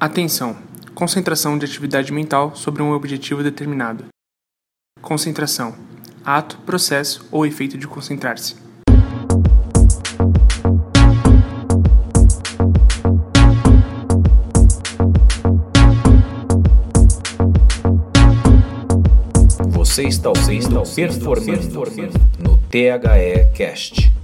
Atenção! 0.00 0.56
Concentração 0.94 1.58
de 1.58 1.66
atividade 1.66 2.10
mental 2.10 2.56
sobre 2.56 2.82
um 2.82 2.92
objetivo 2.92 3.42
determinado. 3.42 4.06
Concentração: 5.02 5.74
ato, 6.24 6.56
processo 6.64 7.28
ou 7.30 7.44
efeito 7.44 7.76
de 7.76 7.86
concentrar-se. 7.86 8.56
Você 19.68 20.04
está 20.04 20.30
ouvindo 20.30 20.82
Performando 20.94 21.82
no 22.38 22.56
THE 22.70 23.52
Cast. 23.54 24.19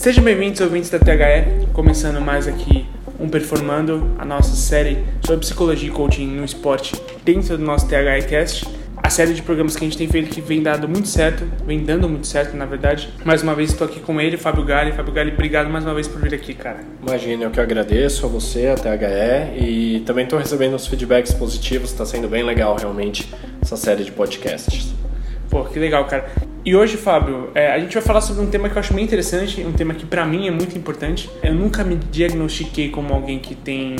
Sejam 0.00 0.24
bem-vindos, 0.24 0.58
ouvintes 0.62 0.88
da 0.88 0.98
THE, 0.98 1.66
começando 1.74 2.22
mais 2.22 2.48
aqui 2.48 2.86
um 3.20 3.28
Performando, 3.28 4.16
a 4.18 4.24
nossa 4.24 4.56
série 4.56 5.04
sobre 5.22 5.42
psicologia 5.42 5.90
e 5.90 5.92
coaching 5.92 6.26
no 6.26 6.42
esporte 6.42 6.94
dentro 7.22 7.58
do 7.58 7.62
nosso 7.62 7.86
THE 7.86 8.26
Cast. 8.26 8.66
A 8.96 9.10
série 9.10 9.34
de 9.34 9.42
programas 9.42 9.76
que 9.76 9.84
a 9.84 9.86
gente 9.86 9.98
tem 9.98 10.08
feito 10.08 10.30
que 10.30 10.40
vem 10.40 10.62
dando 10.62 10.88
muito 10.88 11.06
certo, 11.06 11.44
vem 11.66 11.84
dando 11.84 12.08
muito 12.08 12.26
certo, 12.26 12.56
na 12.56 12.64
verdade. 12.64 13.12
Mais 13.26 13.42
uma 13.42 13.54
vez 13.54 13.72
estou 13.72 13.86
aqui 13.86 14.00
com 14.00 14.18
ele, 14.18 14.38
Fábio 14.38 14.64
Gali. 14.64 14.92
Fábio 14.92 15.12
Gali, 15.12 15.32
obrigado 15.32 15.68
mais 15.68 15.84
uma 15.84 15.92
vez 15.92 16.08
por 16.08 16.18
vir 16.18 16.32
aqui, 16.32 16.54
cara. 16.54 16.78
Imagina, 17.06 17.44
eu 17.44 17.50
que 17.50 17.60
agradeço 17.60 18.24
a 18.24 18.28
você, 18.30 18.68
a 18.68 18.76
THE, 18.76 19.62
e 19.62 20.00
também 20.06 20.24
estou 20.24 20.38
recebendo 20.38 20.76
os 20.76 20.86
feedbacks 20.86 21.34
positivos, 21.34 21.90
está 21.90 22.06
sendo 22.06 22.26
bem 22.26 22.42
legal 22.42 22.74
realmente 22.74 23.30
essa 23.60 23.76
série 23.76 24.02
de 24.02 24.12
podcasts. 24.12 24.94
Pô, 25.50 25.62
que 25.64 25.78
legal, 25.78 26.06
cara. 26.06 26.30
E 26.62 26.76
hoje, 26.76 26.98
Fábio, 26.98 27.50
é, 27.54 27.72
a 27.72 27.78
gente 27.78 27.94
vai 27.94 28.02
falar 28.02 28.20
sobre 28.20 28.42
um 28.42 28.46
tema 28.46 28.68
que 28.68 28.76
eu 28.76 28.80
acho 28.80 28.92
bem 28.92 29.02
interessante, 29.02 29.64
um 29.64 29.72
tema 29.72 29.94
que 29.94 30.04
para 30.04 30.26
mim 30.26 30.46
é 30.46 30.50
muito 30.50 30.76
importante. 30.76 31.30
Eu 31.42 31.54
nunca 31.54 31.82
me 31.82 31.96
diagnostiquei 31.96 32.90
como 32.90 33.14
alguém 33.14 33.38
que 33.38 33.54
tem, 33.54 33.96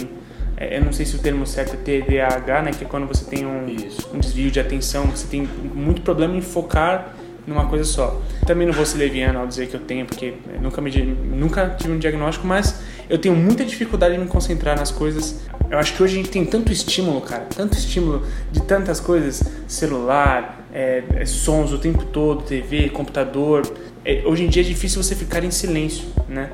é, 0.58 0.76
eu 0.76 0.84
não 0.84 0.92
sei 0.92 1.06
se 1.06 1.16
o 1.16 1.18
termo 1.20 1.46
certo 1.46 1.74
é 1.74 2.00
TDAH, 2.00 2.62
né, 2.62 2.70
que 2.72 2.84
é 2.84 2.86
quando 2.86 3.08
você 3.08 3.24
tem 3.24 3.46
um, 3.46 3.64
um 4.12 4.18
desvio 4.18 4.50
de 4.50 4.60
atenção, 4.60 5.06
você 5.06 5.26
tem 5.26 5.48
muito 5.74 6.02
problema 6.02 6.36
em 6.36 6.42
focar 6.42 7.14
numa 7.46 7.64
coisa 7.64 7.84
só. 7.84 8.20
Também 8.46 8.66
não 8.66 8.74
vou 8.74 8.84
ser 8.84 8.98
leviano 8.98 9.38
ao 9.38 9.46
dizer 9.46 9.68
que 9.68 9.74
eu 9.74 9.80
tenho, 9.80 10.04
porque 10.04 10.34
nunca, 10.60 10.82
me, 10.82 10.90
nunca 10.90 11.70
tive 11.70 11.94
um 11.94 11.98
diagnóstico, 11.98 12.46
mas 12.46 12.82
eu 13.08 13.16
tenho 13.16 13.34
muita 13.34 13.64
dificuldade 13.64 14.16
em 14.16 14.18
me 14.18 14.26
concentrar 14.26 14.76
nas 14.76 14.90
coisas. 14.90 15.40
Eu 15.70 15.78
acho 15.78 15.94
que 15.94 16.02
hoje 16.02 16.12
a 16.12 16.16
gente 16.18 16.30
tem 16.30 16.44
tanto 16.44 16.70
estímulo, 16.70 17.22
cara, 17.22 17.46
tanto 17.56 17.78
estímulo 17.78 18.26
de 18.52 18.60
tantas 18.62 19.00
coisas, 19.00 19.42
celular, 19.66 20.59
é, 20.72 21.02
é, 21.14 21.26
sons 21.26 21.72
o 21.72 21.78
tempo 21.78 22.04
todo, 22.04 22.42
TV, 22.42 22.88
computador. 22.90 23.62
É, 24.04 24.22
hoje 24.24 24.44
em 24.44 24.48
dia 24.48 24.62
é 24.62 24.64
difícil 24.64 25.02
você 25.02 25.14
ficar 25.14 25.44
em 25.44 25.50
silêncio, 25.50 26.08
né? 26.28 26.50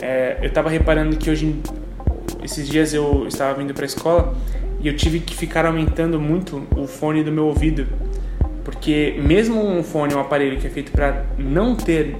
É, 0.00 0.38
eu 0.40 0.48
estava 0.48 0.68
reparando 0.68 1.16
que 1.16 1.30
hoje, 1.30 1.60
esses 2.42 2.68
dias 2.68 2.92
eu 2.92 3.26
estava 3.26 3.58
vindo 3.58 3.72
para 3.72 3.84
a 3.84 3.86
escola 3.86 4.36
e 4.80 4.88
eu 4.88 4.96
tive 4.96 5.20
que 5.20 5.34
ficar 5.34 5.64
aumentando 5.64 6.20
muito 6.20 6.66
o 6.76 6.86
fone 6.86 7.22
do 7.22 7.32
meu 7.32 7.46
ouvido 7.46 7.86
porque 8.64 9.20
mesmo 9.22 9.62
um 9.62 9.84
fone, 9.84 10.14
um 10.14 10.20
aparelho 10.20 10.58
que 10.58 10.66
é 10.66 10.70
feito 10.70 10.90
para 10.90 11.26
não 11.38 11.76
ter 11.76 12.16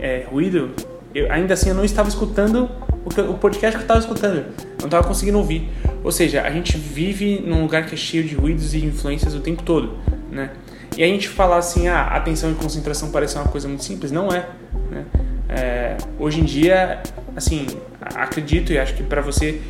é, 0.00 0.26
ruído, 0.28 0.72
eu, 1.14 1.32
ainda 1.32 1.54
assim 1.54 1.68
eu 1.68 1.74
não 1.74 1.84
estava 1.84 2.08
escutando 2.08 2.68
o, 3.04 3.34
podcast 3.34 3.76
que 3.76 3.82
eu 3.82 3.82
estava 3.82 4.00
escutando. 4.00 4.44
Não 4.80 4.86
estava 4.86 5.06
conseguindo 5.06 5.38
ouvir. 5.38 5.68
Ou 6.02 6.10
seja, 6.10 6.42
a 6.42 6.50
gente 6.50 6.76
vive 6.76 7.40
num 7.46 7.62
lugar 7.62 7.86
que 7.86 7.94
é 7.94 7.96
cheio 7.96 8.24
de 8.24 8.34
ruídos 8.34 8.74
e 8.74 8.84
influências 8.84 9.34
o 9.34 9.40
tempo 9.40 9.62
todo, 9.62 9.92
né? 10.30 10.50
E 10.96 11.02
a 11.02 11.06
gente 11.06 11.28
falar 11.28 11.58
assim, 11.58 11.88
ah, 11.88 12.02
atenção 12.02 12.50
e 12.50 12.54
concentração 12.54 13.10
parece 13.10 13.36
uma 13.36 13.48
coisa 13.48 13.66
muito 13.66 13.84
simples, 13.84 14.12
não 14.12 14.28
é, 14.28 14.46
né? 14.90 15.04
É, 15.48 15.96
hoje 16.18 16.40
em 16.40 16.44
dia, 16.44 17.02
assim, 17.36 17.66
acredito 18.00 18.72
e 18.72 18.78
acho 18.78 18.94
que 18.94 19.02
para 19.02 19.20
você 19.20 19.60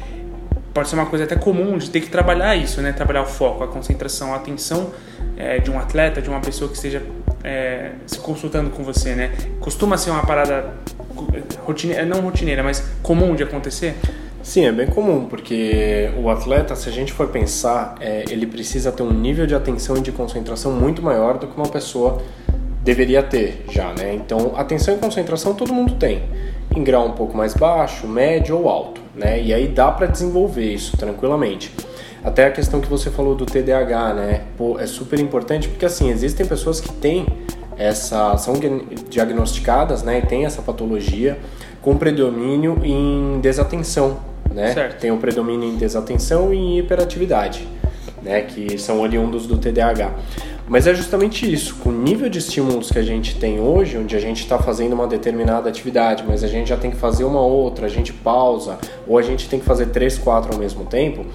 pode 0.72 0.88
ser 0.88 0.96
uma 0.96 1.06
coisa 1.06 1.24
até 1.24 1.36
comum 1.36 1.78
de 1.78 1.88
ter 1.88 2.00
que 2.00 2.10
trabalhar 2.10 2.56
isso, 2.56 2.80
né? 2.82 2.92
Trabalhar 2.92 3.22
o 3.22 3.26
foco, 3.26 3.62
a 3.62 3.68
concentração, 3.68 4.34
a 4.34 4.36
atenção 4.36 4.92
é, 5.36 5.58
de 5.58 5.70
um 5.70 5.78
atleta, 5.78 6.20
de 6.20 6.28
uma 6.28 6.40
pessoa 6.40 6.68
que 6.68 6.76
esteja 6.76 7.02
é, 7.42 7.92
se 8.06 8.18
consultando 8.18 8.70
com 8.70 8.82
você, 8.82 9.14
né? 9.14 9.32
Costuma 9.60 9.96
ser 9.96 10.10
uma 10.10 10.26
parada 10.26 10.74
rotineira, 11.64 12.04
não 12.04 12.20
rotineira, 12.20 12.62
mas 12.62 12.84
comum 13.02 13.34
de 13.34 13.42
acontecer? 13.42 13.94
Sim, 14.44 14.66
é 14.66 14.72
bem 14.72 14.86
comum, 14.86 15.24
porque 15.24 16.10
o 16.22 16.28
atleta, 16.28 16.76
se 16.76 16.86
a 16.86 16.92
gente 16.92 17.14
for 17.14 17.28
pensar, 17.28 17.94
é, 17.98 18.24
ele 18.28 18.46
precisa 18.46 18.92
ter 18.92 19.02
um 19.02 19.10
nível 19.10 19.46
de 19.46 19.54
atenção 19.54 19.96
e 19.96 20.02
de 20.02 20.12
concentração 20.12 20.70
muito 20.70 21.00
maior 21.00 21.38
do 21.38 21.46
que 21.46 21.56
uma 21.56 21.66
pessoa 21.66 22.20
deveria 22.82 23.22
ter 23.22 23.64
já, 23.70 23.94
né? 23.94 24.14
Então, 24.14 24.52
atenção 24.54 24.94
e 24.94 24.98
concentração 24.98 25.54
todo 25.54 25.72
mundo 25.72 25.94
tem, 25.94 26.22
em 26.76 26.84
grau 26.84 27.06
um 27.06 27.12
pouco 27.12 27.34
mais 27.34 27.54
baixo, 27.54 28.06
médio 28.06 28.58
ou 28.58 28.68
alto, 28.68 29.00
né? 29.16 29.40
E 29.40 29.52
aí 29.52 29.66
dá 29.66 29.90
para 29.90 30.06
desenvolver 30.06 30.74
isso 30.74 30.94
tranquilamente. 30.94 31.72
Até 32.22 32.46
a 32.46 32.50
questão 32.50 32.82
que 32.82 32.88
você 32.88 33.10
falou 33.10 33.34
do 33.34 33.46
TDAH, 33.46 34.12
né? 34.12 34.42
Pô, 34.58 34.78
é 34.78 34.86
super 34.86 35.18
importante 35.20 35.68
porque 35.68 35.86
assim, 35.86 36.10
existem 36.10 36.44
pessoas 36.44 36.82
que 36.82 36.92
têm 36.92 37.26
essa 37.78 38.36
são 38.36 38.54
diagnosticadas, 39.08 40.02
né, 40.02 40.18
e 40.18 40.26
têm 40.26 40.44
essa 40.44 40.60
patologia 40.60 41.38
com 41.80 41.96
predomínio 41.96 42.78
em 42.84 43.40
desatenção, 43.40 44.18
né? 44.54 44.72
Certo. 44.72 45.00
Tem 45.00 45.10
o 45.10 45.18
predomínio 45.18 45.68
em 45.68 45.76
desatenção 45.76 46.54
e 46.54 46.56
em 46.56 46.78
hiperatividade, 46.78 47.66
né, 48.22 48.42
que 48.42 48.78
são 48.78 49.00
oriundos 49.00 49.46
do 49.46 49.58
TDAH. 49.58 50.14
Mas 50.66 50.86
é 50.86 50.94
justamente 50.94 51.52
isso, 51.52 51.74
com 51.76 51.90
o 51.90 51.92
nível 51.92 52.30
de 52.30 52.38
estímulos 52.38 52.90
que 52.90 52.98
a 52.98 53.02
gente 53.02 53.36
tem 53.36 53.60
hoje, 53.60 53.98
onde 53.98 54.16
a 54.16 54.20
gente 54.20 54.40
está 54.40 54.58
fazendo 54.58 54.94
uma 54.94 55.06
determinada 55.06 55.68
atividade, 55.68 56.24
mas 56.26 56.42
a 56.42 56.48
gente 56.48 56.68
já 56.68 56.76
tem 56.76 56.90
que 56.90 56.96
fazer 56.96 57.24
uma 57.24 57.40
outra, 57.40 57.84
a 57.84 57.90
gente 57.90 58.14
pausa, 58.14 58.78
ou 59.06 59.18
a 59.18 59.22
gente 59.22 59.46
tem 59.46 59.58
que 59.58 59.66
fazer 59.66 59.86
três, 59.86 60.16
quatro 60.16 60.54
ao 60.54 60.58
mesmo 60.58 60.86
tempo, 60.86 61.26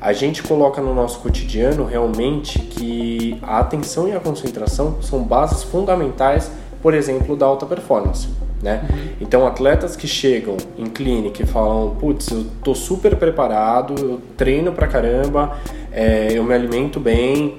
a 0.00 0.12
gente 0.14 0.42
coloca 0.42 0.80
no 0.80 0.94
nosso 0.94 1.18
cotidiano 1.18 1.84
realmente 1.84 2.60
que 2.60 3.36
a 3.42 3.58
atenção 3.58 4.08
e 4.08 4.12
a 4.12 4.20
concentração 4.20 5.02
são 5.02 5.22
bases 5.22 5.64
fundamentais, 5.64 6.50
por 6.80 6.94
exemplo, 6.94 7.36
da 7.36 7.44
alta 7.44 7.66
performance. 7.66 8.28
Né? 8.62 8.84
Uhum. 8.90 8.98
Então, 9.20 9.46
atletas 9.46 9.94
que 9.94 10.08
chegam 10.08 10.56
em 10.76 10.86
clínica 10.86 11.42
e 11.42 11.46
falam: 11.46 11.94
Putz, 11.94 12.28
eu 12.30 12.46
tô 12.64 12.74
super 12.74 13.16
preparado, 13.16 13.94
eu 13.98 14.20
treino 14.36 14.72
pra 14.72 14.88
caramba, 14.88 15.56
é, 15.92 16.28
eu 16.32 16.42
me 16.42 16.52
alimento 16.52 16.98
bem, 16.98 17.58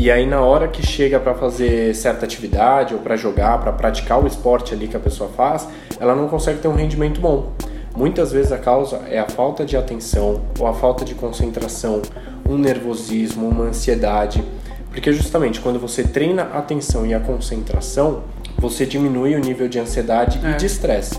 e 0.00 0.12
aí 0.12 0.24
na 0.26 0.40
hora 0.40 0.68
que 0.68 0.80
chega 0.80 1.18
para 1.18 1.34
fazer 1.34 1.92
certa 1.92 2.24
atividade 2.24 2.94
ou 2.94 3.00
para 3.00 3.16
jogar, 3.16 3.58
para 3.58 3.72
praticar 3.72 4.22
o 4.22 4.28
esporte 4.28 4.72
ali 4.72 4.86
que 4.86 4.96
a 4.96 5.00
pessoa 5.00 5.28
faz, 5.28 5.68
ela 5.98 6.14
não 6.14 6.28
consegue 6.28 6.60
ter 6.60 6.68
um 6.68 6.74
rendimento 6.74 7.20
bom. 7.20 7.52
Muitas 7.96 8.30
vezes 8.30 8.52
a 8.52 8.58
causa 8.58 9.02
é 9.10 9.18
a 9.18 9.28
falta 9.28 9.64
de 9.64 9.76
atenção 9.76 10.40
ou 10.56 10.68
a 10.68 10.72
falta 10.72 11.04
de 11.04 11.16
concentração, 11.16 12.00
um 12.48 12.56
nervosismo, 12.56 13.48
uma 13.48 13.64
ansiedade. 13.64 14.44
Porque 14.92 15.12
justamente 15.12 15.60
quando 15.60 15.80
você 15.80 16.04
treina 16.04 16.44
a 16.44 16.58
atenção 16.58 17.04
e 17.04 17.12
a 17.12 17.18
concentração, 17.18 18.22
você 18.58 18.84
diminui 18.84 19.34
o 19.34 19.38
nível 19.38 19.68
de 19.68 19.78
ansiedade 19.78 20.40
é. 20.44 20.50
e 20.50 20.56
de 20.56 20.66
estresse. 20.66 21.18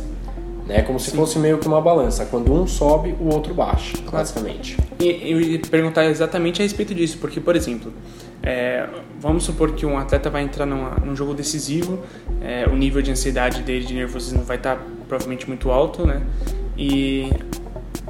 Né? 0.68 0.84
Como 0.84 1.00
se 1.00 1.10
Sim. 1.12 1.18
fosse 1.18 1.40
meio 1.40 1.58
que 1.58 1.68
uma 1.68 1.82
balança. 1.82 2.26
Quando 2.26 2.54
um 2.54 2.68
sobe, 2.68 3.16
o 3.20 3.34
outro 3.34 3.54
baixa, 3.54 3.98
claro. 3.98 4.12
basicamente. 4.12 4.78
E 5.00 5.32
eu 5.32 5.42
ia 5.42 5.60
perguntar 5.60 6.06
exatamente 6.06 6.62
a 6.62 6.64
respeito 6.64 6.94
disso, 6.94 7.18
porque, 7.20 7.40
por 7.40 7.56
exemplo, 7.56 7.92
é, 8.44 8.88
vamos 9.20 9.44
supor 9.44 9.72
que 9.74 9.86
um 9.86 9.98
atleta 9.98 10.30
vai 10.30 10.44
entrar 10.44 10.66
numa, 10.66 10.92
num 11.04 11.16
jogo 11.16 11.34
decisivo, 11.34 12.00
é, 12.42 12.68
o 12.68 12.76
nível 12.76 13.02
de 13.02 13.12
ansiedade 13.12 13.64
dele, 13.64 13.86
de 13.86 13.94
nervosismo 13.94 14.44
vai 14.44 14.58
estar 14.58 14.78
provavelmente 15.08 15.48
muito 15.48 15.72
alto, 15.72 16.06
né? 16.06 16.22
E 16.78 17.32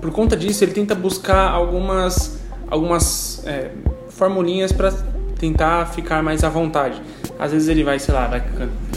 por 0.02 0.12
conta 0.12 0.36
disso 0.36 0.64
ele 0.64 0.74
tenta 0.74 0.94
buscar 0.94 1.50
algumas 1.50 2.40
algumas 2.70 3.44
é, 3.48 3.72
formulinhas 4.10 4.72
para 4.72 4.92
tentar 5.40 5.88
ficar 5.88 6.22
mais 6.22 6.44
à 6.44 6.50
vontade. 6.50 7.02
Às 7.40 7.54
vezes 7.54 7.70
ele 7.70 7.84
vai, 7.86 7.98
sei 7.98 8.14
lá, 8.14 8.28
vai 8.28 8.44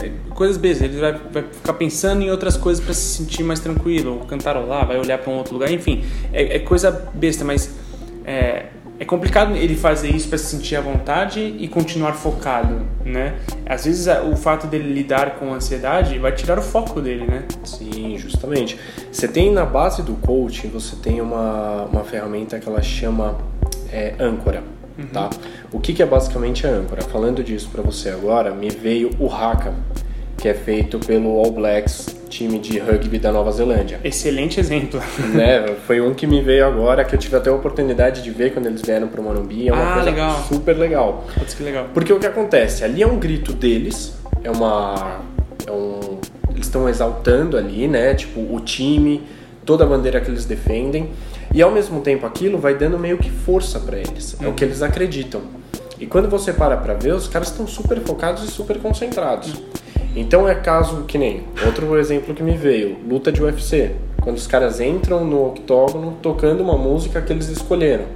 é, 0.02 0.10
coisas 0.30 0.56
bestas, 0.56 0.90
ele 0.90 1.00
vai, 1.00 1.12
vai 1.32 1.44
ficar 1.44 1.74
pensando 1.74 2.22
em 2.22 2.30
outras 2.30 2.56
coisas 2.56 2.84
para 2.84 2.92
se 2.92 3.18
sentir 3.18 3.44
mais 3.44 3.60
tranquilo, 3.60 4.18
ou 4.18 4.26
cantarolar, 4.26 4.84
vai 4.84 4.98
olhar 4.98 5.16
para 5.18 5.32
um 5.32 5.36
outro 5.36 5.54
lugar, 5.54 5.70
enfim, 5.70 6.04
é, 6.32 6.56
é 6.56 6.58
coisa 6.58 6.90
besta, 7.14 7.44
mas 7.44 7.72
é, 8.24 8.66
é 8.98 9.04
complicado 9.04 9.56
ele 9.56 9.74
fazer 9.74 10.14
isso 10.14 10.28
para 10.28 10.38
se 10.38 10.46
sentir 10.46 10.76
à 10.76 10.80
vontade 10.80 11.40
e 11.40 11.66
continuar 11.66 12.12
focado, 12.12 12.82
né? 13.04 13.34
Às 13.66 13.84
vezes 13.84 14.06
o 14.30 14.36
fato 14.36 14.66
dele 14.66 14.92
lidar 14.92 15.36
com 15.36 15.52
ansiedade 15.52 16.18
vai 16.18 16.32
tirar 16.32 16.58
o 16.58 16.62
foco 16.62 17.00
dele, 17.00 17.24
né? 17.26 17.44
Sim, 17.64 18.16
justamente. 18.18 18.78
Você 19.10 19.26
tem 19.26 19.52
na 19.52 19.64
base 19.64 20.02
do 20.02 20.14
coaching, 20.14 20.68
você 20.68 20.94
tem 20.96 21.20
uma, 21.20 21.84
uma 21.84 22.04
ferramenta 22.04 22.60
que 22.60 22.68
ela 22.68 22.82
chama 22.82 23.38
é, 23.90 24.14
âncora, 24.20 24.62
uhum. 24.96 25.06
tá? 25.06 25.30
O 25.72 25.80
que, 25.80 25.94
que 25.94 26.02
é 26.02 26.06
basicamente 26.06 26.66
a 26.66 26.70
âncora? 26.70 27.00
Falando 27.00 27.42
disso 27.42 27.70
para 27.72 27.82
você 27.82 28.10
agora, 28.10 28.54
me 28.54 28.69
veio 28.69 29.10
o 29.19 29.26
Haka, 29.32 29.72
que 30.36 30.46
é 30.46 30.52
feito 30.52 30.98
pelo 30.98 31.38
All 31.38 31.50
Blacks 31.50 32.14
time 32.28 32.58
de 32.58 32.78
rugby 32.78 33.19
da 33.19 33.32
Nova 33.32 33.50
Zelândia. 33.52 34.00
Excelente 34.04 34.60
exemplo. 34.60 35.00
né? 35.32 35.74
Foi 35.86 36.00
um 36.00 36.12
que 36.12 36.26
me 36.26 36.42
veio 36.42 36.66
agora, 36.66 37.04
que 37.04 37.14
eu 37.14 37.19
tive 37.19 37.36
até 37.36 37.48
a 37.48 37.54
oportunidade 37.54 38.22
de 38.22 38.30
ver 38.30 38.52
quando 38.52 38.66
eles 38.66 38.82
vieram 38.82 39.08
para 39.08 39.20
o 39.20 39.24
Morumbi. 39.24 39.69
É 39.69 39.72
uma 39.72 39.90
ah, 39.90 39.94
coisa 39.94 40.10
legal. 40.10 40.44
super 40.46 40.76
legal. 40.76 41.24
Putz, 41.38 41.54
que 41.54 41.62
legal. 41.62 41.88
Porque 41.94 42.12
o 42.12 42.19
que 42.19 42.26
acontece? 42.26 42.84
Ali 42.84 43.02
é 43.02 43.06
um 43.06 43.19
grito 43.19 43.52
deles, 43.52 44.14
é 44.42 44.50
uma. 44.50 45.20
É 45.66 45.70
um, 45.70 46.19
eles 46.50 46.66
estão 46.66 46.88
exaltando 46.88 47.56
ali, 47.56 47.88
né? 47.88 48.14
Tipo, 48.14 48.40
o 48.40 48.60
time, 48.60 49.22
toda 49.64 49.84
a 49.84 49.86
bandeira 49.86 50.20
que 50.20 50.30
eles 50.30 50.44
defendem. 50.44 51.10
E 51.54 51.60
ao 51.60 51.70
mesmo 51.70 52.00
tempo 52.00 52.26
aquilo 52.26 52.58
vai 52.58 52.74
dando 52.74 52.98
meio 52.98 53.19
que 53.19 53.30
força 53.30 53.78
para 53.78 53.98
eles. 53.98 54.36
É 54.40 54.48
o 54.48 54.54
que 54.54 54.64
eles 54.64 54.82
acreditam. 54.82 55.61
E 56.02 56.06
quando 56.06 56.28
você 56.28 56.52
para 56.52 56.76
pra 56.76 56.94
ver, 56.94 57.14
os 57.14 57.28
caras 57.28 57.46
estão 57.46 57.64
super 57.64 58.00
focados 58.00 58.43
e 58.43 58.49
super 58.49 58.76
concentrados. 58.81 59.62
Então 60.16 60.49
é 60.49 60.54
caso 60.56 61.04
que 61.04 61.16
nem 61.16 61.44
outro 61.64 61.96
exemplo 61.96 62.34
que 62.34 62.43
me 62.43 62.56
veio, 62.56 62.96
luta 63.08 63.31
de 63.31 63.40
UFC. 63.40 63.93
Quando 64.20 64.37
os 64.37 64.49
caras 64.49 64.81
entram 64.81 65.25
no 65.25 65.46
octógono 65.46 66.19
tocando 66.20 66.60
uma 66.60 66.76
música 66.76 67.22
que 67.22 67.32
eles 67.32 67.49
escolheram. 67.49 68.06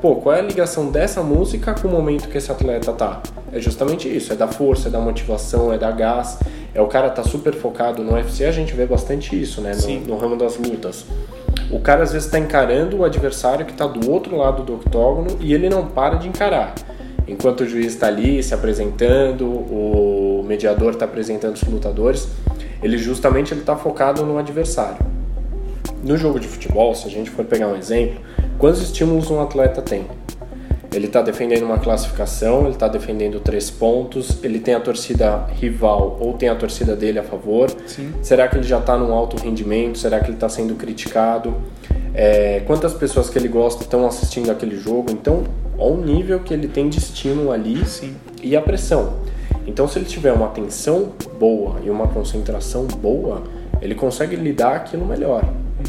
Pô, 0.00 0.14
qual 0.14 0.36
é 0.36 0.38
a 0.38 0.42
ligação 0.42 0.88
dessa 0.88 1.20
música 1.20 1.74
com 1.74 1.88
o 1.88 1.90
momento 1.90 2.28
que 2.28 2.38
esse 2.38 2.52
atleta 2.52 2.92
tá? 2.92 3.20
É 3.52 3.58
justamente 3.58 4.08
isso, 4.08 4.32
é 4.32 4.36
da 4.36 4.46
força, 4.46 4.86
é 4.86 4.90
da 4.92 5.00
motivação, 5.00 5.72
é 5.72 5.78
da 5.78 5.90
gás. 5.90 6.38
É 6.72 6.80
o 6.80 6.86
cara 6.86 7.10
tá 7.10 7.24
super 7.24 7.54
focado 7.54 8.04
no 8.04 8.12
UFC, 8.12 8.44
a 8.44 8.52
gente 8.52 8.72
vê 8.72 8.86
bastante 8.86 9.34
isso, 9.34 9.60
né? 9.60 9.74
Sim. 9.74 9.98
No, 10.06 10.14
no 10.14 10.16
ramo 10.16 10.36
das 10.36 10.56
lutas. 10.56 11.04
O 11.72 11.80
cara 11.80 12.04
às 12.04 12.12
vezes 12.12 12.26
está 12.26 12.38
encarando 12.38 12.98
o 12.98 13.04
adversário 13.04 13.66
que 13.66 13.72
está 13.72 13.84
do 13.84 14.08
outro 14.08 14.36
lado 14.36 14.62
do 14.62 14.74
octógono 14.76 15.36
e 15.40 15.52
ele 15.52 15.68
não 15.68 15.88
para 15.88 16.14
de 16.14 16.28
encarar. 16.28 16.72
Enquanto 17.28 17.62
o 17.62 17.68
juiz 17.68 17.94
está 17.94 18.06
ali 18.06 18.42
se 18.42 18.54
apresentando, 18.54 19.46
o 19.46 20.44
mediador 20.46 20.92
está 20.92 21.04
apresentando 21.04 21.56
os 21.56 21.62
lutadores, 21.64 22.28
ele 22.82 22.96
justamente 22.96 23.52
ele 23.52 23.60
está 23.60 23.76
focado 23.76 24.24
no 24.24 24.38
adversário. 24.38 25.04
No 26.04 26.16
jogo 26.16 26.38
de 26.38 26.46
futebol, 26.46 26.94
se 26.94 27.06
a 27.06 27.10
gente 27.10 27.30
for 27.30 27.44
pegar 27.44 27.66
um 27.66 27.76
exemplo, 27.76 28.20
quantos 28.58 28.80
estímulos 28.80 29.30
um 29.30 29.40
atleta 29.40 29.82
tem? 29.82 30.06
Ele 30.94 31.06
está 31.06 31.20
defendendo 31.20 31.64
uma 31.64 31.78
classificação, 31.78 32.60
ele 32.60 32.70
está 32.70 32.88
defendendo 32.88 33.40
três 33.40 33.70
pontos, 33.70 34.42
ele 34.42 34.60
tem 34.60 34.74
a 34.74 34.80
torcida 34.80 35.46
rival 35.58 36.16
ou 36.20 36.34
tem 36.34 36.48
a 36.48 36.54
torcida 36.54 36.94
dele 36.94 37.18
a 37.18 37.24
favor. 37.24 37.70
Sim. 37.86 38.12
Será 38.22 38.46
que 38.48 38.56
ele 38.56 38.66
já 38.66 38.78
está 38.78 38.96
num 38.96 39.12
alto 39.12 39.36
rendimento? 39.36 39.98
Será 39.98 40.20
que 40.20 40.26
ele 40.26 40.34
está 40.34 40.48
sendo 40.48 40.74
criticado? 40.74 41.54
É, 42.14 42.62
quantas 42.66 42.94
pessoas 42.94 43.28
que 43.28 43.36
ele 43.36 43.48
gosta 43.48 43.82
estão 43.82 44.06
assistindo 44.06 44.50
aquele 44.50 44.78
jogo? 44.78 45.10
Então, 45.10 45.44
ao 45.78 45.96
nível 45.96 46.40
que 46.40 46.52
ele 46.54 46.68
tem 46.68 46.88
de 46.88 46.98
estímulo 46.98 47.52
ali 47.52 47.84
Sim. 47.86 48.14
e 48.42 48.56
a 48.56 48.60
pressão. 48.62 49.14
Então, 49.66 49.86
se 49.88 49.98
ele 49.98 50.06
tiver 50.06 50.32
uma 50.32 50.46
atenção 50.46 51.12
boa 51.38 51.76
e 51.84 51.90
uma 51.90 52.06
concentração 52.08 52.86
boa, 52.86 53.42
ele 53.82 53.94
consegue 53.94 54.36
lidar 54.36 54.76
aquilo 54.76 55.04
melhor, 55.04 55.42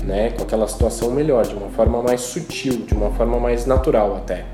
né? 0.03 0.31
Com 0.31 0.43
aquela 0.43 0.67
situação 0.67 1.11
melhor, 1.11 1.45
de 1.45 1.53
uma 1.55 1.69
forma 1.69 2.01
mais 2.01 2.21
sutil, 2.21 2.73
de 2.87 2.93
uma 2.93 3.11
forma 3.11 3.39
mais 3.39 3.65
natural 3.65 4.15
até. 4.17 4.45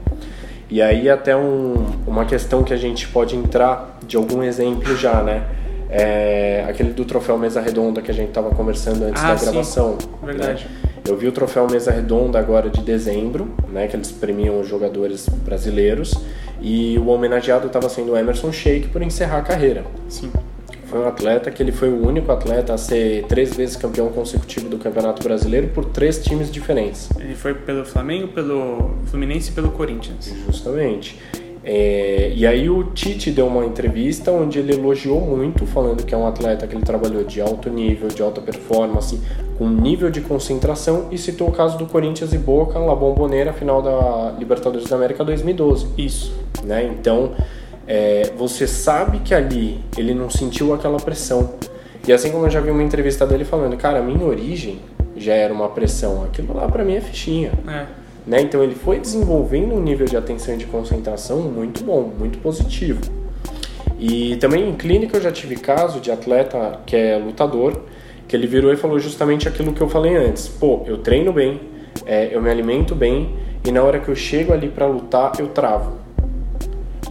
E 0.69 0.81
aí 0.81 1.09
até 1.09 1.35
um, 1.35 1.85
uma 2.05 2.25
questão 2.25 2.63
que 2.63 2.73
a 2.73 2.77
gente 2.77 3.07
pode 3.07 3.35
entrar 3.35 3.97
de 4.05 4.17
algum 4.17 4.43
exemplo 4.43 4.95
já, 4.97 5.21
né? 5.23 5.43
É 5.89 6.65
aquele 6.67 6.91
do 6.91 7.05
troféu 7.05 7.37
Mesa 7.37 7.61
Redonda 7.61 8.01
que 8.01 8.09
a 8.09 8.13
gente 8.13 8.29
estava 8.29 8.49
conversando 8.49 9.03
antes 9.05 9.23
Ah, 9.23 9.29
da 9.33 9.37
sim. 9.37 9.45
gravação. 9.45 9.97
Verdade. 10.23 10.65
né? 10.65 10.82
Eu 11.07 11.17
vi 11.17 11.27
o 11.27 11.31
troféu 11.31 11.67
Mesa 11.69 11.91
Redonda 11.91 12.39
agora 12.39 12.69
de 12.69 12.81
dezembro, 12.81 13.49
né? 13.69 13.87
Que 13.87 13.95
eles 13.95 14.11
premiam 14.11 14.59
os 14.61 14.67
jogadores 14.67 15.27
brasileiros. 15.27 16.13
E 16.61 16.97
o 16.97 17.07
homenageado 17.07 17.67
estava 17.67 17.89
sendo 17.89 18.13
o 18.13 18.17
Emerson 18.17 18.51
Sheik 18.51 18.87
por 18.87 19.01
encerrar 19.01 19.39
a 19.39 19.41
carreira. 19.41 19.83
Sim. 20.07 20.31
Foi 20.85 20.99
um 20.99 21.07
atleta 21.07 21.51
que 21.51 21.61
ele 21.61 21.71
foi 21.71 21.89
o 21.89 22.07
único 22.07 22.31
atleta 22.31 22.73
a 22.73 22.77
ser 22.77 23.25
três 23.25 23.53
vezes 23.53 23.75
campeão 23.75 24.09
consecutivo 24.09 24.69
do 24.69 24.77
Campeonato 24.77 25.23
Brasileiro 25.23 25.69
por 25.69 25.85
três 25.85 26.23
times 26.23 26.51
diferentes. 26.51 27.09
Ele 27.19 27.35
foi 27.35 27.53
pelo 27.53 27.83
Flamengo, 27.83 28.27
pelo 28.27 28.91
Fluminense 29.07 29.49
e 29.49 29.53
pelo 29.53 29.71
Corinthians. 29.71 30.31
Justamente. 30.45 31.19
É, 31.65 32.33
e 32.35 32.45
aí 32.45 32.69
o 32.69 32.83
Tite 32.91 33.31
deu 33.31 33.47
uma 33.47 33.65
entrevista 33.65 34.31
onde 34.31 34.59
ele 34.59 34.73
elogiou 34.73 35.21
muito, 35.21 35.65
falando 35.65 36.03
que 36.03 36.13
é 36.13 36.17
um 36.17 36.27
atleta 36.27 36.67
que 36.67 36.75
ele 36.75 36.83
trabalhou 36.83 37.23
de 37.23 37.39
alto 37.39 37.69
nível, 37.69 38.09
de 38.09 38.21
alta 38.21 38.41
performance, 38.41 39.19
com 39.57 39.67
nível 39.67 40.09
de 40.09 40.19
concentração 40.19 41.07
e 41.09 41.17
citou 41.17 41.47
o 41.47 41.51
caso 41.51 41.77
do 41.77 41.85
Corinthians 41.85 42.33
e 42.33 42.37
Boca 42.37 42.77
na 42.77 42.93
Bombonera, 42.93 43.53
final 43.53 43.81
da 43.81 44.35
Libertadores 44.37 44.89
da 44.89 44.95
América 44.97 45.23
2012. 45.23 45.87
Isso. 45.97 46.33
Né? 46.65 46.83
Então, 46.83 47.31
é, 47.87 48.31
você 48.35 48.67
sabe 48.67 49.19
que 49.19 49.33
ali 49.33 49.79
ele 49.97 50.13
não 50.13 50.29
sentiu 50.29 50.73
aquela 50.73 50.97
pressão. 50.97 51.53
E 52.05 52.11
assim 52.11 52.31
como 52.31 52.45
eu 52.45 52.49
já 52.49 52.59
vi 52.59 52.71
uma 52.71 52.83
entrevista 52.83 53.25
dele 53.25 53.45
falando, 53.45 53.77
cara, 53.77 54.01
minha 54.01 54.25
origem 54.25 54.79
já 55.15 55.33
era 55.33 55.53
uma 55.53 55.69
pressão, 55.69 56.23
aquilo 56.25 56.53
lá 56.53 56.67
pra 56.67 56.83
mim 56.83 56.95
é 56.95 57.01
fichinha. 57.01 57.51
É. 57.65 58.02
Né? 58.25 58.41
Então 58.41 58.63
ele 58.63 58.75
foi 58.75 58.99
desenvolvendo 58.99 59.75
um 59.75 59.81
nível 59.81 60.05
de 60.05 60.15
atenção 60.15 60.55
e 60.55 60.57
de 60.57 60.65
concentração 60.65 61.41
muito 61.41 61.83
bom, 61.83 62.11
muito 62.17 62.37
positivo. 62.39 63.01
E 63.99 64.37
também 64.37 64.69
em 64.69 64.73
clínica 64.73 65.17
eu 65.17 65.21
já 65.21 65.31
tive 65.31 65.55
caso 65.55 65.99
de 65.99 66.11
atleta 66.11 66.79
que 66.85 66.95
é 66.95 67.17
lutador, 67.17 67.81
que 68.27 68.35
ele 68.35 68.47
virou 68.47 68.71
e 68.71 68.77
falou 68.77 68.99
justamente 68.99 69.47
aquilo 69.47 69.73
que 69.73 69.81
eu 69.81 69.89
falei 69.89 70.15
antes. 70.15 70.47
Pô, 70.47 70.83
eu 70.85 70.97
treino 70.97 71.31
bem, 71.33 71.59
é, 72.05 72.33
eu 72.33 72.41
me 72.41 72.49
alimento 72.49 72.95
bem 72.95 73.35
e 73.65 73.71
na 73.71 73.83
hora 73.83 73.99
que 73.99 74.09
eu 74.09 74.15
chego 74.15 74.53
ali 74.53 74.69
para 74.69 74.85
lutar 74.85 75.33
eu 75.39 75.49
travo. 75.49 75.97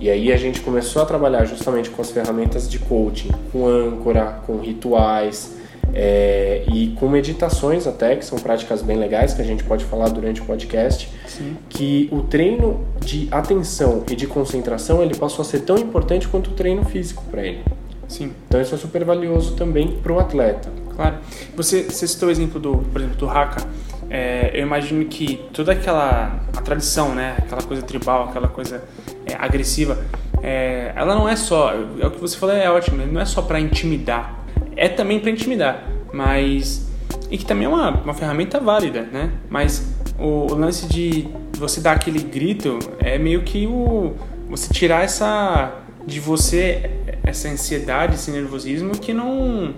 E 0.01 0.11
aí 0.11 0.33
a 0.33 0.37
gente 0.37 0.61
começou 0.61 1.01
a 1.03 1.07
trabalhar 1.07 1.45
justamente 1.45 1.89
com 1.89 2.03
as 2.03 2.11
ferramentas 2.11 2.69
de 2.69 2.79
coaching, 2.79 3.31
com 3.53 3.67
âncora, 3.67 4.41
com 4.47 4.59
rituais 4.59 5.62
é, 5.95 6.65
e 6.73 6.89
com 6.99 7.09
meditações 7.09 7.87
até, 7.87 8.17
que 8.17 8.25
são 8.25 8.39
práticas 8.39 8.83
bem 8.83 8.97
legais 8.97 9.35
que 9.35 9.43
a 9.43 9.45
gente 9.45 9.63
pode 9.65 9.85
falar 9.85 10.09
durante 10.09 10.41
o 10.41 10.45
podcast, 10.45 11.09
Sim. 11.27 11.57
que 11.69 12.09
o 12.11 12.23
treino 12.23 12.87
de 13.01 13.29
atenção 13.31 14.05
e 14.11 14.17
de 14.17 14.27
concentração 14.27 15.03
ele 15.03 15.15
passou 15.15 15.43
a 15.43 15.45
ser 15.45 15.61
tão 15.61 15.77
importante 15.77 16.29
quanto 16.29 16.51
o 16.51 16.55
treino 16.55 16.85
físico 16.85 17.25
para 17.31 17.43
ele. 17.43 17.63
Sim. 18.09 18.33
Então 18.47 18.61
isso 18.61 18.75
é 18.75 18.79
super 18.79 19.05
valioso 19.05 19.55
também 19.55 19.89
para 20.03 20.13
o 20.13 20.19
atleta. 20.19 20.71
Claro. 20.95 21.17
Você, 21.57 21.85
você 21.85 22.07
citou 22.07 22.29
o 22.29 22.33
exemplo 22.33 22.61
do, 22.61 22.79
por 22.79 23.01
exemplo, 23.01 23.19
do 23.19 23.29
Haka. 23.29 23.67
É, 24.11 24.51
eu 24.53 24.63
imagino 24.63 25.05
que 25.07 25.43
toda 25.53 25.73
aquela 25.73 26.41
a 26.55 26.61
tradição, 26.61 27.15
né, 27.15 27.37
aquela 27.39 27.63
coisa 27.63 27.83
tribal, 27.83 28.29
aquela 28.29 28.49
coisa 28.49 28.83
é, 29.27 29.35
agressiva, 29.35 29.99
é, 30.43 30.93
ela 30.95 31.15
não 31.15 31.27
é 31.27 31.37
só, 31.37 31.73
é 31.73 32.07
o 32.07 32.11
que 32.11 32.21
você 32.21 32.37
falou 32.37 32.55
é 32.55 32.71
ótimo, 32.71 33.07
não 33.07 33.21
é 33.21 33.25
só 33.25 33.41
para 33.41 33.59
intimidar, 33.59 34.42
é 34.77 34.89
também 34.89 35.21
para 35.21 35.31
intimidar, 35.31 35.89
mas 36.13 36.91
e 37.31 37.39
que 37.39 37.45
também 37.45 37.67
é 37.67 37.69
uma, 37.69 37.91
uma 37.91 38.15
ferramenta 38.15 38.61
válida, 38.61 39.03
né? 39.03 39.31
Mas 39.49 39.95
o, 40.19 40.53
o 40.53 40.55
lance 40.55 40.87
de 40.87 41.29
você 41.57 41.81
dar 41.81 41.93
aquele 41.93 42.21
grito 42.21 42.79
é 42.99 43.19
meio 43.19 43.43
que 43.43 43.67
o 43.67 44.15
você 44.49 44.73
tirar 44.73 45.03
essa 45.03 45.73
de 46.07 46.21
você 46.21 46.91
essa 47.23 47.49
ansiedade, 47.49 48.15
esse 48.15 48.31
nervosismo 48.31 48.93
que 48.93 49.15
não 49.15 49.75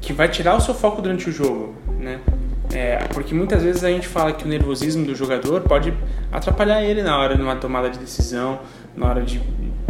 que 0.00 0.12
vai 0.12 0.28
tirar 0.28 0.56
o 0.56 0.60
seu 0.60 0.74
foco 0.74 1.00
durante 1.00 1.30
o 1.30 1.32
jogo, 1.32 1.74
né? 1.98 2.20
É, 2.74 2.96
porque 3.12 3.34
muitas 3.34 3.62
vezes 3.62 3.84
a 3.84 3.88
gente 3.88 4.08
fala 4.08 4.32
que 4.32 4.44
o 4.44 4.48
nervosismo 4.48 5.06
do 5.06 5.14
jogador 5.14 5.60
pode 5.62 5.94
atrapalhar 6.32 6.82
ele 6.82 7.02
na 7.02 7.16
hora 7.16 7.36
de 7.36 7.42
uma 7.42 7.56
tomada 7.56 7.88
de 7.88 7.98
decisão, 7.98 8.60
na 8.96 9.08
hora 9.08 9.22
de, 9.22 9.38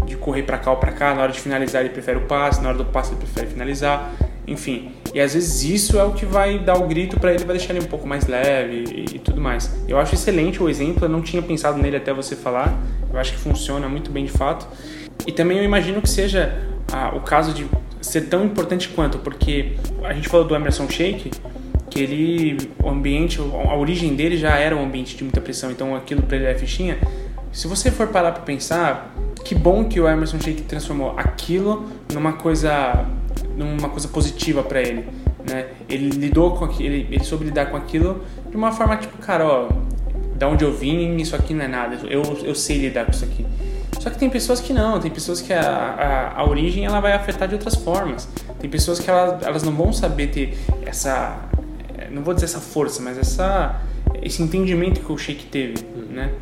de 0.07 0.17
correr 0.17 0.43
para 0.43 0.59
cá 0.59 0.71
ou 0.71 0.77
para 0.77 0.93
cá, 0.93 1.15
na 1.15 1.23
hora 1.23 1.33
de 1.33 1.41
finalizar 1.41 1.83
ele 1.83 1.91
prefere 1.91 2.19
o 2.19 2.23
passe, 2.23 2.61
na 2.61 2.69
hora 2.69 2.79
do 2.79 2.85
passe 2.85 3.13
ele 3.13 3.19
prefere 3.19 3.47
finalizar, 3.47 4.13
enfim. 4.47 4.93
E 5.15 5.21
às 5.21 5.35
vezes 5.35 5.63
isso 5.63 5.99
é 5.99 6.05
o 6.05 6.13
que 6.13 6.27
vai 6.27 6.59
dar 6.59 6.77
o 6.77 6.87
grito 6.87 7.19
para 7.19 7.33
ele, 7.33 7.45
vai 7.45 7.57
deixar 7.57 7.75
ele 7.75 7.85
um 7.85 7.89
pouco 7.89 8.07
mais 8.07 8.27
leve 8.27 8.85
e, 8.89 9.17
e 9.17 9.19
tudo 9.19 9.41
mais. 9.41 9.75
Eu 9.89 9.99
acho 9.99 10.15
excelente 10.15 10.63
o 10.63 10.69
exemplo, 10.69 11.05
eu 11.05 11.09
não 11.09 11.23
tinha 11.23 11.43
pensado 11.43 11.79
nele 11.79 11.97
até 11.97 12.13
você 12.13 12.35
falar, 12.35 12.77
eu 13.13 13.19
acho 13.19 13.33
que 13.33 13.39
funciona 13.39 13.89
muito 13.89 14.11
bem 14.11 14.25
de 14.25 14.33
fato. 14.33 14.67
E 15.27 15.33
também 15.33 15.59
eu 15.59 15.65
imagino 15.65 16.03
que 16.03 16.09
seja 16.09 16.53
ah, 16.93 17.13
o 17.15 17.21
caso 17.21 17.53
de 17.53 17.67
ser 18.01 18.23
tão 18.23 18.45
importante 18.45 18.89
quanto, 18.89 19.19
porque 19.19 19.77
a 20.03 20.13
gente 20.13 20.29
falou 20.29 20.47
do 20.47 20.55
Emerson 20.55 20.89
Sheik, 20.89 21.31
que 21.89 22.03
ele, 22.03 22.71
o 22.83 22.89
ambiente, 22.91 23.41
a 23.41 23.77
origem 23.77 24.15
dele 24.15 24.37
já 24.37 24.59
era 24.59 24.77
um 24.77 24.85
ambiente 24.85 25.17
de 25.17 25.23
muita 25.23 25.41
pressão, 25.41 25.71
então 25.71 25.95
aquilo 25.95 26.23
para 26.23 26.37
ele 26.37 26.47
é 26.47 26.55
fichinha. 26.55 26.99
Se 27.55 27.69
você 27.69 27.89
for 27.89 28.09
parar 28.09 28.33
para 28.33 28.43
pensar, 28.43 29.15
que 29.45 29.55
bom 29.55 29.85
que 29.85 30.01
o 30.01 30.09
Emerson 30.09 30.41
Sheik 30.41 30.63
transformou 30.63 31.15
aquilo 31.17 31.89
numa 32.13 32.33
coisa, 32.33 33.07
numa 33.57 33.89
coisa 33.89 34.09
positiva 34.09 34.61
para 34.61 34.83
ele, 34.83 35.09
né? 35.49 35.69
Ele 35.89 36.11
lidou 36.11 36.57
com 36.57 36.65
aquilo, 36.65 36.93
ele, 36.93 37.07
ele 37.15 37.23
soube 37.23 37.45
lidar 37.45 37.67
com 37.67 37.77
aquilo 37.77 38.25
de 38.51 38.57
uma 38.57 38.73
forma 38.73 38.97
tipo, 38.97 39.17
cara, 39.19 39.47
ó, 39.47 39.69
da 40.35 40.49
onde 40.49 40.65
eu 40.65 40.73
vim, 40.77 41.17
isso 41.19 41.37
aqui 41.37 41.55
não 41.55 41.65
é 41.65 41.69
nada, 41.69 41.97
eu, 42.11 42.23
eu 42.43 42.57
sei 42.57 42.77
lidar 42.77 43.05
com 43.05 43.13
isso 43.13 43.25
aqui. 43.25 43.47
Só 44.01 44.11
que 44.11 44.19
tem 44.19 44.29
pessoas 44.29 44.61
que 44.61 44.73
não, 44.73 44.99
tem 44.99 45.11
pessoas 45.11 45.41
que 45.41 45.53
a, 45.53 45.63
a, 45.63 46.41
a 46.41 46.51
origem 46.51 46.85
ela 46.85 46.99
vai 46.99 47.13
afetar 47.13 47.47
de 47.47 47.55
outras 47.55 47.77
formas. 47.77 48.29
Tem 48.59 48.69
pessoas 48.69 48.99
que 48.99 49.09
elas, 49.09 49.41
elas 49.45 49.63
não 49.63 49.73
vão 49.73 49.93
saber 49.93 50.27
ter 50.27 50.59
essa, 50.85 51.39
não 52.11 52.25
vou 52.25 52.35
dizer 52.35 52.47
essa 52.47 52.61
força, 52.61 53.01
mas 53.01 53.17
essa, 53.17 53.81
esse 54.21 54.43
entendimento 54.43 55.01
que 55.01 55.13
o 55.13 55.17
Sheik 55.17 55.47
teve, 55.47 55.87
né? 56.11 56.33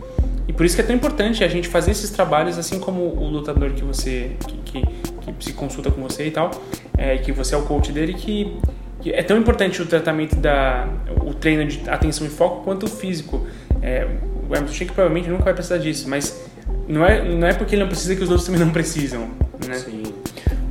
E 0.46 0.52
por 0.52 0.66
isso 0.66 0.74
que 0.74 0.82
é 0.82 0.84
tão 0.84 0.94
importante 0.94 1.44
a 1.44 1.48
gente 1.48 1.68
fazer 1.68 1.92
esses 1.92 2.10
trabalhos, 2.10 2.58
assim 2.58 2.80
como 2.80 3.02
o 3.02 3.28
lutador 3.28 3.70
que 3.72 3.84
você, 3.84 4.32
que, 4.46 4.56
que, 4.58 4.82
que 5.22 5.44
se 5.44 5.52
consulta 5.52 5.90
com 5.90 6.02
você 6.02 6.26
e 6.26 6.30
tal, 6.30 6.50
é, 6.96 7.18
que 7.18 7.32
você 7.32 7.54
é 7.54 7.58
o 7.58 7.62
coach 7.62 7.92
dele, 7.92 8.14
que, 8.14 8.56
que 9.00 9.12
é 9.12 9.22
tão 9.22 9.36
importante 9.36 9.80
o 9.80 9.86
tratamento 9.86 10.36
da 10.36 10.88
o 11.24 11.32
treino 11.32 11.66
de 11.66 11.88
atenção 11.88 12.26
e 12.26 12.30
foco 12.30 12.64
quanto 12.64 12.86
o 12.86 12.88
físico. 12.88 13.46
É, 13.80 14.06
o 14.48 14.54
Emerson 14.54 14.74
Sheik 14.74 14.92
provavelmente 14.92 15.28
nunca 15.28 15.44
vai 15.44 15.54
precisar 15.54 15.78
disso, 15.78 16.08
mas 16.08 16.44
não 16.88 17.04
é, 17.06 17.22
não 17.22 17.46
é 17.46 17.54
porque 17.54 17.74
ele 17.74 17.82
não 17.82 17.88
precisa 17.88 18.14
que 18.16 18.22
os 18.22 18.28
outros 18.28 18.46
também 18.46 18.60
não 18.60 18.70
precisam, 18.70 19.30
né? 19.66 19.74
Sim. 19.74 20.02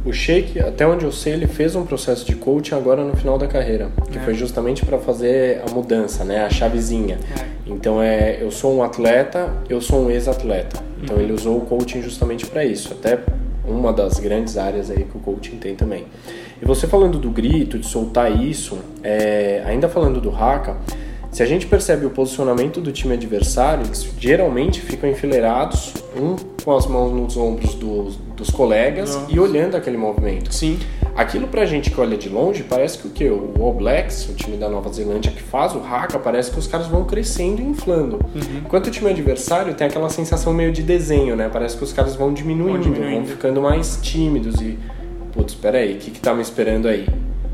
O 0.04 0.12
Sheik, 0.12 0.60
até 0.60 0.86
onde 0.88 1.06
eu 1.06 1.12
sei, 1.12 1.34
ele 1.34 1.46
fez 1.46 1.76
um 1.76 1.86
processo 1.86 2.26
de 2.26 2.36
coaching 2.36 2.74
agora 2.74 3.04
no 3.04 3.16
final 3.16 3.38
da 3.38 3.46
carreira, 3.48 3.90
que 4.12 4.18
É. 4.18 4.22
foi 4.22 4.34
justamente 4.34 4.84
para 4.84 4.98
fazer 4.98 5.62
a 5.68 5.72
mudança, 5.72 6.24
né, 6.24 6.44
a 6.44 6.50
chavezinha. 6.50 7.20
É. 7.40 7.46
Então 7.68 8.02
é, 8.02 8.40
eu 8.42 8.50
sou 8.50 8.76
um 8.76 8.82
atleta, 8.82 9.54
eu 9.70 9.80
sou 9.80 10.06
um 10.06 10.10
ex-atleta. 10.10 10.82
Então 11.04 11.18
Uhum. 11.18 11.22
ele 11.22 11.34
usou 11.34 11.58
o 11.58 11.62
coaching 11.62 12.02
justamente 12.02 12.48
para 12.48 12.66
isso, 12.66 12.94
até 12.94 13.20
uma 13.64 13.94
das 13.94 14.18
grandes 14.20 14.58
áreas 14.58 14.90
aí 14.90 15.04
que 15.04 15.16
o 15.16 15.20
coaching 15.20 15.58
tem 15.58 15.76
também. 15.76 16.06
E 16.60 16.66
você 16.66 16.88
falando 16.88 17.20
do 17.20 17.30
grito, 17.30 17.78
de 17.78 17.86
soltar 17.86 18.32
isso, 18.42 18.80
é, 19.04 19.62
ainda 19.66 19.88
falando 19.88 20.20
do 20.20 20.32
haka, 20.32 20.78
se 21.32 21.42
a 21.42 21.46
gente 21.46 21.66
percebe 21.66 22.06
o 22.06 22.10
posicionamento 22.10 22.82
do 22.82 22.92
time 22.92 23.14
adversário, 23.14 23.86
eles 23.86 24.08
geralmente 24.20 24.82
ficam 24.82 25.10
enfileirados, 25.10 25.94
um 26.16 26.36
com 26.64 26.76
as 26.76 26.86
mãos 26.86 27.12
nos 27.12 27.38
ombros 27.38 27.74
dos, 27.74 28.18
dos 28.36 28.50
colegas 28.50 29.16
Nossa. 29.16 29.32
e 29.32 29.40
olhando 29.40 29.76
aquele 29.76 29.98
movimento. 29.98 30.54
Sim, 30.54 30.78
Aquilo 31.16 31.48
pra 31.48 31.66
gente 31.66 31.92
que 31.92 32.00
olha 32.00 32.18
de 32.18 32.30
longe, 32.30 32.64
parece 32.64 32.98
que 32.98 33.08
o 33.08 33.12
que? 33.12 33.26
O 33.26 33.52
All 33.60 33.74
Blacks, 33.74 34.30
o 34.30 34.34
time 34.34 34.56
da 34.56 34.70
Nova 34.70 34.92
Zelândia 34.92 35.32
que 35.32 35.42
faz 35.42 35.76
o 35.76 35.80
haka, 35.80 36.18
parece 36.18 36.50
que 36.52 36.58
os 36.58 36.68
caras 36.68 36.88
vão 36.88 37.04
crescendo 37.04 37.62
e 37.62 37.66
inflando. 37.66 38.16
Uhum. 38.34 38.60
Enquanto 38.66 38.88
o 38.88 38.92
time 38.92 39.10
adversário 39.10 39.74
tem 39.74 39.88
aquela 39.88 40.10
sensação 40.10 40.54
meio 40.54 40.72
de 40.72 40.82
desenho, 40.82 41.36
né? 41.36 41.50
Parece 41.52 41.76
que 41.78 41.84
os 41.84 41.92
caras 41.92 42.16
vão 42.16 42.34
diminuindo, 42.34 42.82
Vão 42.82 42.82
vão, 42.84 42.94
diminuindo. 42.94 43.28
ficando 43.28 43.62
mais 43.62 44.00
tímidos 44.02 44.62
e, 44.62 44.80
putz, 45.34 45.54
peraí, 45.54 45.96
o 45.96 45.98
que 45.98 46.12
que 46.12 46.20
tá 46.20 46.34
me 46.34 46.42
esperando 46.42 46.88
aí? 46.88 47.06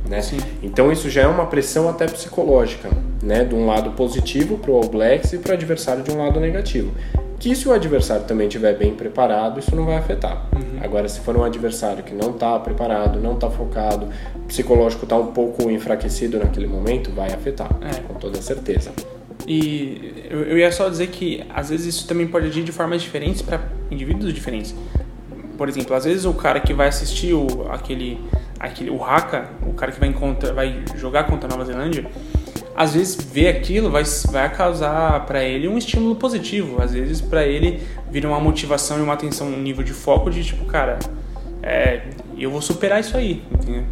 Né? 0.07 0.21
Então 0.63 0.91
isso 0.91 1.09
já 1.09 1.21
é 1.23 1.27
uma 1.27 1.45
pressão 1.47 1.89
até 1.89 2.05
psicológica, 2.05 2.89
né? 3.21 3.43
De 3.43 3.53
um 3.53 3.65
lado 3.65 3.91
positivo 3.91 4.57
pro 4.57 4.73
All 4.73 4.87
Blacks 4.87 5.33
e 5.33 5.37
pro 5.37 5.53
adversário 5.53 6.03
de 6.03 6.11
um 6.11 6.17
lado 6.17 6.39
negativo. 6.39 6.91
Que 7.39 7.55
se 7.55 7.67
o 7.67 7.71
adversário 7.71 8.25
também 8.25 8.47
estiver 8.47 8.75
bem 8.75 8.95
preparado, 8.95 9.59
isso 9.59 9.75
não 9.75 9.85
vai 9.85 9.97
afetar. 9.97 10.47
Agora, 10.81 11.07
se 11.07 11.19
for 11.19 11.35
um 11.37 11.43
adversário 11.43 12.03
que 12.03 12.13
não 12.13 12.31
está 12.31 12.57
preparado, 12.57 13.19
não 13.19 13.33
está 13.33 13.49
focado, 13.49 14.07
o 14.35 14.39
psicológico 14.47 15.03
está 15.03 15.15
um 15.17 15.27
pouco 15.27 15.69
enfraquecido 15.69 16.39
naquele 16.39 16.65
momento, 16.67 17.11
vai 17.11 17.31
afetar, 17.31 17.69
É. 17.81 17.99
com 18.01 18.15
toda 18.15 18.41
certeza. 18.41 18.91
E 19.47 20.25
eu, 20.29 20.41
eu 20.43 20.57
ia 20.57 20.71
só 20.71 20.89
dizer 20.89 21.07
que 21.07 21.43
às 21.53 21.69
vezes 21.69 21.95
isso 21.95 22.07
também 22.07 22.27
pode 22.27 22.47
agir 22.47 22.63
de 22.63 22.71
formas 22.71 23.01
diferentes 23.01 23.41
para 23.41 23.61
indivíduos 23.91 24.33
diferentes. 24.33 24.73
Por 25.57 25.69
exemplo, 25.69 25.95
às 25.95 26.05
vezes 26.05 26.25
o 26.25 26.33
cara 26.33 26.59
que 26.59 26.73
vai 26.73 26.87
assistir 26.87 27.33
o, 27.33 27.67
aquele, 27.69 28.19
aquele 28.59 28.89
o 28.89 29.03
Haka, 29.03 29.49
o 29.65 29.73
cara 29.73 29.91
que 29.91 29.99
vai, 29.99 30.09
encontra, 30.09 30.53
vai 30.53 30.83
jogar 30.95 31.25
contra 31.25 31.47
a 31.47 31.51
Nova 31.51 31.65
Zelândia, 31.65 32.09
às 32.75 32.93
vezes 32.93 33.15
ver 33.15 33.47
aquilo 33.47 33.89
vai, 33.89 34.03
vai 34.31 34.53
causar 34.53 35.25
para 35.25 35.43
ele 35.43 35.67
um 35.67 35.77
estímulo 35.77 36.15
positivo. 36.15 36.81
Às 36.81 36.93
vezes 36.93 37.21
para 37.21 37.45
ele 37.45 37.81
vira 38.11 38.27
uma 38.27 38.39
motivação 38.39 38.99
e 38.99 39.01
uma 39.01 39.13
atenção, 39.13 39.47
um 39.47 39.61
nível 39.61 39.83
de 39.83 39.93
foco 39.93 40.29
de 40.29 40.43
tipo, 40.43 40.65
cara, 40.65 40.99
é, 41.63 42.03
eu 42.37 42.51
vou 42.51 42.61
superar 42.61 42.99
isso 42.99 43.17
aí, 43.17 43.43
entendeu? 43.51 43.83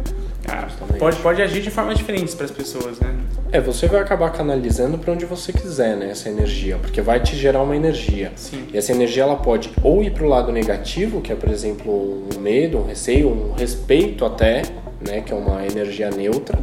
Ah, 0.48 0.68
pode, 0.98 1.16
pode 1.18 1.42
agir 1.42 1.60
de 1.60 1.70
formas 1.70 1.96
diferentes 1.96 2.34
para 2.34 2.44
as 2.44 2.50
pessoas, 2.50 2.98
né? 3.00 3.14
É, 3.52 3.60
você 3.60 3.86
vai 3.86 4.00
acabar 4.00 4.30
canalizando 4.30 4.98
para 4.98 5.12
onde 5.12 5.24
você 5.24 5.52
quiser, 5.52 5.96
né, 5.96 6.10
essa 6.10 6.28
energia, 6.28 6.78
porque 6.78 7.00
vai 7.00 7.20
te 7.20 7.36
gerar 7.36 7.62
uma 7.62 7.76
energia. 7.76 8.32
Sim. 8.36 8.66
E 8.72 8.76
essa 8.76 8.92
energia 8.92 9.22
ela 9.22 9.36
pode 9.36 9.70
ou 9.82 10.02
ir 10.02 10.10
para 10.12 10.24
o 10.24 10.28
lado 10.28 10.52
negativo, 10.52 11.20
que 11.20 11.32
é, 11.32 11.34
por 11.34 11.48
exemplo, 11.48 12.26
um 12.34 12.40
medo, 12.40 12.78
um 12.78 12.84
receio, 12.84 13.28
um 13.28 13.52
respeito 13.52 14.24
até, 14.24 14.62
né, 15.06 15.20
que 15.20 15.32
é 15.32 15.36
uma 15.36 15.64
energia 15.66 16.10
neutra, 16.10 16.58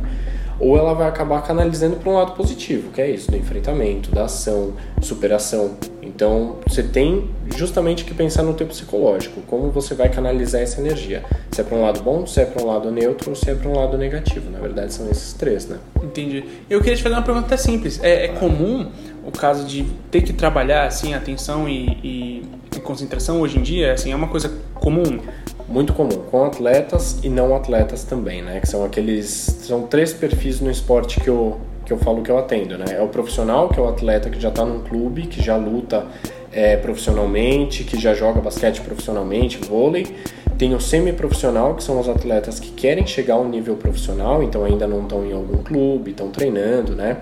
ou 0.59 0.77
ela 0.77 0.93
vai 0.93 1.07
acabar 1.07 1.41
canalizando 1.41 1.95
para 1.97 2.09
um 2.11 2.15
lado 2.15 2.31
positivo, 2.33 2.91
que 2.91 3.01
é 3.01 3.09
isso, 3.09 3.29
do 3.31 3.37
enfrentamento, 3.37 4.11
da 4.13 4.25
ação, 4.25 4.73
superação. 5.01 5.71
Então, 6.01 6.57
você 6.67 6.83
tem 6.83 7.29
justamente 7.55 8.03
que 8.03 8.13
pensar 8.13 8.43
no 8.43 8.53
teu 8.53 8.67
psicológico, 8.67 9.41
como 9.47 9.71
você 9.71 9.93
vai 9.95 10.09
canalizar 10.09 10.61
essa 10.61 10.79
energia. 10.81 11.23
Se 11.51 11.61
é 11.61 11.63
para 11.63 11.77
um 11.77 11.81
lado 11.81 12.01
bom, 12.01 12.25
se 12.27 12.41
é 12.41 12.45
para 12.45 12.61
um 12.63 12.67
lado 12.67 12.91
neutro 12.91 13.29
ou 13.31 13.35
se 13.35 13.49
é 13.49 13.55
para 13.55 13.69
um 13.69 13.75
lado 13.75 13.97
negativo. 13.97 14.49
Na 14.51 14.59
verdade, 14.59 14.93
são 14.93 15.09
esses 15.09 15.33
três, 15.33 15.67
né? 15.67 15.77
Entendi. 16.03 16.43
Eu 16.69 16.79
queria 16.79 16.95
te 16.97 17.03
fazer 17.03 17.15
uma 17.15 17.21
pergunta 17.21 17.55
simples. 17.57 17.99
É, 18.03 18.25
é 18.25 18.27
comum 18.29 18.89
o 19.25 19.31
caso 19.31 19.65
de 19.65 19.83
ter 20.11 20.21
que 20.21 20.33
trabalhar 20.33 20.85
assim 20.85 21.13
atenção 21.13 21.67
e, 21.69 21.85
e- 22.03 22.43
e 22.75 22.79
concentração 22.81 23.39
hoje 23.41 23.57
em 23.57 23.61
dia? 23.61 23.93
Assim, 23.93 24.11
é 24.11 24.15
uma 24.15 24.27
coisa 24.27 24.51
comum? 24.75 25.19
Muito 25.73 25.91
comum, 25.93 26.21
com 26.29 26.45
atletas 26.45 27.19
e 27.23 27.29
não 27.29 27.55
atletas 27.55 28.03
também, 28.03 28.43
né? 28.43 28.59
Que 28.59 28.67
são 28.67 28.85
aqueles. 28.85 29.25
São 29.25 29.87
três 29.87 30.13
perfis 30.13 30.61
no 30.61 30.69
esporte 30.69 31.19
que 31.19 31.27
eu, 31.27 31.57
que 31.83 31.91
eu 31.91 31.97
falo 31.97 32.21
que 32.21 32.29
eu 32.29 32.37
atendo, 32.37 32.77
né? 32.77 32.85
É 32.91 33.01
o 33.01 33.07
profissional, 33.07 33.69
que 33.69 33.79
é 33.79 33.81
o 33.81 33.89
atleta 33.89 34.29
que 34.29 34.39
já 34.39 34.49
está 34.49 34.63
num 34.63 34.83
clube, 34.83 35.23
que 35.23 35.41
já 35.41 35.57
luta 35.57 36.05
é, 36.51 36.77
profissionalmente, 36.77 37.83
que 37.83 37.99
já 37.99 38.13
joga 38.13 38.39
basquete 38.39 38.81
profissionalmente, 38.81 39.57
vôlei. 39.57 40.15
Tem 40.59 40.75
o 40.75 40.79
semi-profissional, 40.79 41.73
que 41.73 41.83
são 41.83 41.99
os 41.99 42.07
atletas 42.07 42.59
que 42.59 42.69
querem 42.69 43.07
chegar 43.07 43.33
ao 43.33 43.45
nível 43.45 43.75
profissional, 43.75 44.43
então 44.43 44.63
ainda 44.63 44.85
não 44.85 45.01
estão 45.01 45.25
em 45.25 45.33
algum 45.33 45.63
clube, 45.63 46.11
estão 46.11 46.29
treinando, 46.29 46.95
né? 46.95 47.17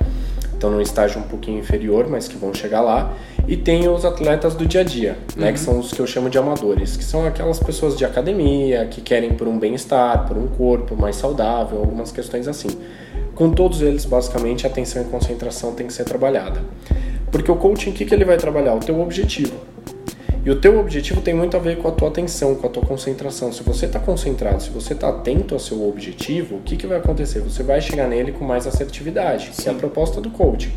Estão 0.61 0.69
num 0.69 0.79
estágio 0.79 1.19
um 1.19 1.23
pouquinho 1.23 1.57
inferior, 1.57 2.07
mas 2.07 2.27
que 2.27 2.37
vão 2.37 2.53
chegar 2.53 2.81
lá. 2.81 3.15
E 3.47 3.57
tem 3.57 3.89
os 3.89 4.05
atletas 4.05 4.53
do 4.53 4.63
dia 4.63 4.81
a 4.81 4.83
dia, 4.83 5.17
né? 5.35 5.51
Que 5.51 5.59
são 5.59 5.79
os 5.79 5.91
que 5.91 5.99
eu 5.99 6.05
chamo 6.05 6.29
de 6.29 6.37
amadores, 6.37 6.95
que 6.95 7.03
são 7.03 7.25
aquelas 7.25 7.57
pessoas 7.57 7.97
de 7.97 8.05
academia, 8.05 8.85
que 8.85 9.01
querem 9.01 9.33
por 9.33 9.47
um 9.47 9.57
bem-estar, 9.57 10.27
por 10.27 10.37
um 10.37 10.45
corpo 10.45 10.95
mais 10.95 11.15
saudável, 11.15 11.79
algumas 11.79 12.11
questões 12.11 12.47
assim. 12.47 12.69
Com 13.33 13.49
todos 13.49 13.81
eles, 13.81 14.05
basicamente, 14.05 14.67
a 14.67 14.69
atenção 14.69 15.01
e 15.01 15.05
concentração 15.05 15.73
tem 15.73 15.87
que 15.87 15.93
ser 15.93 16.03
trabalhada. 16.03 16.61
Porque 17.31 17.51
o 17.51 17.55
coaching, 17.55 17.89
o 17.89 17.93
que, 17.93 18.05
que 18.05 18.13
ele 18.13 18.23
vai 18.23 18.37
trabalhar? 18.37 18.75
O 18.75 18.79
teu 18.79 19.01
objetivo. 19.01 19.55
E 20.43 20.49
o 20.49 20.59
teu 20.59 20.79
objetivo 20.79 21.21
tem 21.21 21.35
muito 21.35 21.55
a 21.55 21.59
ver 21.59 21.77
com 21.77 21.87
a 21.87 21.91
tua 21.91 22.07
atenção, 22.07 22.55
com 22.55 22.65
a 22.65 22.69
tua 22.69 22.83
concentração. 22.83 23.53
Se 23.53 23.61
você 23.61 23.85
está 23.85 23.99
concentrado, 23.99 24.63
se 24.63 24.71
você 24.71 24.93
está 24.93 25.09
atento 25.09 25.53
ao 25.53 25.59
seu 25.59 25.87
objetivo, 25.87 26.55
o 26.55 26.61
que, 26.61 26.75
que 26.75 26.87
vai 26.87 26.97
acontecer? 26.97 27.41
Você 27.41 27.61
vai 27.61 27.79
chegar 27.79 28.07
nele 28.07 28.31
com 28.31 28.43
mais 28.43 28.65
assertividade, 28.65 29.51
que 29.51 29.69
é 29.69 29.71
a 29.71 29.75
proposta 29.75 30.19
do 30.19 30.31
coaching. 30.31 30.71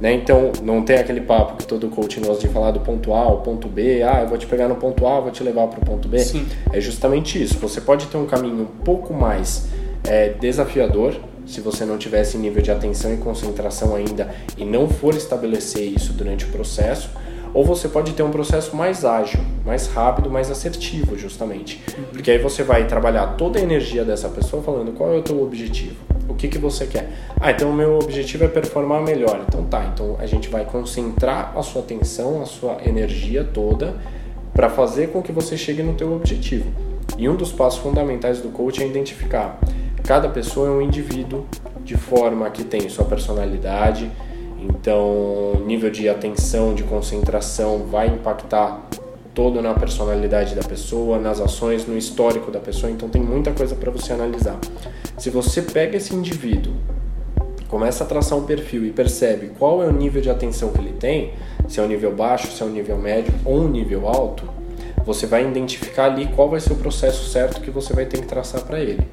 Né? 0.00 0.14
Então, 0.14 0.52
não 0.62 0.82
tem 0.82 0.96
aquele 0.96 1.20
papo 1.20 1.58
que 1.58 1.66
todo 1.66 1.88
coaching 1.88 2.22
gosta 2.22 2.46
de 2.46 2.52
falar 2.52 2.70
do 2.70 2.80
ponto 2.80 3.12
A 3.12 3.20
ao 3.20 3.42
ponto 3.42 3.68
B. 3.68 4.02
Ah, 4.02 4.22
eu 4.22 4.28
vou 4.28 4.38
te 4.38 4.46
pegar 4.46 4.68
no 4.68 4.76
ponto 4.76 5.06
A, 5.06 5.20
vou 5.20 5.30
te 5.30 5.42
levar 5.42 5.66
para 5.68 5.80
o 5.80 5.84
ponto 5.84 6.08
B. 6.08 6.18
Sim. 6.20 6.46
É 6.72 6.80
justamente 6.80 7.40
isso. 7.40 7.58
Você 7.58 7.82
pode 7.82 8.06
ter 8.06 8.16
um 8.16 8.26
caminho 8.26 8.62
um 8.62 8.84
pouco 8.84 9.12
mais 9.12 9.68
é, 10.04 10.30
desafiador 10.30 11.14
se 11.46 11.60
você 11.60 11.84
não 11.84 11.98
tiver 11.98 12.22
esse 12.22 12.38
nível 12.38 12.62
de 12.62 12.70
atenção 12.70 13.12
e 13.12 13.18
concentração 13.18 13.94
ainda 13.94 14.34
e 14.56 14.64
não 14.64 14.88
for 14.88 15.14
estabelecer 15.14 15.84
isso 15.84 16.14
durante 16.14 16.46
o 16.46 16.48
processo, 16.48 17.10
ou 17.54 17.64
você 17.64 17.88
pode 17.88 18.12
ter 18.12 18.22
um 18.22 18.30
processo 18.30 18.76
mais 18.76 19.04
ágil, 19.04 19.40
mais 19.64 19.86
rápido, 19.86 20.28
mais 20.28 20.50
assertivo, 20.50 21.16
justamente. 21.16 21.82
Porque 22.12 22.30
aí 22.30 22.38
você 22.38 22.64
vai 22.64 22.86
trabalhar 22.86 23.28
toda 23.38 23.58
a 23.58 23.62
energia 23.62 24.04
dessa 24.04 24.28
pessoa 24.28 24.62
falando 24.62 24.92
qual 24.92 25.14
é 25.14 25.18
o 25.18 25.22
teu 25.22 25.40
objetivo, 25.40 25.94
o 26.28 26.34
que, 26.34 26.48
que 26.48 26.58
você 26.58 26.86
quer. 26.86 27.08
Ah, 27.40 27.52
então 27.52 27.70
o 27.70 27.72
meu 27.72 27.98
objetivo 27.98 28.44
é 28.44 28.48
performar 28.48 29.02
melhor. 29.02 29.40
Então 29.46 29.64
tá, 29.64 29.88
então 29.94 30.16
a 30.18 30.26
gente 30.26 30.48
vai 30.48 30.64
concentrar 30.64 31.56
a 31.56 31.62
sua 31.62 31.80
atenção, 31.80 32.42
a 32.42 32.46
sua 32.46 32.78
energia 32.84 33.44
toda 33.44 33.94
para 34.52 34.68
fazer 34.68 35.10
com 35.10 35.22
que 35.22 35.32
você 35.32 35.56
chegue 35.56 35.82
no 35.82 35.94
teu 35.94 36.12
objetivo. 36.12 36.70
E 37.16 37.28
um 37.28 37.36
dos 37.36 37.52
passos 37.52 37.80
fundamentais 37.80 38.40
do 38.40 38.48
coach 38.48 38.82
é 38.82 38.86
identificar 38.86 39.58
cada 40.04 40.28
pessoa 40.28 40.68
é 40.68 40.70
um 40.70 40.82
indivíduo 40.82 41.46
de 41.82 41.96
forma 41.96 42.48
que 42.50 42.62
tem 42.62 42.88
sua 42.88 43.06
personalidade, 43.06 44.10
então 44.64 45.62
nível 45.64 45.90
de 45.90 46.08
atenção, 46.08 46.74
de 46.74 46.82
concentração 46.82 47.86
vai 47.90 48.08
impactar 48.08 48.88
todo 49.34 49.60
na 49.60 49.74
personalidade 49.74 50.54
da 50.54 50.62
pessoa, 50.62 51.18
nas 51.18 51.40
ações, 51.40 51.86
no 51.86 51.98
histórico 51.98 52.50
da 52.50 52.60
pessoa, 52.60 52.90
então 52.90 53.08
tem 53.08 53.20
muita 53.20 53.50
coisa 53.52 53.74
para 53.74 53.90
você 53.90 54.12
analisar. 54.12 54.58
Se 55.18 55.28
você 55.28 55.62
pega 55.62 55.96
esse 55.96 56.14
indivíduo, 56.14 56.72
começa 57.68 58.04
a 58.04 58.06
traçar 58.06 58.38
um 58.38 58.44
perfil 58.44 58.86
e 58.86 58.90
percebe 58.90 59.50
qual 59.58 59.82
é 59.82 59.86
o 59.86 59.92
nível 59.92 60.22
de 60.22 60.30
atenção 60.30 60.70
que 60.70 60.78
ele 60.78 60.92
tem, 60.92 61.32
se 61.68 61.80
é 61.80 61.82
um 61.82 61.88
nível 61.88 62.14
baixo, 62.14 62.46
se 62.52 62.62
é 62.62 62.66
um 62.66 62.70
nível 62.70 62.96
médio 62.96 63.34
ou 63.44 63.62
um 63.62 63.68
nível 63.68 64.08
alto, 64.08 64.48
você 65.04 65.26
vai 65.26 65.46
identificar 65.46 66.06
ali 66.06 66.26
qual 66.28 66.48
vai 66.48 66.60
ser 66.60 66.72
o 66.72 66.76
processo 66.76 67.28
certo 67.28 67.60
que 67.60 67.70
você 67.70 67.92
vai 67.92 68.06
ter 68.06 68.20
que 68.20 68.26
traçar 68.26 68.62
para 68.62 68.80
ele. 68.80 69.06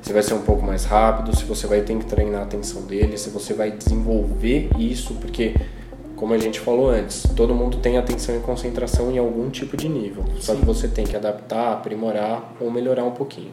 Se 0.00 0.12
vai 0.12 0.22
ser 0.22 0.34
um 0.34 0.42
pouco 0.42 0.64
mais 0.64 0.84
rápido, 0.84 1.36
se 1.36 1.44
você 1.44 1.66
vai 1.66 1.80
ter 1.80 1.96
que 1.98 2.06
treinar 2.06 2.40
a 2.40 2.44
atenção 2.44 2.82
dele, 2.82 3.18
se 3.18 3.30
você 3.30 3.52
vai 3.52 3.70
desenvolver 3.70 4.70
isso, 4.78 5.14
porque 5.14 5.54
como 6.14 6.34
a 6.34 6.38
gente 6.38 6.58
falou 6.60 6.90
antes, 6.90 7.24
todo 7.36 7.54
mundo 7.54 7.78
tem 7.78 7.98
atenção 7.98 8.36
e 8.36 8.40
concentração 8.40 9.10
em 9.10 9.18
algum 9.18 9.50
tipo 9.50 9.76
de 9.76 9.88
nível. 9.88 10.24
Só 10.40 10.54
que 10.54 10.64
você 10.64 10.88
tem 10.88 11.04
que 11.04 11.16
adaptar, 11.16 11.72
aprimorar 11.72 12.54
ou 12.60 12.70
melhorar 12.70 13.04
um 13.04 13.10
pouquinho. 13.10 13.52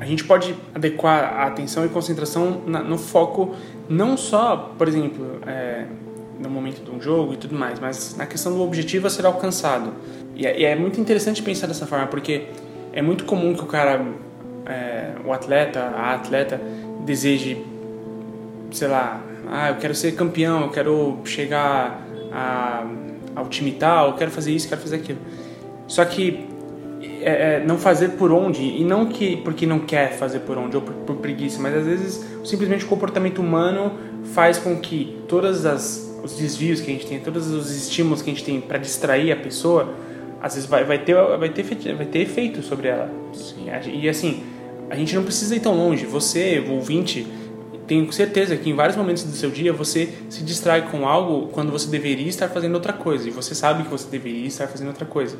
A 0.00 0.04
gente 0.04 0.24
pode 0.24 0.54
adequar 0.74 1.34
a 1.34 1.46
atenção 1.46 1.84
e 1.84 1.88
concentração 1.88 2.62
no 2.66 2.96
foco, 2.96 3.54
não 3.88 4.16
só, 4.16 4.72
por 4.78 4.88
exemplo, 4.88 5.40
é, 5.46 5.86
no 6.38 6.48
momento 6.48 6.84
de 6.84 6.90
um 6.90 7.00
jogo 7.00 7.34
e 7.34 7.36
tudo 7.36 7.54
mais, 7.54 7.80
mas 7.80 8.16
na 8.16 8.26
questão 8.26 8.52
do 8.52 8.62
objetivo 8.62 9.06
a 9.06 9.10
ser 9.10 9.26
alcançado. 9.26 9.92
E 10.34 10.46
é, 10.46 10.60
e 10.60 10.64
é 10.64 10.76
muito 10.76 11.00
interessante 11.00 11.42
pensar 11.42 11.66
dessa 11.66 11.86
forma, 11.86 12.06
porque 12.06 12.46
é 12.92 13.02
muito 13.02 13.24
comum 13.24 13.54
que 13.54 13.62
o 13.62 13.66
cara, 13.66 14.04
é, 14.66 15.12
o 15.24 15.32
atleta, 15.32 15.80
a 15.80 16.14
atleta, 16.14 16.60
deseje, 17.04 17.64
sei 18.70 18.88
lá, 18.88 19.22
ah, 19.50 19.70
eu 19.70 19.76
quero 19.76 19.94
ser 19.94 20.12
campeão, 20.12 20.62
eu 20.62 20.70
quero 20.70 21.18
chegar 21.24 22.06
a, 22.32 22.86
ao 23.34 23.48
time 23.48 23.72
tal, 23.72 24.10
eu 24.10 24.14
quero 24.14 24.30
fazer 24.30 24.52
isso, 24.52 24.68
quero 24.68 24.80
fazer 24.80 24.96
aquilo. 24.96 25.18
Só 25.86 26.04
que 26.04 26.46
é, 27.22 27.56
é, 27.56 27.64
não 27.64 27.78
fazer 27.78 28.10
por 28.10 28.30
onde, 28.30 28.62
e 28.62 28.84
não 28.84 29.06
que 29.06 29.36
porque 29.38 29.66
não 29.66 29.80
quer 29.80 30.12
fazer 30.12 30.40
por 30.40 30.58
onde 30.58 30.76
ou 30.76 30.82
por, 30.82 30.94
por 30.94 31.16
preguiça, 31.16 31.60
mas 31.60 31.74
às 31.74 31.86
vezes 31.86 32.24
simplesmente 32.44 32.84
o 32.84 32.88
comportamento 32.88 33.40
humano 33.40 33.92
faz 34.34 34.58
com 34.58 34.76
que 34.76 35.18
todas 35.26 35.64
as 35.64 36.07
os 36.28 36.36
desvios 36.36 36.80
que 36.80 36.90
a 36.90 36.94
gente 36.94 37.06
tem, 37.06 37.18
todos 37.18 37.48
os 37.48 37.70
estímulos 37.70 38.20
que 38.20 38.30
a 38.30 38.34
gente 38.34 38.44
tem 38.44 38.60
para 38.60 38.78
distrair 38.78 39.32
a 39.32 39.36
pessoa, 39.36 39.94
às 40.40 40.54
vezes 40.54 40.68
vai, 40.68 40.84
vai, 40.84 40.98
ter, 40.98 41.14
vai, 41.14 41.48
ter, 41.48 41.62
vai 41.94 42.06
ter 42.06 42.20
efeito 42.20 42.62
sobre 42.62 42.88
ela. 42.88 43.10
Sim. 43.32 43.66
E 43.92 44.08
assim, 44.08 44.42
a 44.90 44.94
gente 44.94 45.14
não 45.14 45.24
precisa 45.24 45.56
ir 45.56 45.60
tão 45.60 45.74
longe. 45.74 46.06
Você, 46.06 46.64
ouvinte, 46.68 47.26
tenho 47.86 48.12
certeza 48.12 48.56
que 48.56 48.68
em 48.68 48.74
vários 48.74 48.96
momentos 48.96 49.24
do 49.24 49.32
seu 49.32 49.50
dia 49.50 49.72
você 49.72 50.10
se 50.28 50.42
distrai 50.42 50.90
com 50.90 51.08
algo 51.08 51.48
quando 51.48 51.72
você 51.72 51.88
deveria 51.88 52.28
estar 52.28 52.48
fazendo 52.48 52.74
outra 52.74 52.92
coisa. 52.92 53.28
E 53.28 53.30
você 53.30 53.54
sabe 53.54 53.84
que 53.84 53.90
você 53.90 54.08
deveria 54.08 54.46
estar 54.46 54.68
fazendo 54.68 54.88
outra 54.88 55.06
coisa. 55.06 55.36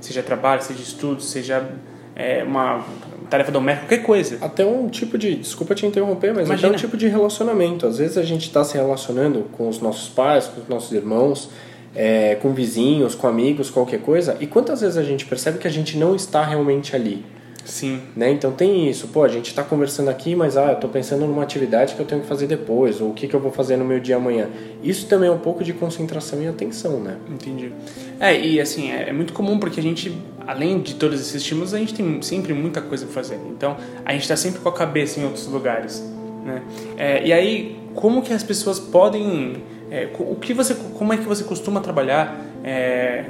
Seja 0.00 0.22
trabalho, 0.22 0.62
seja 0.62 0.82
estudo, 0.82 1.22
seja 1.22 1.66
é, 2.14 2.42
uma 2.44 2.84
tarefa 3.30 3.50
doméstica, 3.50 3.86
qualquer 3.86 4.04
coisa. 4.04 4.38
Até 4.40 4.64
um 4.64 4.88
tipo 4.88 5.16
de. 5.16 5.36
Desculpa 5.36 5.74
te 5.74 5.86
interromper, 5.86 6.34
mas 6.34 6.46
Imagina. 6.46 6.68
até 6.68 6.76
um 6.76 6.80
tipo 6.80 6.96
de 6.96 7.08
relacionamento. 7.08 7.86
Às 7.86 7.98
vezes 7.98 8.18
a 8.18 8.22
gente 8.22 8.42
está 8.42 8.62
se 8.64 8.76
relacionando 8.76 9.46
com 9.52 9.68
os 9.68 9.80
nossos 9.80 10.08
pais, 10.08 10.46
com 10.46 10.60
os 10.60 10.68
nossos 10.68 10.92
irmãos, 10.92 11.50
é, 11.94 12.36
com 12.36 12.52
vizinhos, 12.52 13.14
com 13.14 13.26
amigos, 13.26 13.70
qualquer 13.70 14.00
coisa, 14.00 14.36
e 14.40 14.46
quantas 14.46 14.80
vezes 14.80 14.96
a 14.96 15.02
gente 15.02 15.24
percebe 15.26 15.58
que 15.58 15.66
a 15.66 15.70
gente 15.70 15.96
não 15.96 16.14
está 16.14 16.44
realmente 16.44 16.94
ali? 16.94 17.24
Sim. 17.64 18.00
Né? 18.16 18.30
Então 18.32 18.52
tem 18.52 18.88
isso, 18.88 19.08
pô, 19.08 19.22
a 19.22 19.28
gente 19.28 19.46
está 19.46 19.62
conversando 19.62 20.08
aqui, 20.10 20.34
mas 20.34 20.56
ah, 20.56 20.68
eu 20.68 20.74
estou 20.74 20.90
pensando 20.90 21.26
numa 21.26 21.42
atividade 21.42 21.94
que 21.94 22.00
eu 22.00 22.06
tenho 22.06 22.20
que 22.20 22.26
fazer 22.26 22.46
depois, 22.46 23.00
ou 23.00 23.10
o 23.10 23.14
que, 23.14 23.28
que 23.28 23.34
eu 23.34 23.40
vou 23.40 23.52
fazer 23.52 23.76
no 23.76 23.84
meu 23.84 24.00
dia 24.00 24.16
amanhã. 24.16 24.48
Isso 24.82 25.06
também 25.06 25.28
é 25.28 25.32
um 25.32 25.38
pouco 25.38 25.62
de 25.62 25.72
concentração 25.72 26.42
e 26.42 26.48
atenção, 26.48 26.98
né? 27.00 27.16
Entendi. 27.30 27.72
É, 28.18 28.38
e 28.38 28.60
assim, 28.60 28.90
é, 28.90 29.10
é 29.10 29.12
muito 29.12 29.32
comum 29.32 29.58
porque 29.58 29.78
a 29.78 29.82
gente, 29.82 30.12
além 30.46 30.80
de 30.80 30.94
todos 30.94 31.20
esses 31.20 31.34
estímulos, 31.34 31.74
a 31.74 31.78
gente 31.78 31.94
tem 31.94 32.20
sempre 32.22 32.52
muita 32.52 32.80
coisa 32.80 33.04
para 33.04 33.14
fazer. 33.14 33.40
Então, 33.50 33.76
a 34.04 34.12
gente 34.12 34.22
está 34.22 34.36
sempre 34.36 34.60
com 34.60 34.68
a 34.68 34.72
cabeça 34.72 35.20
em 35.20 35.24
outros 35.24 35.46
lugares, 35.46 36.02
né? 36.44 36.62
É, 36.96 37.26
e 37.26 37.32
aí, 37.32 37.78
como 37.94 38.22
que 38.22 38.32
as 38.32 38.42
pessoas 38.42 38.78
podem... 38.78 39.62
É, 39.90 40.08
o 40.18 40.36
que 40.36 40.54
você, 40.54 40.74
como 40.96 41.12
é 41.12 41.18
que 41.18 41.24
você 41.24 41.44
costuma 41.44 41.80
trabalhar 41.80 42.40
é, 42.64 43.26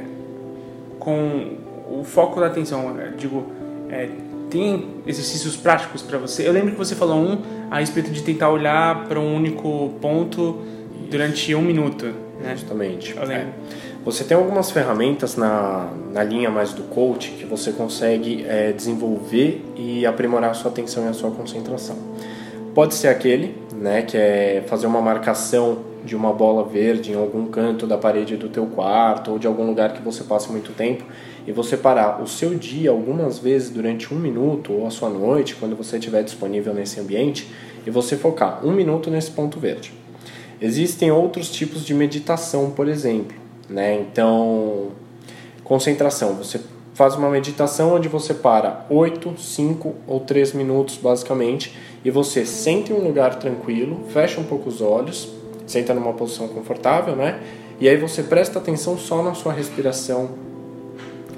com 0.99 1.57
o 1.91 2.05
foco 2.05 2.39
da 2.39 2.47
atenção? 2.47 2.97
Digo 3.19 3.47
é, 3.91 4.09
tem 4.49 4.87
exercícios 5.07 5.57
práticos 5.57 6.03
para 6.03 6.19
você? 6.19 6.47
Eu 6.47 6.53
lembro 6.53 6.73
que 6.73 6.79
você 6.79 6.95
falou 6.95 7.17
um 7.17 7.39
a 7.71 7.79
respeito 7.79 8.11
de 8.11 8.23
tentar 8.23 8.51
olhar 8.51 9.05
para 9.07 9.19
um 9.21 9.35
único 9.35 9.95
ponto 10.01 10.63
durante 11.11 11.55
um 11.55 11.63
minuto. 11.63 12.07
Né? 12.41 12.57
Justamente. 12.57 13.15
É. 13.19 13.47
Você 14.05 14.25
tem 14.25 14.37
algumas 14.37 14.69
ferramentas 14.73 15.37
na, 15.37 15.89
na 16.13 16.25
linha 16.25 16.51
mais 16.51 16.73
do 16.73 16.83
coach 16.83 17.31
que 17.39 17.45
você 17.45 17.71
consegue 17.71 18.45
é, 18.49 18.73
desenvolver 18.73 19.65
e 19.77 20.05
aprimorar 20.05 20.51
a 20.51 20.55
sua 20.55 20.73
atenção 20.73 21.05
e 21.07 21.09
a 21.09 21.13
sua 21.13 21.31
concentração. 21.31 21.97
Pode 22.75 22.95
ser 22.95 23.07
aquele, 23.07 23.55
né, 23.73 24.03
que 24.03 24.17
é 24.17 24.65
fazer 24.67 24.89
uma 24.89 25.01
marcação 25.01 25.79
de 26.05 26.17
uma 26.17 26.33
bola 26.33 26.65
verde 26.65 27.13
em 27.13 27.15
algum 27.15 27.47
canto 27.47 27.87
da 27.87 27.97
parede 27.97 28.37
do 28.37 28.49
teu 28.49 28.67
quarto 28.67 29.31
ou 29.31 29.39
de 29.39 29.47
algum 29.47 29.65
lugar 29.65 29.93
que 29.93 30.03
você 30.03 30.25
passe 30.25 30.51
muito 30.51 30.73
tempo 30.73 31.05
e 31.47 31.53
você 31.53 31.77
parar 31.77 32.21
o 32.21 32.27
seu 32.27 32.57
dia 32.57 32.91
algumas 32.91 33.39
vezes 33.39 33.71
durante 33.71 34.13
um 34.13 34.19
minuto 34.19 34.73
ou 34.73 34.85
a 34.85 34.91
sua 34.91 35.11
noite, 35.11 35.55
quando 35.55 35.77
você 35.77 35.99
estiver 35.99 36.25
disponível 36.25 36.75
nesse 36.75 36.99
ambiente, 36.99 37.49
e 37.87 37.91
você 37.91 38.17
focar 38.17 38.67
um 38.67 38.73
minuto 38.73 39.11
nesse 39.11 39.31
ponto 39.31 39.61
verde. 39.61 39.93
Existem 40.61 41.11
outros 41.13 41.51
tipos 41.51 41.85
de 41.85 41.95
meditação, 41.95 42.71
por 42.71 42.89
exemplo, 42.89 43.42
né? 43.69 43.95
Então, 44.01 44.89
concentração. 45.65 46.35
Você 46.35 46.61
faz 46.95 47.15
uma 47.15 47.31
meditação 47.31 47.95
onde 47.95 48.09
você 48.09 48.35
para 48.35 48.87
8, 48.91 49.35
5 49.39 49.95
ou 50.07 50.21
3 50.21 50.53
minutos, 50.53 50.97
basicamente, 50.97 51.77
e 52.05 52.11
você 52.11 52.45
senta 52.45 52.93
em 52.93 52.97
um 52.97 53.05
lugar 53.05 53.37
tranquilo, 53.37 54.05
fecha 54.09 54.41
um 54.41 54.45
pouco 54.45 54.69
os 54.69 54.81
olhos, 54.81 55.29
senta 55.67 55.95
numa 55.95 56.13
posição 56.13 56.49
confortável, 56.49 57.17
né? 57.17 57.41
E 57.81 57.89
aí 57.89 57.97
você 57.97 58.23
presta 58.23 58.59
atenção 58.59 58.99
só 58.99 59.23
na 59.23 59.35
sua 59.35 59.53
respiração 59.53 60.31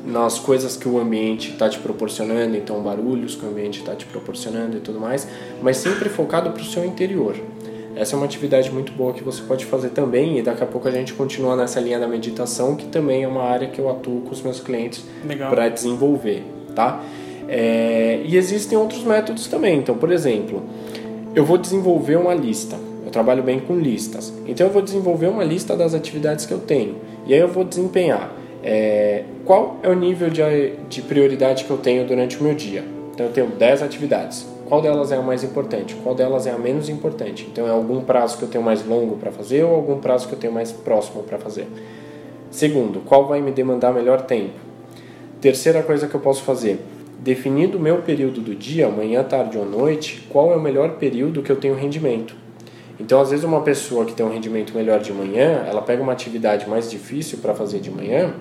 nas 0.05 0.39
coisas 0.39 0.77
que 0.77 0.87
o 0.87 0.99
ambiente 0.99 1.53
está 1.53 1.69
te 1.69 1.79
proporcionando, 1.79 2.57
então 2.57 2.83
barulhos 2.83 3.35
que 3.35 3.45
o 3.45 3.49
ambiente 3.49 3.81
está 3.81 3.95
te 3.95 4.05
proporcionando 4.05 4.77
e 4.77 4.81
tudo 4.81 5.01
mais, 5.01 5.27
mas 5.63 5.79
sempre 5.79 6.11
focado 6.11 6.51
para 6.51 6.61
o 6.61 6.65
seu 6.65 6.85
interior. 6.85 7.35
Essa 7.97 8.15
é 8.15 8.17
uma 8.17 8.27
atividade 8.27 8.71
muito 8.71 8.93
boa 8.93 9.13
que 9.13 9.23
você 9.23 9.43
pode 9.43 9.65
fazer 9.65 9.91
também 9.91 10.39
e 10.39 10.43
daqui 10.43 10.63
a 10.63 10.67
pouco 10.67 10.89
a 10.89 10.91
gente 10.91 11.13
continua 11.15 11.55
nessa 11.55 11.81
linha 11.81 11.99
da 11.99 12.09
meditação, 12.09 12.75
que 12.75 12.87
também 12.87 13.23
é 13.23 13.29
uma 13.29 13.45
área 13.45 13.69
que 13.69 13.79
eu 13.79 13.89
atuo 13.89 14.23
com 14.23 14.33
os 14.33 14.43
meus 14.43 14.61
clientes 14.61 15.05
para 15.51 15.69
desenvolver, 15.69 16.43
tá? 16.75 17.03
É, 17.49 18.21
e 18.25 18.37
existem 18.37 18.77
outros 18.77 19.05
métodos 19.05 19.47
também. 19.47 19.79
Então, 19.79 19.97
por 19.97 20.11
exemplo, 20.11 20.63
eu 21.35 21.45
vou 21.45 21.59
desenvolver 21.59 22.17
uma 22.17 22.35
lista. 22.35 22.77
Eu 23.05 23.11
trabalho 23.11 23.43
bem 23.43 23.61
com 23.61 23.77
listas. 23.79 24.33
Então, 24.47 24.67
eu 24.67 24.73
vou 24.73 24.83
desenvolver 24.83 25.29
uma 25.29 25.45
lista 25.45 25.77
das 25.77 25.95
atividades 25.95 26.47
que 26.47 26.53
eu 26.53 26.59
tenho. 26.59 26.97
E 27.27 27.35
aí 27.35 27.41
eu 27.41 27.49
vou 27.49 27.65
desempenhar 27.65 28.33
é, 28.65 29.25
qual 29.45 29.77
é 29.83 29.89
o 29.91 29.95
nível 29.95 30.31
de, 30.31 30.73
de 30.89 31.03
prioridade 31.03 31.65
que 31.65 31.71
eu 31.71 31.77
tenho 31.77 32.07
durante 32.07 32.41
o 32.41 32.43
meu 32.43 32.55
dia. 32.55 32.83
Então 33.13 33.27
eu 33.27 33.33
tenho 33.33 33.47
10 33.49 33.83
atividades. 33.83 34.54
Qual 34.67 34.81
delas 34.81 35.13
é 35.13 35.17
a 35.17 35.23
mais 35.23 35.45
importante? 35.45 35.95
Qual 36.03 36.15
delas 36.15 36.47
é 36.47 36.51
a 36.51 36.59
menos 36.59 36.89
importante? 36.89 37.47
Então 37.51 37.67
é 37.67 37.71
algum 37.71 38.01
prazo 38.01 38.39
que 38.39 38.45
eu 38.45 38.49
tenho 38.49 38.65
mais 38.65 38.85
longo 38.87 39.17
para 39.17 39.31
fazer 39.31 39.63
ou 39.63 39.75
algum 39.75 39.99
prazo 39.99 40.27
que 40.27 40.35
eu 40.35 40.39
tenho 40.39 40.53
mais 40.53 40.73
próximo 40.73 41.23
para 41.23 41.39
fazer? 41.39 41.69
Segundo, 42.51 43.01
qual 43.05 43.27
vai 43.27 43.41
me 43.41 43.51
demandar 43.51 43.93
melhor 43.93 44.23
tempo? 44.23 44.55
Terceira 45.41 45.83
coisa 45.83 46.07
que 46.09 46.15
eu 46.15 46.21
posso 46.21 46.43
fazer, 46.43 46.81
definido 47.19 47.79
o 47.79 47.81
meu 47.81 47.99
período 47.99 48.41
do 48.41 48.55
dia, 48.55 48.89
manhã, 48.89 49.23
tarde 49.23 49.59
ou 49.59 49.67
noite, 49.67 50.27
qual 50.31 50.53
é 50.53 50.57
o 50.57 50.61
melhor 50.61 50.93
período 50.93 51.43
que 51.43 51.51
eu 51.51 51.57
tenho 51.57 51.75
rendimento? 51.75 52.35
Então, 52.99 53.21
às 53.21 53.31
vezes, 53.31 53.45
uma 53.45 53.61
pessoa 53.61 54.05
que 54.05 54.15
tem 54.15 54.25
um 54.25 54.33
rendimento 54.33 54.73
melhor 54.75 55.01
de 55.01 55.13
manhã, 55.13 55.65
ela 55.69 55.83
pega 55.83 56.03
uma 56.03 56.13
atividade 56.13 56.69
mais 56.69 56.91
difícil 56.91 57.39
para 57.39 57.53
fazer 57.53 57.81
de 57.81 57.91
manhã, 57.91 58.33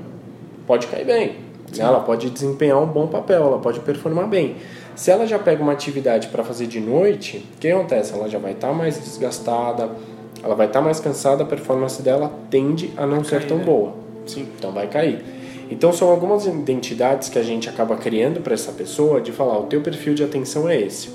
pode 0.68 0.88
cair 0.88 1.06
bem. 1.06 1.36
Ela 1.78 2.02
pode 2.02 2.30
desempenhar 2.30 2.80
um 2.82 2.86
bom 2.86 3.08
papel, 3.08 3.44
ela 3.44 3.58
pode 3.58 3.80
performar 3.80 4.28
bem. 4.28 4.56
Se 4.96 5.10
ela 5.10 5.26
já 5.26 5.40
pega 5.40 5.62
uma 5.62 5.72
atividade 5.72 6.28
para 6.28 6.44
fazer 6.44 6.68
de 6.68 6.80
noite, 6.80 7.46
o 7.56 7.60
que 7.60 7.68
acontece? 7.70 8.14
Ela 8.14 8.30
já 8.30 8.38
vai 8.38 8.52
estar 8.52 8.68
tá 8.68 8.74
mais 8.74 9.00
desgastada, 9.00 9.90
ela 10.44 10.56
vai 10.56 10.68
estar 10.68 10.80
tá 10.80 10.86
mais 10.86 11.00
cansada, 11.00 11.44
a 11.44 11.46
performance 11.46 12.02
dela 12.02 12.32
tende 12.50 12.92
a 12.96 13.06
não 13.06 13.18
vai 13.18 13.26
ser 13.26 13.40
cair, 13.40 13.48
tão 13.48 13.58
né? 13.58 13.64
boa. 13.64 13.94
Sim. 14.26 14.48
Então 14.58 14.72
vai 14.72 14.88
cair. 14.88 15.24
Então 15.72 15.92
são 15.92 16.10
algumas 16.10 16.46
identidades 16.46 17.30
que 17.30 17.40
a 17.40 17.44
gente 17.44 17.68
acaba 17.68 17.96
criando 17.96 18.42
para 18.42 18.54
essa 18.54 18.72
pessoa 18.72 19.20
de 19.20 19.32
falar, 19.32 19.58
o 19.58 19.64
teu 19.64 19.82
perfil 19.82 20.14
de 20.14 20.24
atenção 20.24 20.70
é 20.70 20.80
esse. 20.80 21.10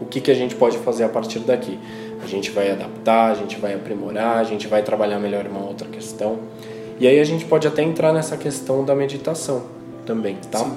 O 0.00 0.04
que, 0.04 0.20
que 0.20 0.30
a 0.30 0.34
gente 0.34 0.54
pode 0.54 0.78
fazer 0.78 1.04
a 1.04 1.08
partir 1.08 1.40
daqui? 1.40 1.78
A 2.22 2.26
gente 2.26 2.50
vai 2.50 2.70
adaptar, 2.70 3.32
a 3.32 3.34
gente 3.34 3.58
vai 3.58 3.74
aprimorar, 3.74 4.38
a 4.38 4.44
gente 4.44 4.68
vai 4.68 4.82
trabalhar 4.82 5.18
melhor 5.18 5.46
uma 5.46 5.66
outra 5.66 5.88
questão. 5.88 6.38
E 7.00 7.06
aí 7.06 7.18
a 7.18 7.24
gente 7.24 7.44
pode 7.44 7.66
até 7.66 7.82
entrar 7.82 8.12
nessa 8.12 8.36
questão 8.36 8.84
da 8.84 8.94
meditação 8.94 9.64
também, 10.04 10.36
tá? 10.50 10.60
Sim. 10.60 10.76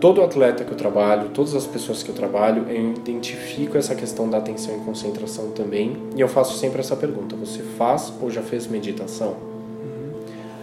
Todo 0.00 0.22
atleta 0.22 0.64
que 0.64 0.72
eu 0.72 0.76
trabalho, 0.76 1.28
todas 1.28 1.54
as 1.54 1.66
pessoas 1.66 2.02
que 2.02 2.08
eu 2.08 2.14
trabalho, 2.14 2.64
eu 2.70 2.92
identifico 2.92 3.76
essa 3.76 3.94
questão 3.94 4.30
da 4.30 4.38
atenção 4.38 4.74
e 4.76 4.78
concentração 4.78 5.50
também. 5.50 5.94
E 6.16 6.20
eu 6.20 6.28
faço 6.28 6.56
sempre 6.56 6.80
essa 6.80 6.96
pergunta: 6.96 7.36
você 7.36 7.62
faz 7.76 8.10
ou 8.20 8.30
já 8.30 8.40
fez 8.40 8.66
meditação? 8.66 9.28
Uhum. 9.28 10.12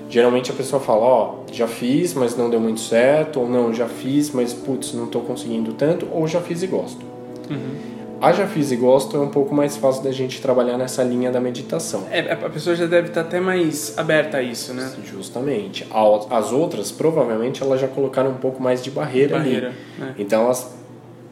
Geralmente 0.09 0.49
a 0.49 0.55
pessoa 0.55 0.81
fala: 0.81 1.01
Ó, 1.01 1.35
oh, 1.35 1.53
já 1.53 1.67
fiz, 1.67 2.15
mas 2.15 2.35
não 2.35 2.49
deu 2.49 2.59
muito 2.59 2.79
certo, 2.79 3.39
ou 3.39 3.47
não, 3.47 3.71
já 3.71 3.87
fiz, 3.87 4.31
mas 4.31 4.53
putz, 4.53 4.93
não 4.93 5.05
estou 5.05 5.21
conseguindo 5.21 5.71
tanto, 5.73 6.07
ou 6.11 6.27
já 6.27 6.41
fiz 6.41 6.63
e 6.63 6.67
gosto. 6.67 7.05
Uhum 7.49 7.96
a 8.21 8.31
já 8.31 8.47
fiz 8.47 8.71
e 8.71 8.75
gosto 8.75 9.17
é 9.17 9.19
um 9.19 9.29
pouco 9.29 9.53
mais 9.53 9.77
fácil 9.77 10.03
da 10.03 10.11
gente 10.11 10.41
trabalhar 10.41 10.77
nessa 10.77 11.03
linha 11.03 11.31
da 11.31 11.39
meditação. 11.39 12.05
É, 12.11 12.31
a 12.31 12.49
pessoa 12.49 12.75
já 12.75 12.85
deve 12.85 13.09
estar 13.09 13.21
até 13.21 13.39
mais 13.39 13.97
aberta 13.97 14.37
a 14.37 14.41
isso, 14.41 14.73
né? 14.73 14.91
Justamente. 15.05 15.87
As 16.29 16.51
outras, 16.51 16.91
provavelmente, 16.91 17.61
elas 17.61 17.79
já 17.79 17.87
colocaram 17.87 18.31
um 18.31 18.37
pouco 18.37 18.61
mais 18.61 18.83
de 18.83 18.91
barreira, 18.91 19.37
barreira 19.37 19.67
ali. 19.99 20.09
É. 20.09 20.21
Então 20.21 20.43
elas 20.45 20.75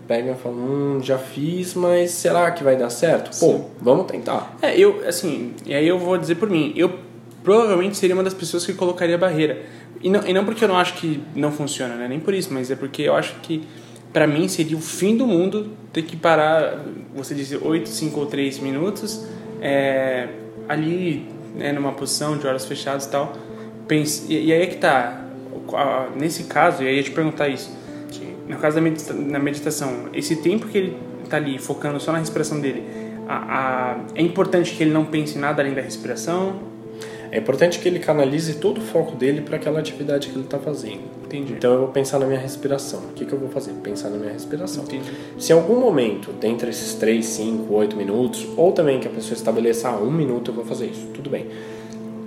pegam 0.08 0.34
e 0.34 0.38
falam, 0.38 0.58
hum, 0.58 1.00
já 1.02 1.18
fiz, 1.18 1.74
mas 1.74 2.12
será 2.12 2.52
que 2.52 2.64
vai 2.64 2.76
dar 2.76 2.90
certo? 2.90 3.34
Sim. 3.34 3.60
Pô, 3.60 3.66
vamos 3.82 4.06
tentar. 4.06 4.56
É, 4.62 4.78
eu, 4.78 5.04
assim, 5.08 5.54
e 5.66 5.74
aí 5.74 5.88
eu 5.88 5.98
vou 5.98 6.18
dizer 6.18 6.36
por 6.36 6.50
mim, 6.50 6.74
eu 6.76 6.92
provavelmente 7.44 7.98
seria 7.98 8.16
uma 8.16 8.24
das 8.24 8.34
pessoas 8.34 8.66
que 8.66 8.74
colocaria 8.74 9.18
barreira. 9.18 9.64
E 10.02 10.10
não, 10.10 10.28
e 10.28 10.34
não 10.34 10.46
porque 10.46 10.64
eu 10.64 10.68
não 10.68 10.78
acho 10.78 10.94
que 10.96 11.24
não 11.36 11.52
funciona, 11.52 11.96
né? 11.96 12.08
Nem 12.08 12.20
por 12.20 12.34
isso, 12.34 12.54
mas 12.54 12.70
é 12.70 12.76
porque 12.76 13.04
eu 13.04 13.16
acho 13.16 13.36
que 13.42 13.64
para 14.16 14.26
mim 14.26 14.48
seria 14.48 14.78
o 14.78 14.80
fim 14.80 15.18
do 15.18 15.28
mundo 15.28 15.72
ter 15.92 16.04
que 16.04 16.16
parar, 16.16 16.86
você 17.14 17.36
disse 17.36 17.58
8, 17.58 17.90
5 17.90 18.18
ou 18.18 18.26
3 18.28 18.60
minutos, 18.60 19.26
é, 19.62 20.30
ali 20.70 21.28
né, 21.54 21.74
numa 21.74 21.92
posição 21.92 22.38
de 22.38 22.48
olhos 22.48 22.64
fechados 22.64 23.08
e 23.08 23.10
tal. 23.12 23.34
Pense, 23.90 24.32
e, 24.32 24.46
e 24.46 24.54
aí 24.54 24.62
é 24.62 24.68
que 24.68 24.78
tá. 24.78 25.22
Nesse 26.16 26.46
caso, 26.46 26.82
e 26.82 26.88
aí 26.88 26.94
eu 26.94 26.98
ia 27.00 27.04
te 27.04 27.12
perguntar 27.12 27.50
isso. 27.50 27.70
No 28.48 28.56
caso 28.58 28.78
da 28.78 28.82
medita 28.82 29.14
na 29.14 29.38
meditação, 29.38 30.06
esse 30.14 30.38
tempo 30.38 30.68
que 30.68 30.78
ele 30.78 30.98
tá 31.30 31.36
ali 31.36 31.60
focando 31.60 32.00
só 32.00 32.14
na 32.14 32.20
respiração 32.20 32.62
dele, 32.62 32.84
a, 33.28 33.36
a- 33.36 33.98
é 34.16 34.22
importante 34.22 34.74
que 34.76 34.82
ele 34.84 34.92
não 34.92 35.04
pense 35.04 35.38
em 35.38 35.42
nada 35.42 35.62
além 35.62 35.74
da 35.74 35.82
respiração? 35.82 36.56
É 37.36 37.38
importante 37.38 37.80
que 37.80 37.88
ele 37.90 38.00
canalize 38.00 38.54
todo 38.54 38.78
o 38.78 38.82
foco 38.82 39.14
dele 39.14 39.42
para 39.42 39.58
aquela 39.58 39.78
atividade 39.78 40.30
que 40.30 40.36
ele 40.36 40.46
está 40.46 40.58
fazendo. 40.58 41.02
Entendi. 41.26 41.52
Então 41.52 41.74
eu 41.74 41.80
vou 41.80 41.90
pensar 41.90 42.18
na 42.18 42.26
minha 42.26 42.40
respiração. 42.40 43.02
O 43.10 43.14
que, 43.14 43.26
que 43.26 43.34
eu 43.34 43.38
vou 43.38 43.50
fazer? 43.50 43.74
Pensar 43.74 44.10
na 44.10 44.16
minha 44.16 44.32
respiração. 44.32 44.86
Entendi. 44.86 45.12
Se 45.38 45.52
em 45.52 45.56
algum 45.58 45.78
momento, 45.78 46.32
dentre 46.32 46.70
esses 46.70 46.94
3, 46.94 47.26
5, 47.26 47.74
8 47.74 47.98
minutos, 47.98 48.48
ou 48.56 48.72
também 48.72 49.02
que 49.02 49.08
a 49.10 49.12
pessoa 49.12 49.34
estabeleça, 49.34 49.90
ah, 49.90 49.98
um 49.98 50.10
minuto 50.10 50.52
eu 50.52 50.56
vou 50.56 50.64
fazer 50.64 50.86
isso, 50.86 51.08
tudo 51.14 51.30
bem. 51.30 51.48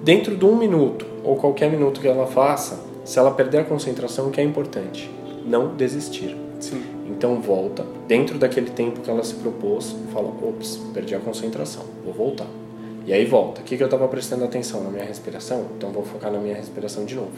Dentro 0.05 0.37
de 0.37 0.44
um 0.44 0.55
minuto, 0.55 1.07
ou 1.25 1.37
qualquer 1.37 1.71
minuto 1.71 2.03
que 2.03 2.07
ela 2.07 2.27
faça, 2.27 2.79
se 3.03 3.18
ela 3.18 3.31
perder 3.31 3.61
a 3.61 3.64
concentração, 3.64 4.29
o 4.29 4.31
que 4.31 4.42
é 4.42 4.44
importante? 4.44 5.11
Não 5.47 5.75
desistir. 5.75 6.37
Sim. 6.61 6.83
Então 7.07 7.40
volta, 7.40 7.83
dentro 8.07 8.37
daquele 8.37 8.68
tempo 8.68 9.01
que 9.01 9.09
ela 9.09 9.25
se 9.25 9.37
propôs, 9.37 9.97
fala, 10.12 10.29
ops, 10.29 10.79
perdi 10.92 11.14
a 11.14 11.18
concentração, 11.18 11.87
vou 12.05 12.12
voltar. 12.12 12.67
E 13.09 13.12
aí 13.14 13.25
volta. 13.25 13.62
O 13.62 13.64
que, 13.64 13.75
que 13.75 13.83
eu 13.83 13.87
estava 13.87 14.07
prestando 14.07 14.44
atenção 14.44 14.85
na 14.85 14.90
minha 14.90 15.05
respiração? 15.05 15.64
Então 15.79 15.90
vou 15.90 16.05
focar 16.05 16.31
na 16.31 16.38
minha 16.38 16.55
respiração 16.55 17.07
de 17.07 17.14
novo. 17.14 17.33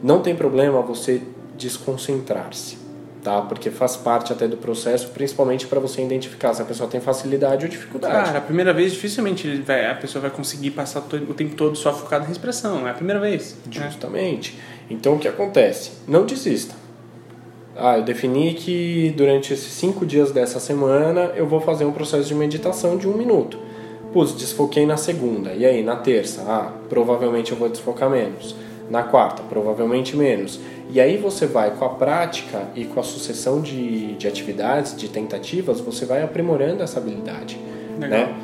Não 0.00 0.22
tem 0.22 0.36
problema 0.36 0.80
você 0.82 1.20
desconcentrar-se, 1.58 2.78
tá? 3.20 3.42
Porque 3.42 3.72
faz 3.72 3.96
parte 3.96 4.32
até 4.32 4.46
do 4.46 4.56
processo, 4.56 5.08
principalmente 5.08 5.66
para 5.66 5.80
você 5.80 6.00
identificar 6.00 6.54
se 6.54 6.62
a 6.62 6.64
pessoa 6.64 6.88
tem 6.88 7.00
facilidade 7.00 7.64
ou 7.64 7.68
dificuldade. 7.68 8.26
Cara, 8.26 8.38
a 8.38 8.40
primeira 8.40 8.72
vez 8.72 8.92
dificilmente 8.92 9.48
ele 9.48 9.62
vai, 9.62 9.90
a 9.90 9.96
pessoa 9.96 10.22
vai 10.22 10.30
conseguir 10.30 10.70
passar 10.70 11.00
o 11.00 11.34
tempo 11.34 11.56
todo 11.56 11.76
só 11.76 11.92
focado 11.92 12.22
na 12.22 12.28
respiração. 12.28 12.86
É 12.86 12.92
a 12.92 12.94
primeira 12.94 13.18
vez. 13.18 13.56
né? 13.66 13.86
Justamente. 13.86 14.56
Então 14.88 15.14
o 15.14 15.18
que 15.18 15.26
acontece? 15.26 15.90
Não 16.06 16.24
desista. 16.24 16.72
Ah, 17.76 17.98
eu 17.98 18.04
defini 18.04 18.54
que 18.54 19.12
durante 19.16 19.52
esses 19.52 19.72
cinco 19.72 20.06
dias 20.06 20.30
dessa 20.30 20.60
semana 20.60 21.32
eu 21.34 21.48
vou 21.48 21.60
fazer 21.60 21.84
um 21.84 21.92
processo 21.92 22.28
de 22.28 22.34
meditação 22.36 22.96
de 22.96 23.08
um 23.08 23.16
minuto. 23.16 23.58
Putz, 24.12 24.32
desfoquei 24.32 24.86
na 24.86 24.96
segunda. 24.96 25.52
E 25.52 25.64
aí, 25.64 25.82
na 25.82 25.96
terça? 25.96 26.42
Ah, 26.46 26.72
provavelmente 26.88 27.52
eu 27.52 27.58
vou 27.58 27.68
desfocar 27.68 28.10
menos. 28.10 28.54
Na 28.90 29.04
quarta, 29.04 29.42
provavelmente 29.42 30.16
menos. 30.16 30.58
E 30.92 31.00
aí 31.00 31.16
você 31.16 31.46
vai 31.46 31.70
com 31.70 31.84
a 31.84 31.90
prática 31.90 32.64
e 32.74 32.84
com 32.84 32.98
a 32.98 33.02
sucessão 33.04 33.60
de, 33.60 34.14
de 34.14 34.26
atividades, 34.26 34.96
de 34.96 35.08
tentativas, 35.08 35.80
você 35.80 36.04
vai 36.04 36.22
aprimorando 36.22 36.82
essa 36.82 36.98
habilidade. 36.98 37.56
Legal. 37.98 38.18
Né? 38.18 38.34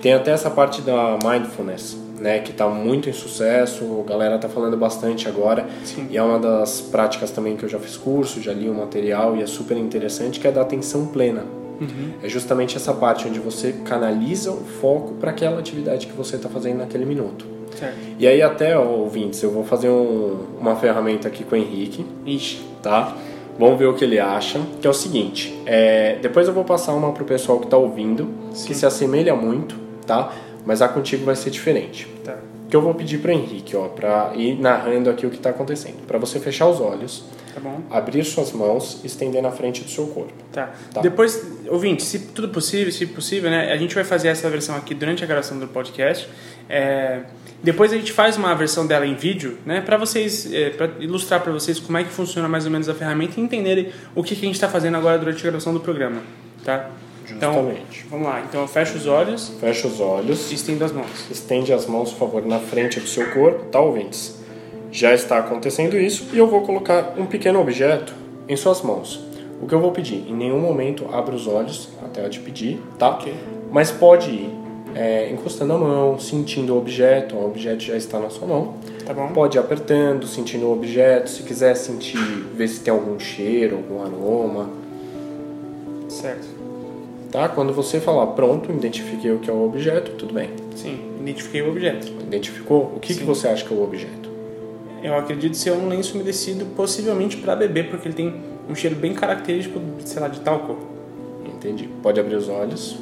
Tem 0.00 0.14
até 0.14 0.30
essa 0.30 0.48
parte 0.48 0.80
da 0.80 1.18
mindfulness, 1.22 1.94
né, 2.18 2.38
que 2.38 2.52
está 2.52 2.66
muito 2.66 3.10
em 3.10 3.12
sucesso, 3.12 4.02
a 4.06 4.08
galera 4.08 4.38
tá 4.38 4.48
falando 4.48 4.76
bastante 4.78 5.28
agora. 5.28 5.66
Sim. 5.84 6.06
E 6.10 6.16
é 6.16 6.22
uma 6.22 6.38
das 6.38 6.80
práticas 6.80 7.30
também 7.30 7.54
que 7.54 7.64
eu 7.64 7.68
já 7.68 7.78
fiz 7.78 7.98
curso, 7.98 8.40
já 8.40 8.52
li 8.54 8.68
o 8.70 8.74
material 8.74 9.36
e 9.36 9.42
é 9.42 9.46
super 9.46 9.76
interessante, 9.76 10.40
que 10.40 10.48
é 10.48 10.52
da 10.52 10.62
atenção 10.62 11.06
plena. 11.06 11.44
Uhum. 11.80 12.12
É 12.22 12.28
justamente 12.28 12.76
essa 12.76 12.92
parte 12.92 13.26
onde 13.26 13.38
você 13.40 13.72
canaliza 13.84 14.50
o 14.50 14.58
foco 14.64 15.14
para 15.14 15.30
aquela 15.30 15.58
atividade 15.58 16.06
que 16.06 16.12
você 16.12 16.36
está 16.36 16.48
fazendo 16.48 16.78
naquele 16.78 17.04
minuto. 17.04 17.46
Certo. 17.76 17.94
E 18.18 18.26
aí 18.26 18.42
até, 18.42 18.76
ó, 18.76 18.84
ouvintes, 18.84 19.42
eu 19.42 19.50
vou 19.50 19.64
fazer 19.64 19.88
um- 19.88 20.38
uma 20.60 20.76
ferramenta 20.76 21.28
aqui 21.28 21.44
com 21.44 21.54
o 21.54 21.58
Henrique, 21.58 22.04
Ixi. 22.26 22.60
tá? 22.82 23.16
Vamos 23.58 23.78
ver 23.78 23.86
o 23.86 23.94
que 23.94 24.04
ele 24.04 24.18
acha, 24.18 24.60
que 24.80 24.86
é 24.86 24.90
o 24.90 24.94
seguinte, 24.94 25.54
é, 25.66 26.18
depois 26.22 26.48
eu 26.48 26.54
vou 26.54 26.64
passar 26.64 26.94
uma 26.94 27.12
pro 27.12 27.24
pessoal 27.24 27.58
que 27.58 27.64
está 27.66 27.76
ouvindo, 27.76 28.28
que 28.66 28.74
se 28.74 28.84
assemelha 28.86 29.34
muito, 29.36 29.76
tá? 30.06 30.32
Mas 30.66 30.80
a 30.82 30.88
contigo 30.88 31.24
vai 31.24 31.36
ser 31.36 31.50
diferente. 31.50 32.06
Tá. 32.24 32.36
que 32.68 32.76
eu 32.76 32.80
vou 32.80 32.94
pedir 32.94 33.18
para 33.18 33.32
Henrique, 33.32 33.76
ó, 33.76 33.88
para 33.88 34.30
ir 34.36 34.56
narrando 34.60 35.10
aqui 35.10 35.26
o 35.26 35.30
que 35.30 35.36
está 35.38 35.50
acontecendo. 35.50 36.06
Para 36.06 36.18
você 36.18 36.38
fechar 36.38 36.68
os 36.68 36.80
olhos, 36.80 37.24
Tá 37.52 37.60
bom? 37.60 37.80
abrir 37.90 38.24
suas 38.24 38.52
mãos 38.52 39.00
e 39.02 39.06
estender 39.06 39.42
na 39.42 39.50
frente 39.50 39.82
do 39.82 39.90
seu 39.90 40.06
corpo. 40.06 40.32
Tá. 40.52 40.72
Tá. 40.92 41.00
Depois, 41.00 41.44
ouvinte, 41.68 42.02
se 42.02 42.18
tudo 42.18 42.48
possível, 42.48 42.92
se 42.92 43.06
possível, 43.06 43.50
né? 43.50 43.72
A 43.72 43.76
gente 43.76 43.94
vai 43.94 44.04
fazer 44.04 44.28
essa 44.28 44.48
versão 44.48 44.76
aqui 44.76 44.94
durante 44.94 45.24
a 45.24 45.26
gravação 45.26 45.58
do 45.58 45.66
podcast. 45.66 46.28
É, 46.68 47.22
depois 47.62 47.92
a 47.92 47.96
gente 47.96 48.12
faz 48.12 48.36
uma 48.36 48.54
versão 48.54 48.86
dela 48.86 49.06
em 49.06 49.14
vídeo, 49.14 49.58
né? 49.66 49.80
Para 49.80 49.96
vocês, 49.96 50.52
é, 50.52 50.70
para 50.70 50.90
ilustrar 51.00 51.40
para 51.40 51.52
vocês 51.52 51.78
como 51.78 51.98
é 51.98 52.04
que 52.04 52.10
funciona 52.10 52.48
mais 52.48 52.64
ou 52.64 52.70
menos 52.70 52.88
a 52.88 52.94
ferramenta 52.94 53.40
e 53.40 53.42
entenderem 53.42 53.90
o 54.14 54.22
que, 54.22 54.34
que 54.34 54.42
a 54.42 54.46
gente 54.46 54.54
está 54.54 54.68
fazendo 54.68 54.96
agora 54.96 55.18
durante 55.18 55.38
a 55.38 55.42
gravação 55.42 55.74
do 55.74 55.80
programa, 55.80 56.22
tá? 56.64 56.90
Então, 57.30 57.52
Justamente. 57.52 58.06
vamos 58.10 58.26
lá. 58.26 58.40
Então, 58.48 58.60
eu 58.62 58.66
fecho 58.68 58.96
os 58.96 59.06
olhos 59.06 59.52
Fecha 59.60 59.86
os 59.86 60.00
olhos, 60.00 60.50
e 60.50 60.54
estendo 60.54 60.84
as 60.84 60.90
mãos. 60.90 61.30
estende 61.30 61.72
as 61.72 61.86
mãos, 61.86 62.10
por 62.12 62.18
favor, 62.18 62.46
na 62.46 62.58
frente 62.58 62.98
do 62.98 63.06
seu 63.06 63.30
corpo, 63.30 63.66
tá, 63.66 63.78
ouvintes? 63.78 64.39
Já 64.92 65.14
está 65.14 65.38
acontecendo 65.38 65.96
isso 65.96 66.28
e 66.32 66.38
eu 66.38 66.46
vou 66.46 66.62
colocar 66.62 67.14
um 67.16 67.26
pequeno 67.26 67.60
objeto 67.60 68.12
em 68.48 68.56
suas 68.56 68.82
mãos. 68.82 69.24
O 69.62 69.66
que 69.66 69.74
eu 69.74 69.80
vou 69.80 69.92
pedir? 69.92 70.24
Em 70.28 70.34
nenhum 70.34 70.58
momento 70.58 71.06
abra 71.12 71.34
os 71.34 71.46
olhos 71.46 71.90
até 72.02 72.24
eu 72.24 72.30
te 72.30 72.40
pedir, 72.40 72.80
tá? 72.98 73.10
Ok. 73.10 73.32
Mas 73.70 73.90
pode 73.90 74.30
ir 74.30 74.50
é, 74.94 75.30
encostando 75.30 75.72
a 75.72 75.78
mão, 75.78 76.18
sentindo 76.18 76.74
o 76.74 76.78
objeto, 76.78 77.36
o 77.36 77.46
objeto 77.46 77.82
já 77.82 77.96
está 77.96 78.18
na 78.18 78.30
sua 78.30 78.48
mão. 78.48 78.74
Tá 79.04 79.14
bom? 79.14 79.28
Pode 79.28 79.56
ir 79.56 79.60
apertando, 79.60 80.26
sentindo 80.26 80.66
o 80.66 80.72
objeto. 80.72 81.30
Se 81.30 81.42
quiser 81.42 81.74
sentir, 81.76 82.18
ver 82.54 82.68
se 82.68 82.80
tem 82.80 82.92
algum 82.92 83.18
cheiro, 83.18 83.76
algum 83.76 84.02
aroma. 84.02 84.70
Certo. 86.08 86.48
Tá? 87.30 87.48
Quando 87.48 87.72
você 87.72 88.00
falar 88.00 88.26
pronto, 88.28 88.72
identifiquei 88.72 89.30
o 89.30 89.38
que 89.38 89.48
é 89.48 89.52
o 89.52 89.64
objeto, 89.64 90.12
tudo 90.12 90.34
bem. 90.34 90.50
Sim, 90.74 90.98
identifiquei 91.20 91.62
o 91.62 91.70
objeto. 91.70 92.08
Identificou? 92.22 92.92
O 92.96 92.98
que, 92.98 93.14
que 93.14 93.22
você 93.22 93.46
acha 93.46 93.64
que 93.64 93.72
é 93.72 93.76
o 93.76 93.84
objeto? 93.84 94.19
Eu 95.02 95.16
acredito 95.16 95.56
ser 95.56 95.72
um 95.72 95.88
lenço 95.88 96.14
umedecido, 96.14 96.66
possivelmente 96.76 97.36
para 97.36 97.56
bebê, 97.56 97.84
porque 97.84 98.08
ele 98.08 98.14
tem 98.14 98.34
um 98.68 98.74
cheiro 98.74 98.96
bem 98.96 99.14
característico, 99.14 99.80
sei 100.04 100.20
lá, 100.20 100.28
de 100.28 100.40
talco. 100.40 100.78
Entendi. 101.46 101.88
Pode 102.02 102.20
abrir 102.20 102.36
os 102.36 102.48
olhos. 102.48 102.98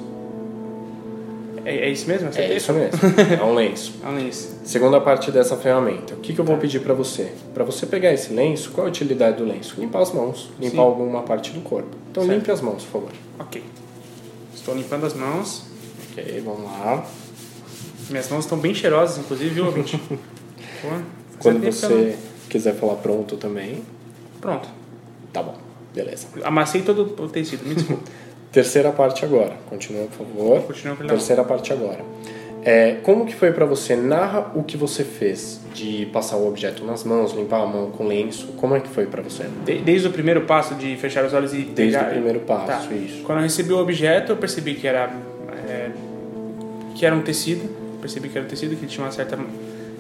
É, 1.65 1.77
é 1.77 1.91
isso 1.91 2.09
mesmo? 2.09 2.31
É 2.35 2.57
isso 2.57 2.73
mesmo. 2.73 2.99
É 3.39 3.45
um 3.45 3.55
lenço. 3.55 3.95
É 4.03 4.09
um 4.09 4.15
lenço. 4.15 4.57
Segunda 4.65 5.01
parte 5.01 5.31
dessa 5.31 5.57
ferramenta. 5.57 6.15
O 6.15 6.19
que, 6.19 6.33
que 6.33 6.39
eu 6.41 6.45
vou 6.45 6.57
pedir 6.57 6.81
para 6.81 6.95
você? 6.95 7.33
Para 7.53 7.63
você 7.65 7.85
pegar 7.85 8.13
esse 8.13 8.33
lenço, 8.33 8.71
qual 8.71 8.87
a 8.87 8.91
utilidade 8.91 9.37
do 9.37 9.45
lenço? 9.45 9.79
Limpar 9.79 10.01
as 10.01 10.13
mãos, 10.13 10.51
limpar 10.59 10.77
Sim. 10.77 10.79
alguma 10.79 11.23
parte 11.23 11.51
do 11.53 11.61
corpo. 11.61 11.91
Então 12.11 12.25
Certo. 12.25 12.37
limpe 12.39 12.51
as 12.51 12.61
mãos, 12.61 12.85
por 12.85 13.01
favor. 13.01 13.11
Ok. 13.39 13.63
Estou 14.55 14.75
limpando 14.75 15.05
as 15.05 15.15
mãos. 15.15 15.65
Ok, 16.13 16.43
vamos 16.45 16.63
lá. 16.65 17.07
Minhas 18.09 18.31
mãos 18.31 18.45
estão 18.45 18.59
bem 18.59 18.75
cheirosas, 18.75 19.19
inclusive, 19.19 19.51
viu, 19.51 19.67
ouvinte? 19.67 20.01
Quando 21.39 21.65
você 21.65 22.17
quiser 22.49 22.75
falar 22.75 22.95
pronto 22.97 23.37
também, 23.37 23.83
Pronto. 24.41 24.69
tá 25.33 25.43
bom. 25.43 25.57
Beleza. 25.95 26.29
Amassei 26.45 26.83
todo 26.83 27.15
o 27.23 27.29
tecido, 27.29 27.67
me 27.67 27.75
desculpa. 27.75 28.03
Terceira 28.53 28.91
parte 28.93 29.25
agora. 29.25 29.57
Continua, 29.69 30.07
por 30.07 30.27
favor. 30.27 30.63
Continua 30.63 30.97
na 31.01 31.09
Terceira 31.09 31.45
parte 31.45 31.73
agora. 31.73 32.01
É, 32.65 32.95
como 33.03 33.25
que 33.27 33.35
foi 33.35 33.53
para 33.53 33.65
você? 33.65 33.95
Narra 33.95 34.53
o 34.55 34.63
que 34.63 34.77
você 34.77 35.05
fez 35.05 35.61
de 35.75 36.07
passar 36.13 36.37
o 36.37 36.47
objeto 36.49 36.85
nas 36.85 37.05
mãos, 37.05 37.33
limpar 37.33 37.63
a 37.63 37.67
mão 37.67 37.91
com 37.91 38.07
lenço. 38.07 38.49
Como 38.57 38.75
é 38.75 38.81
que 38.81 38.89
foi 38.89 39.07
para 39.07 39.23
você? 39.23 39.45
De- 39.65 39.79
desde 39.79 40.09
o 40.09 40.11
primeiro 40.11 40.43
passo 40.43 40.75
de 40.75 40.97
fechar 40.97 41.25
os 41.25 41.33
olhos 41.33 41.53
e 41.55 41.59
Desde 41.59 41.97
pegar... 41.97 42.09
o 42.09 42.11
primeiro 42.11 42.41
passo, 42.41 42.89
Tá. 42.89 42.95
isso. 42.95 43.23
Quando 43.23 43.39
eu 43.39 43.43
recebi 43.45 43.73
o 43.73 43.79
objeto, 43.79 44.33
eu 44.33 44.37
percebi 44.37 44.75
que 44.75 44.87
era 44.87 45.13
é, 45.69 45.91
que 46.95 47.07
era 47.07 47.15
um 47.15 47.23
tecido, 47.23 47.69
percebi 48.01 48.29
que 48.29 48.37
era 48.39 48.47
um 48.47 48.51
tecido 48.51 48.75
que 48.77 48.87
tinha 48.87 49.05
uma 49.05 49.13
certa 49.13 49.39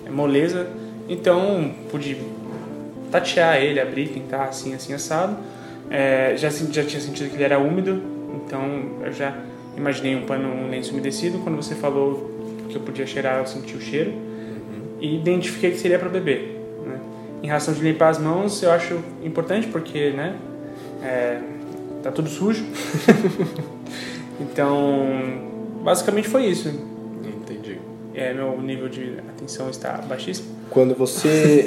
é, 0.06 0.10
moleza, 0.10 0.66
então 1.08 1.72
pude 1.90 2.16
tatear 3.10 3.56
ele, 3.56 3.80
abrir, 3.80 4.08
tentar 4.08 4.44
assim, 4.44 4.74
assim 4.74 4.92
assado. 4.92 5.36
É, 5.90 6.34
já 6.36 6.50
já 6.50 6.84
tinha 6.84 7.00
sentido 7.00 7.30
que 7.30 7.36
ele 7.36 7.44
era 7.44 7.58
úmido, 7.58 8.02
então 8.34 8.62
eu 9.04 9.12
já 9.12 9.34
imaginei 9.76 10.14
um 10.16 10.26
pano, 10.26 10.48
um 10.48 10.70
lenço 10.70 10.92
umedecido. 10.92 11.38
Quando 11.38 11.56
você 11.56 11.74
falou 11.74 12.30
que 12.68 12.76
eu 12.76 12.80
podia 12.80 13.06
cheirar, 13.06 13.38
eu 13.38 13.46
senti 13.46 13.74
o 13.74 13.80
cheiro 13.80 14.12
e 15.00 15.16
identifiquei 15.16 15.70
que 15.70 15.78
seria 15.78 15.98
para 15.98 16.08
beber. 16.08 16.60
Né? 16.84 16.98
Em 17.42 17.46
relação 17.46 17.72
de 17.72 17.80
limpar 17.80 18.10
as 18.10 18.18
mãos, 18.18 18.62
eu 18.62 18.70
acho 18.70 19.00
importante 19.22 19.66
porque, 19.68 20.10
né, 20.10 20.36
é, 21.02 21.38
tá 22.02 22.10
tudo 22.10 22.28
sujo. 22.28 22.64
então, 24.40 25.06
basicamente 25.82 26.28
foi 26.28 26.46
isso. 26.46 26.97
É, 28.18 28.34
meu 28.34 28.60
nível 28.60 28.88
de 28.88 29.16
atenção 29.28 29.70
está 29.70 29.92
baixíssimo. 29.98 30.48
Quando 30.70 30.92
você 30.92 31.64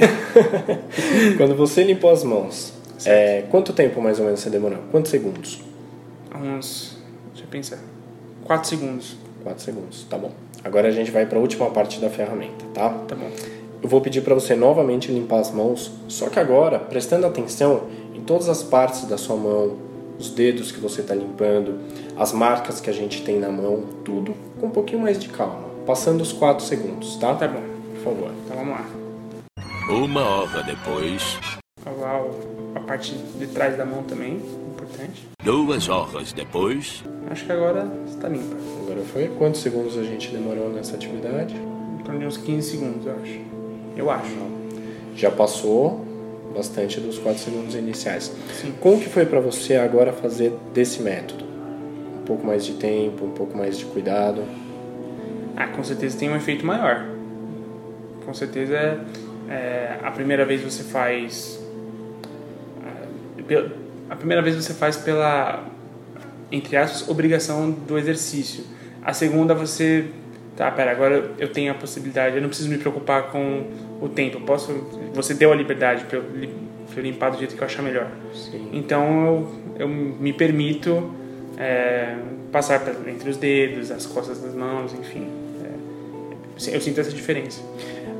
quando 1.37 1.55
você 1.55 1.81
limpou 1.81 2.11
as 2.11 2.25
mãos, 2.25 2.73
é, 3.05 3.43
quanto 3.49 3.71
tempo 3.71 4.01
mais 4.01 4.19
ou 4.19 4.25
menos 4.25 4.41
você 4.41 4.49
demorou? 4.49 4.79
Quantos 4.91 5.09
segundos? 5.09 5.61
Uns, 6.35 6.97
deixa 7.31 7.45
eu 7.45 7.49
pensar, 7.49 7.79
4 8.43 8.67
segundos. 8.67 9.15
4 9.45 9.63
segundos, 9.63 10.05
tá 10.09 10.17
bom. 10.17 10.31
Agora 10.61 10.89
a 10.89 10.91
gente 10.91 11.09
vai 11.09 11.25
para 11.25 11.37
a 11.37 11.41
última 11.41 11.69
parte 11.69 12.01
da 12.01 12.09
ferramenta, 12.09 12.65
tá? 12.73 12.89
Tá 13.07 13.15
bom. 13.15 13.31
Eu 13.81 13.87
vou 13.87 14.01
pedir 14.01 14.19
para 14.19 14.35
você 14.35 14.53
novamente 14.53 15.09
limpar 15.09 15.39
as 15.39 15.51
mãos, 15.51 15.89
só 16.09 16.27
que 16.27 16.37
agora 16.37 16.79
prestando 16.79 17.25
atenção 17.25 17.83
em 18.13 18.19
todas 18.19 18.49
as 18.49 18.61
partes 18.61 19.05
da 19.05 19.17
sua 19.17 19.37
mão, 19.37 19.77
os 20.19 20.29
dedos 20.29 20.69
que 20.69 20.81
você 20.81 20.99
está 20.99 21.15
limpando, 21.15 21.79
as 22.17 22.33
marcas 22.33 22.81
que 22.81 22.89
a 22.89 22.93
gente 22.93 23.23
tem 23.23 23.39
na 23.39 23.49
mão, 23.49 23.85
tudo 24.03 24.35
com 24.59 24.67
um 24.67 24.71
pouquinho 24.71 25.01
mais 25.01 25.17
de 25.17 25.29
calma. 25.29 25.70
Passando 25.91 26.21
os 26.21 26.31
4 26.31 26.63
segundos, 26.63 27.17
tá? 27.17 27.35
Tá 27.35 27.49
bom. 27.49 27.59
Por 27.95 28.01
favor. 28.01 28.31
Então 28.45 28.55
vamos 28.55 28.73
lá. 28.75 28.85
Uma 29.93 30.21
hora 30.21 30.63
depois, 30.63 31.37
Lavar 31.85 32.21
o- 32.21 32.71
a 32.75 32.79
parte 32.79 33.13
de 33.13 33.47
trás 33.47 33.75
da 33.75 33.85
mão 33.85 34.01
também, 34.03 34.35
importante. 34.37 35.27
duas 35.43 35.89
horas 35.89 36.31
depois, 36.31 37.03
Acho 37.29 37.45
que 37.45 37.51
agora 37.51 37.91
está 38.07 38.29
limpa. 38.29 38.55
Agora 38.85 39.01
foi. 39.11 39.27
Quantos 39.37 39.59
segundos 39.61 39.97
a 39.97 40.03
gente 40.03 40.29
demorou 40.31 40.69
nessa 40.69 40.95
atividade? 40.95 41.55
Em 41.55 42.03
torno 42.03 42.19
de 42.21 42.25
uns 42.25 42.37
15 42.37 42.71
segundos, 42.71 43.05
eu 43.05 43.13
acho. 43.21 43.39
Eu 43.97 44.09
acho. 44.09 44.37
Já 45.15 45.29
passou 45.29 46.05
bastante 46.55 46.99
dos 47.01 47.17
4 47.19 47.41
segundos 47.41 47.75
iniciais. 47.75 48.31
Sim. 48.61 48.73
Como 48.79 48.97
que 48.99 49.09
foi 49.09 49.25
para 49.25 49.39
você 49.41 49.75
agora 49.75 50.13
fazer 50.13 50.53
desse 50.73 51.01
método? 51.01 51.43
Um 52.21 52.23
pouco 52.25 52.45
mais 52.47 52.65
de 52.65 52.73
tempo, 52.75 53.25
um 53.25 53.31
pouco 53.31 53.57
mais 53.57 53.77
de 53.77 53.83
cuidado. 53.85 54.41
Ah, 55.55 55.67
com 55.67 55.83
certeza 55.83 56.17
tem 56.17 56.29
um 56.29 56.35
efeito 56.35 56.65
maior. 56.65 57.05
Com 58.25 58.33
certeza 58.33 58.99
é, 59.49 59.97
a 60.01 60.11
primeira 60.11 60.45
vez 60.45 60.61
você 60.61 60.83
faz. 60.83 61.59
é, 63.49 63.65
A 64.09 64.15
primeira 64.15 64.41
vez 64.41 64.55
você 64.55 64.73
faz 64.73 64.95
pela, 64.97 65.65
entre 66.51 66.77
aspas, 66.77 67.07
obrigação 67.09 67.71
do 67.71 67.97
exercício. 67.97 68.63
A 69.03 69.13
segunda 69.13 69.53
você. 69.53 70.05
Tá, 70.55 70.69
pera, 70.69 70.91
agora 70.91 71.31
eu 71.39 71.47
tenho 71.47 71.71
a 71.71 71.75
possibilidade, 71.75 72.35
eu 72.35 72.41
não 72.41 72.49
preciso 72.49 72.69
me 72.69 72.77
preocupar 72.77 73.31
com 73.31 73.67
o 74.01 74.09
tempo. 74.09 74.37
Eu 74.37 74.41
posso. 74.41 74.71
Você 75.13 75.33
deu 75.33 75.51
a 75.51 75.55
liberdade 75.55 76.05
para 76.05 76.17
eu, 76.17 76.23
eu 76.95 77.03
limpar 77.03 77.31
do 77.31 77.37
jeito 77.37 77.55
que 77.55 77.61
eu 77.61 77.65
achar 77.65 77.81
melhor. 77.81 78.07
Sim. 78.33 78.69
Então 78.73 79.25
eu, 79.25 79.51
eu 79.79 79.87
me 79.87 80.33
permito 80.33 81.11
é, 81.57 82.15
passar 82.51 82.81
entre 83.07 83.29
os 83.29 83.37
dedos, 83.37 83.91
as 83.91 84.05
costas 84.05 84.41
das 84.41 84.53
mãos, 84.53 84.93
enfim. 84.93 85.27
Eu 86.69 86.81
sinto 86.81 86.99
essa 86.99 87.11
diferença. 87.11 87.61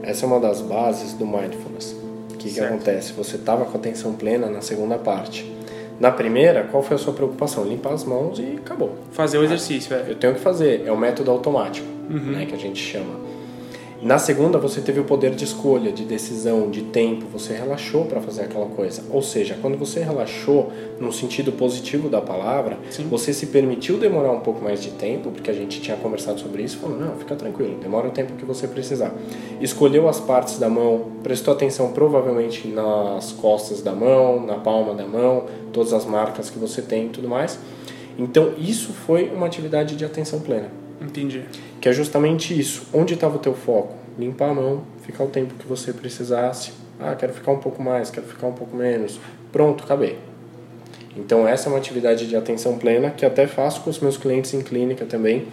Essa 0.03 0.25
é 0.25 0.27
uma 0.27 0.39
das 0.39 0.61
bases 0.61 1.13
do 1.13 1.25
mindfulness. 1.25 1.95
O 2.33 2.37
que, 2.37 2.51
que 2.51 2.59
acontece? 2.59 3.13
Você 3.13 3.35
estava 3.35 3.65
com 3.65 3.77
atenção 3.77 4.13
plena 4.13 4.49
na 4.49 4.61
segunda 4.61 4.97
parte. 4.97 5.51
Na 5.99 6.11
primeira, 6.11 6.63
qual 6.63 6.81
foi 6.81 6.95
a 6.95 6.99
sua 6.99 7.13
preocupação? 7.13 7.63
Limpar 7.63 7.93
as 7.93 8.03
mãos 8.03 8.39
e 8.39 8.57
acabou. 8.57 8.95
Fazer 9.11 9.37
o 9.37 9.43
exercício, 9.43 9.95
é. 9.95 10.05
Eu 10.09 10.15
tenho 10.15 10.33
que 10.33 10.39
fazer, 10.39 10.83
é 10.87 10.91
o 10.91 10.97
método 10.97 11.29
automático, 11.29 11.85
né, 12.09 12.45
que 12.47 12.55
a 12.55 12.57
gente 12.57 12.81
chama. 12.81 13.13
Na 14.01 14.17
segunda, 14.17 14.57
você 14.57 14.81
teve 14.81 14.99
o 14.99 15.03
poder 15.03 15.35
de 15.35 15.43
escolha, 15.43 15.91
de 15.91 16.03
decisão, 16.03 16.71
de 16.71 16.81
tempo, 16.81 17.27
você 17.31 17.53
relaxou 17.53 18.05
para 18.05 18.19
fazer 18.19 18.41
aquela 18.41 18.65
coisa. 18.65 19.03
Ou 19.11 19.21
seja, 19.21 19.55
quando 19.61 19.77
você 19.77 19.99
relaxou 19.99 20.71
no 20.99 21.13
sentido 21.13 21.51
positivo 21.51 22.09
da 22.09 22.19
palavra, 22.19 22.79
Sim. 22.89 23.07
você 23.07 23.31
se 23.31 23.45
permitiu 23.45 23.99
demorar 23.99 24.31
um 24.31 24.39
pouco 24.39 24.63
mais 24.63 24.81
de 24.81 24.89
tempo, 24.89 25.29
porque 25.29 25.51
a 25.51 25.53
gente 25.53 25.79
tinha 25.79 25.95
conversado 25.95 26.39
sobre 26.39 26.63
isso, 26.63 26.79
falou: 26.79 26.97
"Não, 26.97 27.15
fica 27.15 27.35
tranquilo, 27.35 27.77
demora 27.79 28.07
o 28.07 28.11
tempo 28.11 28.33
que 28.33 28.43
você 28.43 28.67
precisar". 28.67 29.13
Escolheu 29.61 30.09
as 30.09 30.19
partes 30.19 30.57
da 30.57 30.67
mão, 30.67 31.11
prestou 31.21 31.53
atenção 31.53 31.91
provavelmente 31.91 32.67
nas 32.67 33.31
costas 33.33 33.83
da 33.83 33.91
mão, 33.91 34.43
na 34.43 34.55
palma 34.55 34.95
da 34.95 35.05
mão, 35.05 35.45
todas 35.71 35.93
as 35.93 36.05
marcas 36.05 36.49
que 36.49 36.57
você 36.57 36.81
tem 36.81 37.05
e 37.05 37.09
tudo 37.09 37.29
mais. 37.29 37.59
Então, 38.17 38.53
isso 38.57 38.93
foi 38.93 39.29
uma 39.29 39.45
atividade 39.45 39.95
de 39.95 40.03
atenção 40.03 40.39
plena, 40.39 40.69
Entendi. 40.99 41.43
Que 41.81 41.89
é 41.89 41.93
justamente 41.93 42.57
isso. 42.57 42.83
Onde 42.93 43.15
estava 43.15 43.35
o 43.35 43.39
teu 43.39 43.53
foco? 43.53 43.95
Limpar 44.17 44.49
a 44.51 44.53
mão, 44.53 44.83
ficar 45.03 45.23
o 45.23 45.27
tempo 45.27 45.55
que 45.55 45.67
você 45.67 45.91
precisasse. 45.91 46.71
Ah, 46.99 47.15
quero 47.15 47.33
ficar 47.33 47.51
um 47.51 47.57
pouco 47.59 47.81
mais, 47.81 48.09
quero 48.11 48.27
ficar 48.27 48.47
um 48.47 48.53
pouco 48.53 48.75
menos. 48.77 49.19
Pronto, 49.51 49.83
acabei. 49.83 50.17
Então, 51.17 51.45
essa 51.45 51.67
é 51.67 51.69
uma 51.71 51.77
atividade 51.77 52.25
de 52.27 52.35
atenção 52.37 52.77
plena 52.77 53.09
que 53.09 53.25
até 53.25 53.45
faço 53.45 53.81
com 53.81 53.89
os 53.89 53.99
meus 53.99 54.15
clientes 54.17 54.53
em 54.53 54.61
clínica 54.61 55.05
também. 55.05 55.47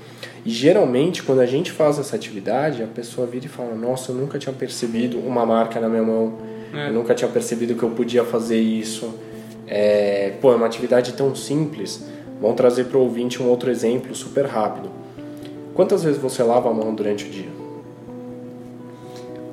E 0.44 0.50
geralmente, 0.50 1.22
quando 1.22 1.40
a 1.40 1.46
gente 1.46 1.72
faz 1.72 1.98
essa 1.98 2.14
atividade, 2.14 2.82
a 2.82 2.86
pessoa 2.86 3.26
vira 3.26 3.46
e 3.46 3.48
fala: 3.48 3.74
Nossa, 3.74 4.12
eu 4.12 4.16
nunca 4.16 4.38
tinha 4.38 4.52
percebido 4.52 5.18
uma 5.18 5.44
marca 5.44 5.80
na 5.80 5.88
minha 5.88 6.02
mão, 6.02 6.34
É. 6.72 6.88
eu 6.88 6.92
nunca 6.92 7.12
tinha 7.14 7.28
percebido 7.28 7.74
que 7.74 7.82
eu 7.82 7.90
podia 7.90 8.24
fazer 8.24 8.60
isso. 8.60 9.12
É, 9.66 10.32
pô, 10.40 10.52
é 10.52 10.56
uma 10.56 10.66
atividade 10.66 11.12
tão 11.14 11.34
simples. 11.34 12.04
Vamos 12.40 12.56
trazer 12.56 12.84
para 12.84 12.98
o 12.98 13.02
ouvinte 13.02 13.42
um 13.42 13.48
outro 13.48 13.68
exemplo 13.70 14.14
super 14.14 14.46
rápido. 14.46 14.88
Quantas 15.78 16.02
vezes 16.02 16.20
você 16.20 16.42
lava 16.42 16.68
a 16.68 16.74
mão 16.74 16.92
durante 16.92 17.24
o 17.24 17.30
dia? 17.30 17.46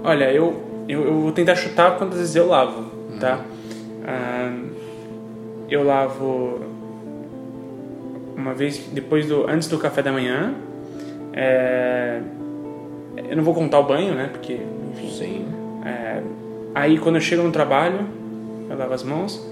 Olha, 0.03 0.31
eu, 0.31 0.59
eu, 0.89 1.03
eu 1.03 1.19
vou 1.19 1.31
tentar 1.31 1.55
chutar 1.55 1.99
quantas 1.99 2.17
vezes 2.17 2.35
eu 2.35 2.47
lavo, 2.47 2.89
tá? 3.19 3.45
Ah, 4.03 4.51
eu 5.69 5.83
lavo 5.83 6.61
uma 8.35 8.55
vez 8.55 8.79
depois 8.91 9.27
do 9.27 9.47
antes 9.47 9.67
do 9.67 9.77
café 9.77 10.01
da 10.01 10.11
manhã. 10.11 10.55
É, 11.31 12.19
eu 13.29 13.37
não 13.37 13.43
vou 13.43 13.53
contar 13.53 13.77
o 13.77 13.83
banho, 13.83 14.15
né? 14.15 14.29
Porque, 14.31 14.57
enfim. 14.93 15.09
Sim. 15.11 15.45
É, 15.85 16.23
aí 16.73 16.97
quando 16.97 17.17
eu 17.17 17.21
chego 17.21 17.43
no 17.43 17.51
trabalho, 17.51 17.99
eu 18.67 18.75
lavo 18.75 18.95
as 18.95 19.03
mãos. 19.03 19.47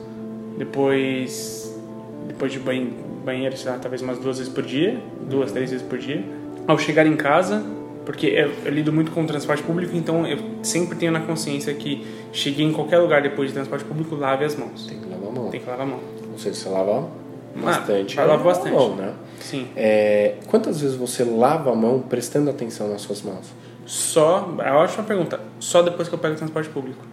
Depois, 0.57 1.79
depois 2.27 2.51
de 2.51 2.57
banho, 2.57 2.91
banheiro, 3.23 3.55
sei 3.55 3.69
lá, 3.69 3.77
talvez 3.77 4.01
umas 4.01 4.17
duas 4.17 4.39
vezes 4.39 4.51
por 4.51 4.63
dia, 4.63 4.99
duas, 5.29 5.51
três 5.51 5.69
vezes 5.69 5.86
por 5.86 5.99
dia. 5.99 6.41
Ao 6.67 6.78
chegar 6.78 7.06
em 7.06 7.15
casa, 7.15 7.63
porque 8.06 8.28
eu, 8.28 8.52
eu 8.65 8.71
lido 8.71 8.91
muito 8.91 9.12
com 9.12 9.23
o 9.23 9.28
transporte 9.28 9.63
público, 9.63 9.95
então 9.95 10.26
eu 10.26 10.38
sempre 10.62 10.97
tenho 10.97 11.12
na 11.12 11.21
consciência 11.21 11.73
que 11.73 12.06
cheguei 12.32 12.65
em 12.65 12.71
qualquer 12.71 12.99
lugar 12.99 13.21
depois 13.21 13.49
de 13.49 13.54
transporte 13.54 13.86
público, 13.86 14.15
lave 14.15 14.45
as 14.45 14.56
mãos. 14.56 14.88
Tem 14.88 14.99
que 14.99 15.10
lavar 15.10 15.28
a 15.28 15.32
mão. 15.32 15.49
Tem 15.49 15.60
que 15.60 15.69
lavar 15.69 15.86
a 15.86 15.89
mão. 15.89 15.99
Ou 16.32 16.38
seja, 16.38 16.56
você 16.56 16.69
lava 16.69 17.10
bastante. 17.56 18.17
eu 18.17 18.28
lavo 18.28 18.41
a 18.41 18.54
bastante. 18.54 18.76
Mão, 18.76 18.95
né? 18.95 19.13
Sim. 19.39 19.67
É, 19.76 20.36
quantas 20.47 20.82
vezes 20.82 20.95
você 20.95 21.23
lava 21.23 21.71
a 21.71 21.76
mão 21.76 21.99
prestando 21.99 22.49
atenção 22.49 22.88
nas 22.89 23.02
suas 23.02 23.21
mãos? 23.21 23.54
Só, 23.86 24.56
é 24.60 24.71
uma 24.71 24.80
ótima 24.80 25.04
pergunta. 25.04 25.39
Só 25.60 25.82
depois 25.82 26.08
que 26.08 26.15
eu 26.15 26.19
pego 26.19 26.34
o 26.36 26.38
transporte 26.38 26.69
público. 26.69 27.04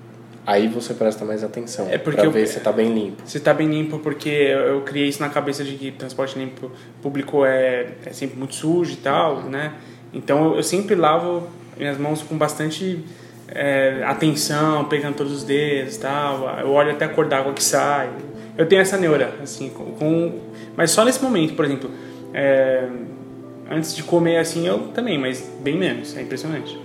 Aí 0.47 0.67
você 0.69 0.95
presta 0.95 1.25
mais 1.25 1.45
atenção. 1.45 1.87
É 1.91 1.99
porque 1.99 2.17
pra 2.19 2.27
eu- 2.27 2.31
ver 2.33 2.47
se 2.47 2.61
tá 2.61 2.73
bem 2.73 2.93
limpo. 2.93 3.23
Se 3.27 3.39
tá 3.41 3.53
bem 3.55 3.69
limpo, 3.69 3.99
porque 3.99 4.29
eu, 4.29 4.59
eu 4.61 4.81
criei 4.83 5.09
isso 5.09 5.21
na 5.21 5.29
cabeça 5.29 5.63
de 5.63 5.75
que 5.77 5.91
transporte 5.93 6.39
limpo 6.39 6.71
público 7.03 7.45
é, 7.45 7.89
é 8.07 8.13
sempre 8.13 8.39
muito 8.39 8.55
sujo 8.55 8.93
e 8.95 8.97
tal, 8.97 9.43
né? 9.43 9.75
Então 10.13 10.45
eu, 10.47 10.57
eu 10.57 10.63
sempre 10.63 10.95
lavo 10.95 11.47
minhas 11.77 11.99
mãos 11.99 12.23
com 12.23 12.37
bastante 12.37 13.05
é, 13.49 14.03
atenção, 14.07 14.85
pegando 14.87 15.15
todos 15.17 15.33
os 15.33 15.45
dedos 15.45 15.97
e 15.97 16.01
tal. 16.01 16.59
Eu 16.61 16.71
olho 16.71 16.91
até 16.93 17.05
a 17.05 17.09
cor 17.09 17.27
d'água 17.29 17.53
que 17.53 17.63
sai. 17.63 18.09
Eu 18.57 18.67
tenho 18.67 18.81
essa 18.83 18.97
neura, 18.97 19.35
assim, 19.43 19.69
com, 19.69 19.85
com- 19.93 20.39
mas 20.77 20.91
só 20.91 21.05
nesse 21.05 21.23
momento, 21.23 21.55
por 21.55 21.65
exemplo. 21.65 21.91
é, 22.35 22.89
antes 23.71 23.95
de 23.95 24.03
comer, 24.03 24.39
assim, 24.39 24.67
eu 24.67 24.89
também, 24.89 25.19
mas 25.19 25.49
bem 25.61 25.77
menos. 25.77 26.17
É 26.17 26.23
impressionante. 26.23 26.79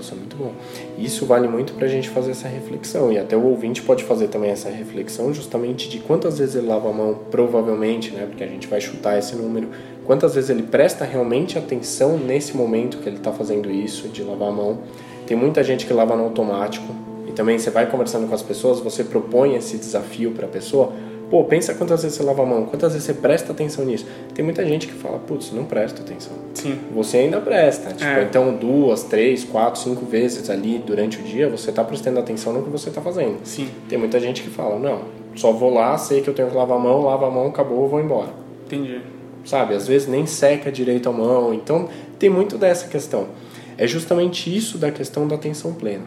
Isso 0.00 0.14
é 0.14 0.16
muito 0.16 0.36
bom. 0.36 0.52
Isso 0.98 1.26
vale 1.26 1.46
muito 1.46 1.74
pra 1.74 1.86
gente 1.86 2.08
fazer 2.08 2.32
essa 2.32 2.48
reflexão. 2.48 3.12
E 3.12 3.18
até 3.18 3.36
o 3.36 3.44
ouvinte 3.44 3.82
pode 3.82 4.04
fazer 4.04 4.28
também 4.28 4.50
essa 4.50 4.68
reflexão 4.68 5.32
justamente 5.32 5.88
de 5.88 5.98
quantas 5.98 6.38
vezes 6.38 6.56
ele 6.56 6.66
lava 6.66 6.88
a 6.88 6.92
mão, 6.92 7.18
provavelmente, 7.30 8.10
né? 8.10 8.26
Porque 8.26 8.42
a 8.42 8.46
gente 8.46 8.66
vai 8.66 8.80
chutar 8.80 9.18
esse 9.18 9.36
número. 9.36 9.68
Quantas 10.04 10.34
vezes 10.34 10.50
ele 10.50 10.62
presta 10.62 11.04
realmente 11.04 11.58
atenção 11.58 12.18
nesse 12.18 12.56
momento 12.56 12.98
que 12.98 13.08
ele 13.08 13.16
está 13.16 13.32
fazendo 13.32 13.70
isso, 13.70 14.08
de 14.08 14.22
lavar 14.22 14.48
a 14.48 14.52
mão. 14.52 14.78
Tem 15.26 15.36
muita 15.36 15.62
gente 15.62 15.86
que 15.86 15.92
lava 15.92 16.16
no 16.16 16.24
automático. 16.24 16.92
E 17.28 17.32
também 17.32 17.58
você 17.58 17.70
vai 17.70 17.88
conversando 17.88 18.26
com 18.26 18.34
as 18.34 18.42
pessoas, 18.42 18.80
você 18.80 19.04
propõe 19.04 19.54
esse 19.54 19.76
desafio 19.76 20.32
para 20.32 20.46
a 20.46 20.48
pessoa. 20.48 20.92
Pô, 21.30 21.44
pensa 21.44 21.72
quantas 21.74 22.02
vezes 22.02 22.18
você 22.18 22.24
lava 22.24 22.42
a 22.42 22.46
mão, 22.46 22.66
quantas 22.66 22.92
vezes 22.92 23.06
você 23.06 23.14
presta 23.14 23.52
atenção 23.52 23.84
nisso. 23.84 24.04
Tem 24.34 24.44
muita 24.44 24.66
gente 24.66 24.88
que 24.88 24.94
fala, 24.94 25.16
putz, 25.20 25.52
não 25.52 25.64
presta 25.64 26.02
atenção 26.02 26.32
Sim. 26.54 26.76
você 26.92 27.18
ainda 27.18 27.40
presta. 27.40 27.90
Tipo, 27.92 28.04
É. 28.04 28.22
então 28.24 28.52
duas, 28.56 29.04
três, 29.04 29.44
quatro, 29.44 29.80
cinco 29.80 30.04
vezes 30.04 30.50
ali 30.50 30.78
durante 30.84 31.18
o 31.20 31.22
dia 31.22 31.48
você 31.48 31.70
está 31.70 31.84
prestando 31.84 32.18
atenção 32.18 32.52
no 32.52 32.62
que 32.64 32.68
você 32.68 32.88
está 32.88 33.00
fazendo. 33.00 33.36
Sim. 33.44 33.68
Tem 33.88 33.96
muita 33.96 34.18
gente 34.18 34.42
que 34.42 34.50
fala, 34.50 34.76
não, 34.78 35.02
só 35.36 35.52
vou 35.52 35.72
lá, 35.72 35.96
sei 35.96 36.20
que 36.20 36.28
eu 36.28 36.34
tenho 36.34 36.48
que 36.50 36.56
lavar 36.56 36.76
a 36.76 36.80
mão, 36.80 37.02
lavo 37.02 37.24
a 37.24 37.30
mão, 37.30 37.46
acabou, 37.46 37.88
vou 37.88 38.00
embora. 38.00 38.30
Entendi. 38.66 39.00
Sabe? 39.44 39.74
Às 39.74 39.86
vezes 39.86 40.08
nem 40.08 40.26
seca 40.26 40.70
direito 40.72 41.08
a 41.08 41.12
mão. 41.12 41.54
Então 41.54 41.88
tem 42.18 42.28
muito 42.28 42.58
dessa 42.58 42.88
questão. 42.88 43.28
É 43.78 43.86
justamente 43.86 44.54
isso 44.54 44.76
da 44.78 44.90
questão 44.90 45.28
da 45.28 45.36
atenção 45.36 45.72
plena. 45.72 46.04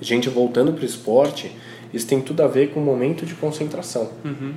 Gente, 0.00 0.28
voltando 0.28 0.72
para 0.72 0.82
o 0.82 0.86
esporte, 0.86 1.52
isso 1.92 2.06
tem 2.06 2.20
tudo 2.20 2.42
a 2.42 2.46
ver 2.46 2.70
com 2.70 2.80
o 2.80 2.82
momento 2.82 3.26
de 3.26 3.34
concentração. 3.34 4.08
Uhum. 4.24 4.54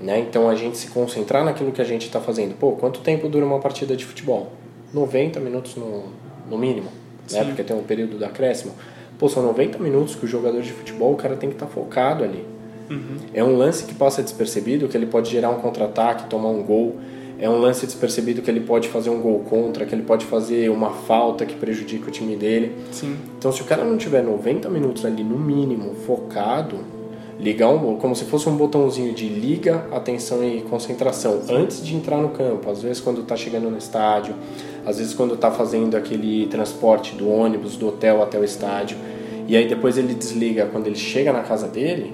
Né? 0.00 0.20
Então 0.20 0.48
a 0.48 0.54
gente 0.54 0.78
se 0.78 0.88
concentrar 0.88 1.44
naquilo 1.44 1.72
que 1.72 1.82
a 1.82 1.84
gente 1.84 2.06
está 2.06 2.20
fazendo. 2.20 2.56
Pô, 2.56 2.72
quanto 2.72 3.00
tempo 3.00 3.28
dura 3.28 3.44
uma 3.44 3.58
partida 3.58 3.96
de 3.96 4.04
futebol? 4.04 4.52
90 4.92 5.40
minutos 5.40 5.76
no, 5.76 6.04
no 6.48 6.56
mínimo, 6.56 6.90
né? 7.30 7.44
Porque 7.44 7.62
tem 7.62 7.76
um 7.76 7.82
período 7.82 8.16
do 8.16 8.24
acréscimo. 8.24 8.74
Pô, 9.18 9.28
são 9.28 9.42
90 9.42 9.78
minutos 9.78 10.14
que 10.14 10.24
o 10.24 10.28
jogador 10.28 10.62
de 10.62 10.72
futebol, 10.72 11.12
o 11.12 11.16
cara 11.16 11.36
tem 11.36 11.48
que 11.48 11.56
estar 11.56 11.66
focado 11.66 12.22
ali. 12.22 12.46
É 13.34 13.44
um 13.44 13.56
lance 13.56 13.84
que 13.84 13.94
passa 13.94 14.22
despercebido, 14.22 14.88
que 14.88 14.96
ele 14.96 15.06
pode 15.06 15.30
gerar 15.30 15.50
um 15.50 15.60
contra-ataque, 15.60 16.28
tomar 16.28 16.48
um 16.48 16.62
gol. 16.62 16.96
É 17.38 17.48
um 17.48 17.58
lance 17.60 17.86
despercebido 17.86 18.42
que 18.42 18.50
ele 18.50 18.60
pode 18.60 18.88
fazer 18.88 19.10
um 19.10 19.20
gol 19.20 19.40
contra, 19.40 19.86
que 19.86 19.94
ele 19.94 20.02
pode 20.02 20.26
fazer 20.26 20.70
uma 20.70 20.90
falta 20.90 21.46
que 21.46 21.54
prejudica 21.54 22.08
o 22.08 22.10
time 22.10 22.34
dele. 22.34 22.74
Sim. 22.90 23.16
Então, 23.38 23.52
se 23.52 23.62
o 23.62 23.64
cara 23.64 23.84
não 23.84 23.96
tiver 23.96 24.22
90 24.22 24.68
minutos 24.68 25.04
ali 25.04 25.22
no 25.22 25.38
mínimo 25.38 25.94
focado, 25.94 26.78
ligar 27.38 27.68
um, 27.68 27.96
como 27.96 28.16
se 28.16 28.24
fosse 28.24 28.48
um 28.48 28.56
botãozinho 28.56 29.14
de 29.14 29.28
liga, 29.28 29.86
atenção 29.92 30.42
e 30.42 30.62
concentração 30.62 31.40
antes 31.48 31.84
de 31.84 31.94
entrar 31.94 32.18
no 32.18 32.30
campo. 32.30 32.68
Às 32.68 32.82
vezes 32.82 33.00
quando 33.00 33.20
está 33.20 33.36
chegando 33.36 33.70
no 33.70 33.78
estádio, 33.78 34.34
às 34.84 34.98
vezes 34.98 35.14
quando 35.14 35.34
está 35.34 35.50
fazendo 35.50 35.96
aquele 35.96 36.46
transporte 36.48 37.14
do 37.14 37.30
ônibus 37.30 37.76
do 37.76 37.88
hotel 37.88 38.22
até 38.22 38.38
o 38.38 38.44
estádio. 38.44 38.96
E 39.46 39.56
aí 39.56 39.68
depois 39.68 39.96
ele 39.96 40.14
desliga 40.14 40.66
quando 40.66 40.88
ele 40.88 40.96
chega 40.96 41.32
na 41.32 41.42
casa 41.42 41.68
dele 41.68 42.12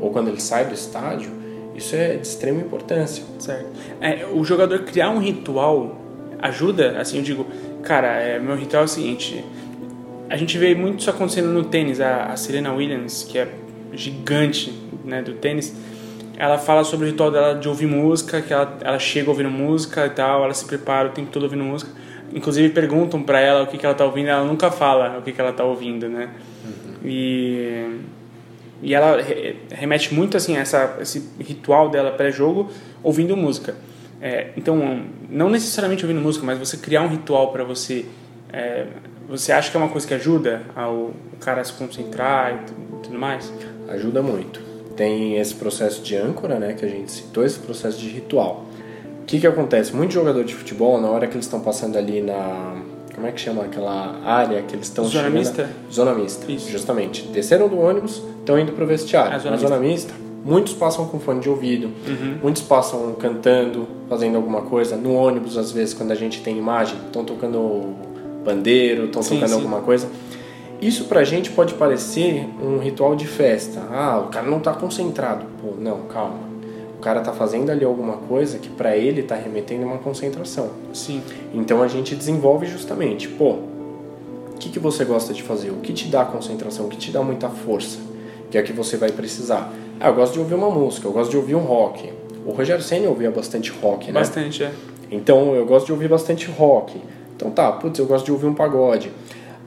ou 0.00 0.10
quando 0.10 0.28
ele 0.28 0.40
sai 0.40 0.66
do 0.66 0.74
estádio. 0.74 1.30
Isso 1.74 1.94
é 1.96 2.16
de 2.16 2.26
extrema 2.26 2.60
importância. 2.60 3.24
Certo. 3.38 3.66
É, 4.00 4.26
o 4.32 4.44
jogador 4.44 4.80
criar 4.80 5.10
um 5.10 5.18
ritual 5.18 6.00
ajuda, 6.40 6.98
assim, 7.00 7.18
eu 7.18 7.22
digo, 7.22 7.46
cara, 7.82 8.08
é, 8.20 8.38
meu 8.38 8.56
ritual 8.56 8.82
é 8.82 8.86
o 8.86 8.88
seguinte. 8.88 9.44
A 10.28 10.36
gente 10.36 10.56
vê 10.56 10.74
muito 10.74 11.00
isso 11.00 11.10
acontecendo 11.10 11.48
no 11.48 11.64
tênis. 11.64 12.00
A, 12.00 12.26
a 12.26 12.36
Serena 12.36 12.72
Williams, 12.72 13.24
que 13.24 13.38
é 13.38 13.48
gigante 13.92 14.72
né, 15.04 15.22
do 15.22 15.34
tênis, 15.34 15.74
ela 16.36 16.58
fala 16.58 16.84
sobre 16.84 17.06
o 17.06 17.10
ritual 17.10 17.30
dela 17.30 17.54
de 17.54 17.68
ouvir 17.68 17.86
música, 17.86 18.40
que 18.42 18.52
ela, 18.52 18.76
ela 18.80 18.98
chega 18.98 19.30
ouvindo 19.30 19.50
música 19.50 20.06
e 20.06 20.10
tal, 20.10 20.44
ela 20.44 20.54
se 20.54 20.64
prepara 20.64 21.08
o 21.08 21.12
tempo 21.12 21.30
todo 21.30 21.44
ouvindo 21.44 21.64
música. 21.64 21.90
Inclusive 22.32 22.70
perguntam 22.70 23.22
para 23.22 23.40
ela 23.40 23.62
o 23.62 23.66
que, 23.66 23.78
que 23.78 23.86
ela 23.86 23.94
tá 23.94 24.04
ouvindo, 24.04 24.28
ela 24.28 24.44
nunca 24.44 24.70
fala 24.70 25.18
o 25.18 25.22
que, 25.22 25.32
que 25.32 25.40
ela 25.40 25.52
tá 25.52 25.64
ouvindo, 25.64 26.08
né? 26.08 26.30
Uhum. 26.64 26.94
E 27.04 28.00
e 28.84 28.92
ela 28.92 29.16
remete 29.72 30.12
muito 30.12 30.36
assim 30.36 30.58
a 30.58 30.60
essa, 30.60 30.98
esse 31.00 31.26
ritual 31.40 31.88
dela 31.88 32.12
pré-jogo 32.12 32.70
ouvindo 33.02 33.34
música. 33.34 33.74
É, 34.20 34.50
então, 34.56 35.04
não 35.30 35.48
necessariamente 35.48 36.04
ouvindo 36.04 36.20
música, 36.22 36.44
mas 36.44 36.58
você 36.58 36.76
criar 36.76 37.00
um 37.02 37.08
ritual 37.08 37.50
para 37.50 37.64
você. 37.64 38.04
É, 38.52 38.86
você 39.26 39.52
acha 39.52 39.70
que 39.70 39.76
é 39.76 39.80
uma 39.80 39.88
coisa 39.88 40.06
que 40.06 40.12
ajuda 40.12 40.62
ao 40.76 41.12
cara 41.40 41.62
a 41.62 41.64
se 41.64 41.72
concentrar 41.72 42.54
e 42.54 43.02
tudo 43.02 43.18
mais? 43.18 43.50
Ajuda 43.88 44.22
muito. 44.22 44.60
Tem 44.94 45.38
esse 45.38 45.54
processo 45.54 46.02
de 46.02 46.14
âncora, 46.14 46.58
né, 46.58 46.74
que 46.74 46.84
a 46.84 46.88
gente 46.88 47.10
citou, 47.10 47.44
esse 47.44 47.58
processo 47.58 47.98
de 47.98 48.08
ritual. 48.08 48.66
O 49.22 49.24
que, 49.24 49.40
que 49.40 49.46
acontece? 49.46 49.96
Muitos 49.96 50.14
jogadores 50.14 50.48
de 50.48 50.54
futebol, 50.54 51.00
na 51.00 51.08
hora 51.08 51.26
que 51.26 51.34
eles 51.34 51.46
estão 51.46 51.60
passando 51.60 51.96
ali 51.96 52.20
na. 52.20 52.82
Como 53.24 53.32
é 53.32 53.36
que 53.36 53.40
chama 53.40 53.64
aquela 53.64 54.20
área 54.22 54.60
que 54.60 54.76
eles 54.76 54.86
estão 54.86 55.06
Zona 55.06 55.30
mista? 55.30 55.70
Zona 55.90 56.12
mista, 56.12 56.52
Isso. 56.52 56.70
justamente. 56.70 57.22
Desceram 57.28 57.68
do 57.68 57.80
ônibus, 57.80 58.22
estão 58.40 58.58
indo 58.58 58.72
para 58.72 58.84
o 58.84 58.86
vestiário. 58.86 59.40
zona 59.40 59.52
na 59.52 59.56
zona 59.56 59.78
mista, 59.78 60.12
muitos 60.44 60.74
passam 60.74 61.06
com 61.06 61.18
fone 61.18 61.40
de 61.40 61.48
ouvido, 61.48 61.86
uhum. 62.06 62.38
muitos 62.42 62.60
passam 62.60 63.14
cantando, 63.14 63.88
fazendo 64.10 64.36
alguma 64.36 64.60
coisa. 64.60 64.94
No 64.94 65.14
ônibus, 65.14 65.56
às 65.56 65.72
vezes, 65.72 65.94
quando 65.94 66.12
a 66.12 66.14
gente 66.14 66.42
tem 66.42 66.58
imagem, 66.58 66.98
estão 67.06 67.24
tocando 67.24 67.94
bandeiro, 68.44 69.06
estão 69.06 69.22
tocando 69.22 69.48
sim. 69.48 69.54
alguma 69.54 69.80
coisa. 69.80 70.06
Isso 70.82 71.04
pra 71.04 71.24
gente 71.24 71.48
pode 71.48 71.72
parecer 71.72 72.46
um 72.62 72.78
ritual 72.78 73.16
de 73.16 73.26
festa. 73.26 73.80
Ah, 73.90 74.18
o 74.18 74.28
cara 74.28 74.46
não 74.46 74.60
tá 74.60 74.74
concentrado. 74.74 75.46
Pô, 75.62 75.72
não, 75.78 76.00
calma. 76.08 76.40
O 77.04 77.06
cara 77.06 77.20
tá 77.20 77.34
fazendo 77.34 77.68
ali 77.68 77.84
alguma 77.84 78.16
coisa 78.16 78.58
que 78.58 78.70
para 78.70 78.96
ele 78.96 79.22
tá 79.22 79.34
remetendo 79.34 79.84
uma 79.84 79.98
concentração. 79.98 80.70
Sim. 80.94 81.20
Então 81.52 81.82
a 81.82 81.86
gente 81.86 82.14
desenvolve 82.14 82.64
justamente, 82.64 83.28
pô, 83.28 83.50
o 83.50 84.56
que, 84.58 84.70
que 84.70 84.78
você 84.78 85.04
gosta 85.04 85.34
de 85.34 85.42
fazer? 85.42 85.68
O 85.68 85.80
que 85.80 85.92
te 85.92 86.08
dá 86.08 86.24
concentração? 86.24 86.86
O 86.86 86.88
que 86.88 86.96
te 86.96 87.10
dá 87.10 87.22
muita 87.22 87.50
força? 87.50 87.98
Que 88.50 88.56
é 88.56 88.62
o 88.62 88.64
que 88.64 88.72
você 88.72 88.96
vai 88.96 89.12
precisar. 89.12 89.70
Ah, 90.00 90.08
eu 90.08 90.14
gosto 90.14 90.32
de 90.32 90.38
ouvir 90.38 90.54
uma 90.54 90.70
música, 90.70 91.06
eu 91.06 91.12
gosto 91.12 91.30
de 91.30 91.36
ouvir 91.36 91.54
um 91.54 91.60
rock. 91.60 92.10
O 92.46 92.52
Rogério 92.52 92.82
Senna 92.82 93.06
ouvia 93.06 93.30
bastante 93.30 93.70
rock, 93.70 94.06
né? 94.06 94.20
Bastante, 94.20 94.64
é. 94.64 94.72
Então 95.10 95.54
eu 95.54 95.66
gosto 95.66 95.84
de 95.84 95.92
ouvir 95.92 96.08
bastante 96.08 96.50
rock. 96.50 96.98
Então 97.36 97.50
tá, 97.50 97.70
putz, 97.70 97.98
eu 97.98 98.06
gosto 98.06 98.24
de 98.24 98.32
ouvir 98.32 98.46
um 98.46 98.54
pagode. 98.54 99.12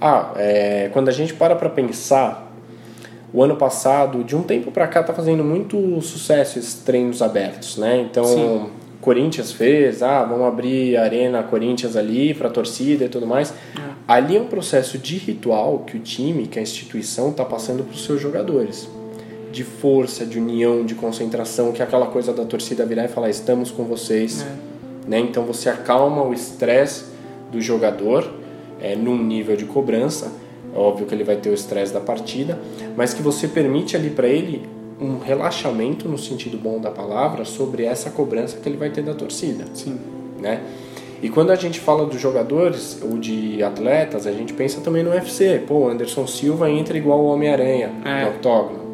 Ah, 0.01 0.31
é, 0.37 0.89
quando 0.91 1.07
a 1.09 1.11
gente 1.11 1.35
para 1.35 1.55
para 1.55 1.69
pensar, 1.69 2.46
o 3.33 3.43
ano 3.43 3.55
passado, 3.55 4.23
de 4.23 4.35
um 4.35 4.41
tempo 4.41 4.71
para 4.71 4.87
cá, 4.87 5.03
tá 5.03 5.13
fazendo 5.13 5.43
muito 5.43 6.01
sucesso 6.01 6.57
esses 6.57 6.75
treinos 6.75 7.21
abertos, 7.21 7.77
né? 7.77 7.99
Então, 8.09 8.25
Sim. 8.25 8.69
Corinthians 9.01 9.51
fez, 9.51 10.01
ah, 10.01 10.23
vamos 10.23 10.45
abrir 10.47 10.97
a 10.97 11.03
Arena 11.03 11.43
Corinthians 11.43 11.95
ali 11.95 12.33
para 12.33 12.49
torcida 12.49 13.05
e 13.05 13.09
tudo 13.09 13.27
mais. 13.27 13.51
É. 13.51 13.81
Ali 14.07 14.37
é 14.37 14.41
um 14.41 14.47
processo 14.47 14.97
de 14.97 15.17
ritual 15.17 15.79
que 15.79 15.97
o 15.97 15.99
time, 15.99 16.47
que 16.47 16.59
a 16.59 16.61
instituição 16.61 17.29
está 17.29 17.45
passando 17.45 17.83
para 17.83 17.93
os 17.93 18.03
seus 18.03 18.21
jogadores. 18.21 18.89
De 19.51 19.63
força, 19.63 20.25
de 20.25 20.37
união, 20.37 20.85
de 20.85 20.93
concentração, 20.93 21.71
que 21.71 21.81
é 21.81 21.85
aquela 21.85 22.07
coisa 22.07 22.33
da 22.33 22.45
torcida 22.45 22.85
virar 22.85 23.05
e 23.05 23.07
falar: 23.07 23.29
estamos 23.29 23.71
com 23.71 23.83
vocês. 23.85 24.41
É. 24.41 25.09
Né? 25.09 25.19
Então 25.19 25.45
você 25.45 25.69
acalma 25.69 26.21
o 26.23 26.33
estresse 26.33 27.05
do 27.51 27.61
jogador 27.61 28.29
é, 28.81 28.95
num 28.95 29.17
nível 29.17 29.55
de 29.55 29.65
cobrança. 29.65 30.31
Óbvio 30.77 31.07
que 31.07 31.15
ele 31.15 31.23
vai 31.23 31.37
ter 31.37 31.49
o 31.49 31.53
estresse 31.53 31.91
da 31.91 31.99
partida, 31.99 32.59
mas 32.95 33.13
que 33.13 33.21
você 33.21 33.47
permite 33.47 33.95
ali 33.95 34.11
para 34.11 34.27
ele 34.27 34.61
um 35.01 35.17
relaxamento 35.17 36.07
no 36.07 36.17
sentido 36.17 36.57
bom 36.57 36.79
da 36.79 36.91
palavra 36.91 37.45
sobre 37.45 37.83
essa 37.83 38.11
cobrança 38.11 38.57
que 38.57 38.69
ele 38.69 38.77
vai 38.77 38.89
ter 38.89 39.03
da 39.03 39.13
torcida. 39.13 39.65
Sim. 39.73 39.97
Né? 40.39 40.61
E 41.21 41.29
quando 41.29 41.49
a 41.49 41.55
gente 41.55 41.79
fala 41.79 42.05
dos 42.05 42.21
jogadores 42.21 42.99
ou 43.01 43.17
de 43.17 43.63
atletas, 43.63 44.27
a 44.27 44.31
gente 44.31 44.53
pensa 44.53 44.81
também 44.81 45.01
no 45.01 45.09
UFC. 45.09 45.63
Pô, 45.67 45.89
Anderson 45.89 46.27
Silva 46.27 46.69
entra 46.69 46.95
igual 46.95 47.19
o 47.21 47.25
Homem-Aranha 47.25 47.91
é. 48.05 48.25
no 48.25 48.29
octógono. 48.29 48.87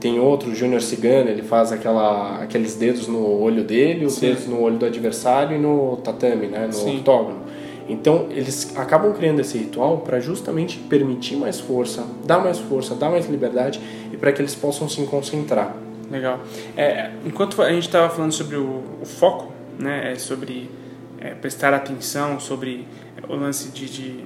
Tem 0.00 0.18
outro, 0.18 0.50
o 0.50 0.54
Júnior 0.54 0.80
Cigano, 0.80 1.28
ele 1.28 1.42
faz 1.42 1.72
aquela, 1.72 2.40
aqueles 2.40 2.76
dedos 2.76 3.08
no 3.08 3.42
olho 3.42 3.64
dele, 3.64 4.06
os 4.06 4.14
Sim. 4.14 4.28
dedos 4.28 4.46
no 4.46 4.62
olho 4.62 4.78
do 4.78 4.86
adversário 4.86 5.56
e 5.56 5.60
no 5.60 5.96
tatame, 5.96 6.46
né, 6.46 6.66
no 6.66 6.72
Sim. 6.72 6.98
octógono. 6.98 7.40
Então, 7.88 8.26
eles 8.30 8.76
acabam 8.76 9.12
criando 9.14 9.40
esse 9.40 9.56
ritual 9.56 9.98
para 9.98 10.20
justamente 10.20 10.78
permitir 10.78 11.36
mais 11.36 11.58
força, 11.58 12.06
dar 12.24 12.38
mais 12.38 12.58
força, 12.58 12.94
dar 12.94 13.10
mais 13.10 13.26
liberdade 13.26 13.80
e 14.12 14.16
para 14.16 14.30
que 14.30 14.42
eles 14.42 14.54
possam 14.54 14.88
se 14.88 15.02
concentrar. 15.06 15.74
Legal. 16.10 16.40
É, 16.76 17.10
enquanto 17.24 17.60
a 17.62 17.70
gente 17.70 17.86
estava 17.86 18.08
falando 18.08 18.32
sobre 18.32 18.56
o, 18.56 18.82
o, 19.00 19.06
foco, 19.06 19.52
né, 19.78 20.12
é 20.12 20.12
a 20.12 20.16
é, 21.20 21.34
prestar 21.34 21.74
atenção, 21.74 22.38
sobre 22.40 22.86
o 23.28 23.34
lance 23.34 23.70
de, 23.70 23.86
de, 23.86 24.24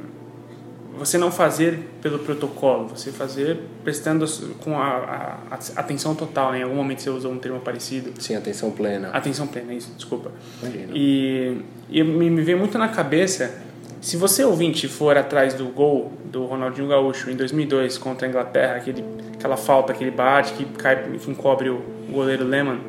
você 0.96 1.16
não 1.16 1.30
fazer 1.30 1.78
pelo 2.00 2.18
protocolo, 2.18 2.88
você 2.88 3.10
fazer 3.10 3.58
prestando 3.82 4.26
com 4.60 4.78
a, 4.78 5.38
a, 5.50 5.54
a, 5.54 5.80
atenção 5.80 6.14
total. 6.14 6.52
Né? 6.52 6.60
Em 6.60 6.62
algum 6.62 6.76
momento 6.76 7.02
você 7.02 7.10
usou 7.10 7.32
um 7.32 7.38
termo 7.38 7.60
parecido. 7.60 8.12
Sim, 8.20 8.36
atenção 8.36 8.70
plena. 8.70 9.08
Atenção 9.08 9.46
plena, 9.46 9.72
isso, 9.72 9.92
desculpa. 9.96 10.30
Imagina. 10.62 10.92
E, 10.94 11.58
e 11.90 12.02
me, 12.02 12.30
me 12.30 12.42
veio 12.42 12.58
muito 12.58 12.76
na 12.78 12.88
cabeça, 12.88 13.62
se 14.00 14.16
você 14.16 14.44
ouvinte 14.44 14.86
for 14.88 15.16
atrás 15.16 15.54
do 15.54 15.66
gol 15.66 16.12
do 16.24 16.44
Ronaldinho 16.44 16.88
Gaúcho 16.88 17.30
em 17.30 17.36
2002 17.36 17.98
contra 17.98 18.26
a 18.26 18.28
Inglaterra, 18.28 18.76
aquele, 18.76 19.04
aquela 19.34 19.56
falta 19.56 19.94
que 19.94 20.04
ele 20.04 20.10
bate, 20.10 20.52
que 20.54 20.64
cai, 20.64 21.08
enfim, 21.14 21.34
cobre 21.34 21.70
o 21.70 21.82
goleiro 22.10 22.44
Lehmann, 22.44 22.80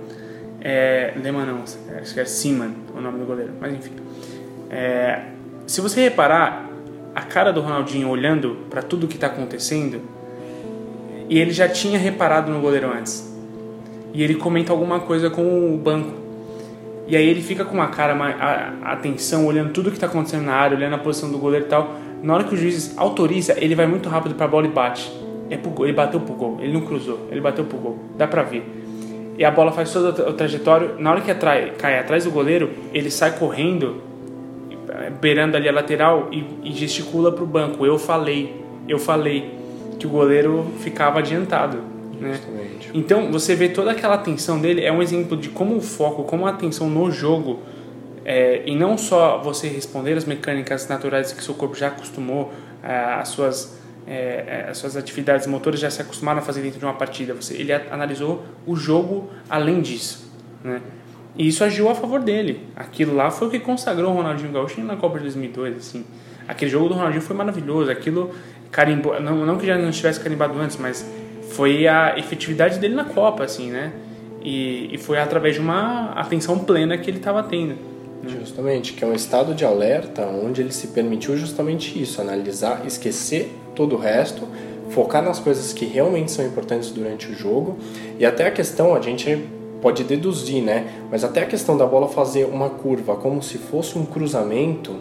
é, 0.60 1.14
Lehmann 1.22 1.46
não, 1.46 1.64
acho 2.00 2.14
que 2.14 2.20
é 2.20 2.26
Seaman 2.26 2.72
o 2.96 3.02
nome 3.02 3.20
do 3.20 3.26
goleiro, 3.26 3.54
mas 3.60 3.74
enfim. 3.74 3.92
É, 4.70 5.26
se 5.68 5.82
você 5.82 6.02
reparar, 6.02 6.73
a 7.16 7.22
cara 7.22 7.52
do 7.52 7.62
Ronaldinho 7.62 8.10
olhando 8.10 8.58
para 8.70 8.82
tudo 8.82 9.08
que 9.08 9.16
está 9.16 9.28
acontecendo, 9.28 10.02
e 11.30 11.40
ele 11.40 11.52
já 11.52 11.68
tinha 11.68 11.98
reparado 11.98 12.52
no 12.52 12.60
goleiro 12.60 12.92
antes. 12.92 13.32
E 14.14 14.22
ele 14.22 14.36
comenta 14.36 14.72
alguma 14.72 15.00
coisa 15.00 15.30
com 15.30 15.74
o 15.74 15.78
banco. 15.78 16.14
E 17.08 17.18
aí 17.18 17.28
ele 17.28 17.42
fica 17.42 17.66
com 17.66 17.74
uma 17.74 17.88
cara, 17.88 18.14
uma 18.14 18.30
atenção, 18.84 19.46
olhando 19.46 19.72
tudo 19.72 19.90
que 19.90 19.98
está 19.98 20.08
acontecendo 20.08 20.46
na 20.46 20.54
área, 20.54 20.78
olhando 20.78 20.94
a 20.96 20.98
posição 20.98 21.32
do 21.32 21.38
goleiro 21.38 21.66
e 21.66 21.70
tal. 21.70 21.96
Na 22.22 22.36
hora 22.36 22.44
que 22.44 22.54
o 22.54 22.58
juiz 22.58 22.98
autoriza, 22.98 23.56
ele 23.58 23.76
vai 23.76 23.88
muito 23.88 24.08
rápido 24.08 24.36
para 24.36 24.46
a 24.46 24.50
bola 24.50 24.68
e 24.68 24.70
bate. 24.70 25.12
É 25.50 25.58
pro 25.58 25.72
gol, 25.72 25.86
ele 25.86 25.94
bateu 25.94 26.20
pro 26.20 26.34
gol, 26.36 26.58
ele 26.62 26.72
não 26.72 26.82
cruzou, 26.82 27.28
ele 27.30 27.42
bateu 27.42 27.66
pro 27.66 27.78
gol. 27.78 28.00
Dá 28.18 28.28
pra 28.28 28.44
ver. 28.44 28.64
E 29.38 29.44
a 29.44 29.52
bola 29.52 29.72
faz 29.72 29.92
todo 29.92 30.30
o 30.30 30.34
trajetório. 30.34 30.96
Na 31.00 31.12
hora 31.12 31.22
que 31.22 31.32
atrai, 31.32 31.74
cai 31.78 32.00
atrás 32.00 32.24
do 32.24 32.32
goleiro, 32.32 32.70
ele 32.94 33.10
sai 33.10 33.38
correndo 33.38 34.02
beirando 35.10 35.58
ali 35.58 35.68
a 35.68 35.72
lateral 35.72 36.30
e, 36.32 36.46
e 36.64 36.72
gesticula 36.74 37.32
para 37.32 37.44
o 37.44 37.48
banco. 37.48 37.86
Eu 37.86 37.98
falei, 37.98 38.64
eu 38.88 39.00
falei 39.00 39.58
que 40.00 40.08
o 40.08 40.10
goleiro 40.10 40.72
ficava 40.80 41.20
adiantado. 41.20 41.78
Né? 42.20 42.40
Então 42.94 43.32
você 43.32 43.56
vê 43.56 43.70
toda 43.70 43.92
aquela 43.92 44.16
atenção 44.16 44.60
dele 44.60 44.84
é 44.84 44.92
um 44.92 45.02
exemplo 45.02 45.36
de 45.36 45.50
como 45.50 45.76
o 45.76 45.82
foco, 45.82 46.24
como 46.24 46.46
a 46.46 46.50
atenção 46.50 46.90
no 46.90 47.12
jogo 47.12 47.60
é, 48.26 48.64
e 48.66 48.76
não 48.76 48.98
só 48.98 49.40
você 49.40 49.68
responder 49.68 50.14
as 50.14 50.26
mecânicas 50.26 50.88
naturais 50.88 51.34
que 51.34 51.44
seu 51.44 51.54
corpo 51.54 51.76
já 51.76 51.88
acostumou, 51.88 52.54
é, 52.82 52.96
as 52.96 53.30
suas 53.30 53.82
é, 54.06 54.66
é, 54.66 54.68
as 54.70 54.78
suas 54.78 54.98
atividades 54.98 55.48
motoras 55.48 55.80
já 55.80 55.90
se 55.90 56.02
acostumaram 56.02 56.40
a 56.40 56.42
fazer 56.42 56.62
dentro 56.62 56.78
de 56.78 56.86
uma 56.86 56.94
partida. 56.94 57.34
Você, 57.34 57.56
ele 57.56 57.72
analisou 57.72 58.44
o 58.66 58.76
jogo 58.76 59.30
além 59.50 59.82
disso, 59.82 60.30
né? 60.64 60.82
E 61.36 61.48
isso 61.48 61.64
agiu 61.64 61.90
a 61.90 61.96
favor 61.96 62.22
dele. 62.22 62.68
Aquilo 62.76 63.16
lá 63.16 63.32
foi 63.32 63.48
o 63.48 63.52
que 63.52 63.60
consagrou 63.60 64.12
o 64.12 64.16
Ronaldinho 64.16 64.52
Gaúcho 64.52 64.82
na 64.82 64.96
Copa 64.96 65.18
de 65.18 65.24
2002, 65.24 65.78
assim. 65.78 66.06
Aquele 66.48 66.70
jogo 66.70 66.90
do 66.90 66.94
Ronaldinho 66.96 67.22
foi 67.22 67.36
maravilhoso. 67.36 67.90
Aquilo 67.90 68.32
carimbou, 68.72 69.20
não, 69.20 69.46
não 69.46 69.58
que 69.58 69.66
já 69.66 69.78
não 69.78 69.92
tivesse 69.92 70.20
carimbado 70.20 70.60
antes, 70.60 70.78
mas 70.78 71.06
foi 71.52 71.88
a 71.88 72.18
efetividade 72.18 72.80
dele 72.80 72.96
na 72.96 73.06
Copa, 73.06 73.44
assim, 73.44 73.72
né? 73.72 73.94
E, 74.44 74.94
e 74.94 74.98
foi 74.98 75.20
através 75.20 75.56
de 75.56 75.62
uma 75.62 76.12
atenção 76.12 76.60
plena 76.60 76.98
que 76.98 77.10
ele 77.10 77.18
estava 77.18 77.42
tendo. 77.44 77.76
Né? 78.22 78.38
Justamente, 78.40 78.94
que 78.94 79.04
é 79.04 79.08
um 79.08 79.14
estado 79.14 79.56
de 79.56 79.66
alerta 79.66 80.26
onde 80.26 80.62
ele 80.62 80.72
se 80.72 80.88
permitiu 80.88 81.38
justamente 81.38 82.00
isso, 82.00 82.22
analisar, 82.22 82.86
esquecer 82.86 83.52
todo 83.74 83.96
o 83.96 83.98
resto 83.98 84.48
focar 84.94 85.24
nas 85.24 85.40
coisas 85.40 85.74
que 85.74 85.86
realmente 85.86 86.32
são 86.32 86.46
importantes 86.46 86.92
durante 86.92 87.28
o 87.32 87.36
jogo 87.36 87.78
e 88.20 88.26
até 88.26 88.48
a 88.48 88.52
questão 88.52 88.94
a 88.94 89.02
gente 89.02 89.44
pode 89.84 90.06
deduzir, 90.06 90.64
né? 90.64 90.88
Mas 91.12 91.26
até 91.26 91.44
a 91.44 91.46
questão 91.46 91.76
da 91.78 91.86
bola 91.86 92.08
fazer 92.08 92.46
uma 92.46 92.70
curva 92.70 93.18
como 93.18 93.44
se 93.44 93.58
fosse 93.58 93.98
um 93.98 94.06
cruzamento 94.06 94.96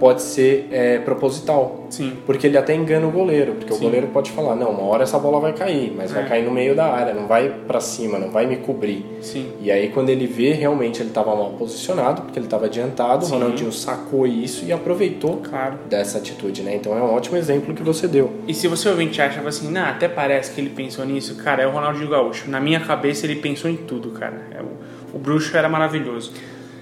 pode 0.00 0.22
ser 0.22 0.66
é, 0.72 0.98
proposital. 0.98 1.84
Sim. 1.90 2.14
Porque 2.24 2.46
ele 2.46 2.56
até 2.56 2.74
engana 2.74 3.06
o 3.06 3.10
goleiro, 3.10 3.52
porque 3.54 3.72
Sim. 3.72 3.78
o 3.78 3.82
goleiro 3.82 4.06
pode 4.08 4.30
falar, 4.30 4.54
não, 4.56 4.70
uma 4.70 4.84
hora 4.84 5.02
essa 5.02 5.18
bola 5.18 5.38
vai 5.40 5.52
cair, 5.52 5.92
mas 5.96 6.10
vai 6.10 6.22
É. 6.24 6.26
cair 6.26 6.44
no 6.44 6.50
meio 6.50 6.74
da 6.74 6.86
área, 6.86 7.12
não 7.12 7.26
vai 7.26 7.48
para 7.66 7.80
cima, 7.80 8.18
não 8.18 8.30
vai 8.30 8.46
me 8.46 8.56
cobrir. 8.56 9.04
Sim. 9.20 9.52
E 9.60 9.70
aí 9.70 9.88
quando 9.90 10.08
ele 10.08 10.26
vê, 10.26 10.52
realmente 10.52 11.00
ele 11.02 11.10
estava 11.10 11.34
mal 11.36 11.50
posicionado, 11.50 12.22
porque 12.22 12.38
ele 12.38 12.46
estava 12.46 12.66
adiantado, 12.66 13.24
Sim. 13.26 13.32
o 13.32 13.38
Ronaldinho 13.38 13.72
sacou 13.72 14.26
isso 14.26 14.64
e 14.64 14.72
aproveitou 14.72 15.36
Claro. 15.48 15.78
dessa 15.88 16.18
atitude, 16.18 16.62
né? 16.62 16.74
Então 16.76 16.96
é 16.96 17.02
um 17.02 17.12
ótimo 17.14 17.36
exemplo 17.36 17.74
que 17.74 17.82
você 17.82 18.08
deu. 18.08 18.30
E 18.48 18.54
se 18.54 18.66
você 18.68 18.88
ouvinte 18.88 19.20
acha 19.20 19.40
assim, 19.40 19.70
nah, 19.70 19.90
até 19.90 20.08
parece 20.08 20.52
que 20.52 20.60
ele 20.60 20.70
pensou 20.70 21.04
nisso, 21.04 21.34
cara, 21.36 21.62
é 21.62 21.66
o 21.66 21.70
Ronaldinho 21.70 22.08
Gaúcho. 22.08 22.48
Na 22.50 22.60
minha 22.60 22.80
cabeça 22.80 23.26
ele 23.26 23.36
pensou 23.36 23.70
em 23.70 23.76
tudo, 23.76 24.10
cara. 24.12 24.40
É, 24.56 24.62
o, 24.62 25.16
o 25.16 25.18
bruxo 25.18 25.54
era 25.56 25.68
maravilhoso. 25.68 26.32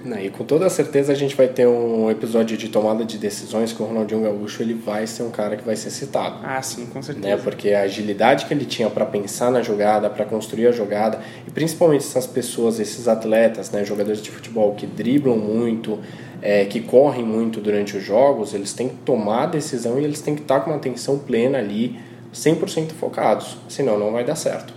Né, 0.03 0.25
E 0.25 0.29
com 0.29 0.43
toda 0.45 0.69
certeza 0.69 1.11
a 1.11 1.15
gente 1.15 1.35
vai 1.35 1.47
ter 1.47 1.67
um 1.67 2.09
episódio 2.09 2.57
de 2.57 2.69
tomada 2.69 3.03
de 3.03 3.17
decisões 3.17 3.73
com 3.73 3.83
o 3.83 3.87
Ronaldinho 3.87 4.21
Gaúcho, 4.21 4.61
ele 4.63 4.73
vai 4.73 5.05
ser 5.05 5.23
um 5.23 5.29
cara 5.29 5.57
que 5.57 5.63
vai 5.63 5.75
ser 5.75 5.89
citado. 5.89 6.37
Ah, 6.43 6.61
sim, 6.61 6.85
com 6.85 7.01
certeza. 7.01 7.27
né? 7.27 7.41
Porque 7.43 7.71
a 7.71 7.81
agilidade 7.81 8.45
que 8.45 8.53
ele 8.53 8.65
tinha 8.65 8.89
para 8.89 9.05
pensar 9.05 9.51
na 9.51 9.61
jogada, 9.61 10.09
para 10.09 10.23
construir 10.25 10.67
a 10.67 10.71
jogada, 10.71 11.19
e 11.47 11.51
principalmente 11.51 12.05
essas 12.05 12.25
pessoas, 12.25 12.79
esses 12.79 13.07
atletas, 13.07 13.71
né, 13.71 13.83
jogadores 13.83 14.21
de 14.21 14.31
futebol 14.31 14.73
que 14.73 14.87
driblam 14.87 15.37
muito, 15.37 15.99
é, 16.41 16.63
que 16.65 16.79
correm 16.79 17.25
muito 17.25 17.59
durante 17.59 17.97
os 17.97 18.03
jogos, 18.03 18.53
eles 18.53 18.71
têm 18.73 18.89
que 18.89 18.95
tomar 19.05 19.43
a 19.43 19.47
decisão 19.47 19.99
e 19.99 20.03
eles 20.05 20.21
têm 20.21 20.35
que 20.35 20.41
estar 20.41 20.61
com 20.61 20.69
uma 20.69 20.77
atenção 20.77 21.19
plena 21.19 21.57
ali, 21.57 21.99
100% 22.33 22.91
focados, 22.91 23.57
senão 23.67 23.97
não 23.99 24.11
vai 24.11 24.23
dar 24.23 24.35
certo. 24.35 24.73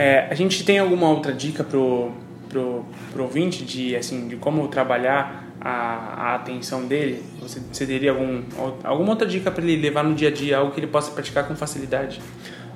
É, 0.00 0.28
a 0.30 0.34
gente 0.34 0.64
tem 0.64 0.78
alguma 0.78 1.10
outra 1.10 1.30
dica 1.30 1.62
pro, 1.62 2.10
pro, 2.48 2.86
pro 3.12 3.22
ouvinte 3.24 3.62
de, 3.62 3.94
assim, 3.94 4.28
de 4.28 4.36
como 4.36 4.66
trabalhar 4.68 5.46
a, 5.60 6.30
a 6.30 6.34
atenção 6.36 6.86
dele? 6.86 7.22
Você, 7.42 7.60
você 7.70 7.84
teria 7.84 8.12
algum, 8.12 8.42
alguma 8.82 9.10
outra 9.10 9.28
dica 9.28 9.50
para 9.50 9.62
ele 9.62 9.76
levar 9.76 10.02
no 10.02 10.14
dia 10.14 10.28
a 10.28 10.32
dia, 10.32 10.56
algo 10.56 10.72
que 10.72 10.80
ele 10.80 10.86
possa 10.86 11.10
praticar 11.10 11.46
com 11.46 11.54
facilidade? 11.54 12.18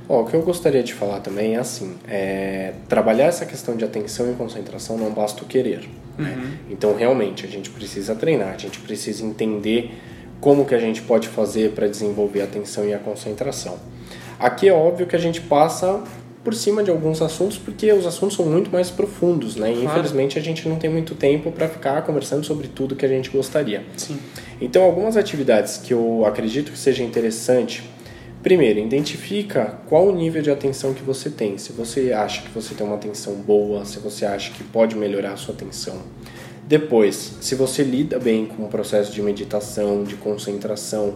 Ó, 0.07 0.21
o 0.21 0.27
que 0.27 0.35
eu 0.35 0.43
gostaria 0.43 0.83
de 0.83 0.93
falar 0.93 1.21
também 1.21 1.55
é 1.55 1.59
assim, 1.59 1.97
é, 2.07 2.75
trabalhar 2.91 3.25
essa 3.25 3.47
questão 3.47 3.75
de 3.75 3.87
atenção 3.87 4.31
e 4.31 4.35
concentração 4.35 4.99
não 4.99 5.11
basta 5.11 5.45
o 5.45 5.47
querer. 5.47 5.89
Né? 6.19 6.59
Então, 6.69 6.95
realmente, 6.95 7.47
a 7.47 7.49
gente 7.49 7.71
precisa 7.71 8.15
treinar, 8.15 8.53
a 8.53 8.59
gente 8.59 8.81
precisa 8.81 9.25
entender 9.25 9.99
como 10.43 10.67
que 10.67 10.75
a 10.75 10.79
gente 10.79 11.01
pode 11.01 11.29
fazer 11.29 11.71
para 11.71 11.89
desenvolver 11.89 12.43
a 12.43 12.45
atenção 12.45 12.87
e 12.87 12.93
a 12.93 12.99
concentração. 12.99 13.79
Aqui 14.39 14.69
é 14.69 14.75
óbvio 14.75 15.07
que 15.07 15.17
a 15.17 15.19
gente 15.19 15.41
passa 15.41 16.05
por 16.45 16.55
cima 16.55 16.85
de 16.85 16.91
alguns 16.91 17.23
assuntos, 17.23 17.57
porque 17.57 17.91
os 17.91 18.07
assuntos 18.07 18.37
são 18.37 18.45
muito 18.45 18.71
mais 18.71 18.91
profundos, 18.91 19.57
né? 19.57 19.71
E, 19.73 19.77
Claro. 19.77 19.89
infelizmente, 19.89 20.39
a 20.39 20.43
gente 20.43 20.69
não 20.69 20.77
tem 20.77 20.91
muito 20.91 21.15
tempo 21.15 21.51
para 21.51 21.67
ficar 21.69 22.03
conversando 22.03 22.45
sobre 22.45 22.69
tudo 22.69 22.95
que 22.95 23.05
a 23.07 23.09
gente 23.09 23.31
gostaria. 23.31 23.83
Sim. 23.97 24.19
Então, 24.61 24.83
algumas 24.85 25.17
atividades 25.17 25.79
que 25.79 25.95
eu 25.95 26.25
acredito 26.27 26.71
que 26.71 26.79
seja 26.79 27.03
interessante. 27.03 27.83
Primeiro, 28.43 28.79
identifica 28.79 29.79
qual 29.89 30.07
o 30.07 30.15
nível 30.15 30.43
de 30.43 30.51
atenção 30.51 30.93
que 30.93 31.03
você 31.03 31.31
tem. 31.31 31.57
Se 31.57 31.73
você 31.73 32.13
acha 32.13 32.43
que 32.43 32.51
você 32.51 32.75
tem 32.75 32.87
uma 32.87 32.97
atenção 32.97 33.37
boa, 33.37 33.87
se 33.87 33.99
você 33.99 34.27
acha 34.27 34.53
que 34.53 34.63
pode 34.63 34.95
melhorar 34.97 35.33
a 35.33 35.37
sua 35.39 35.55
atenção. 35.55 35.97
Depois, 36.67 37.39
se 37.41 37.55
você 37.55 37.83
lida 37.83 38.19
bem 38.19 38.45
com 38.45 38.65
o 38.65 38.69
processo 38.69 39.11
de 39.11 39.23
meditação, 39.23 40.05
de 40.05 40.17
concentração. 40.17 41.15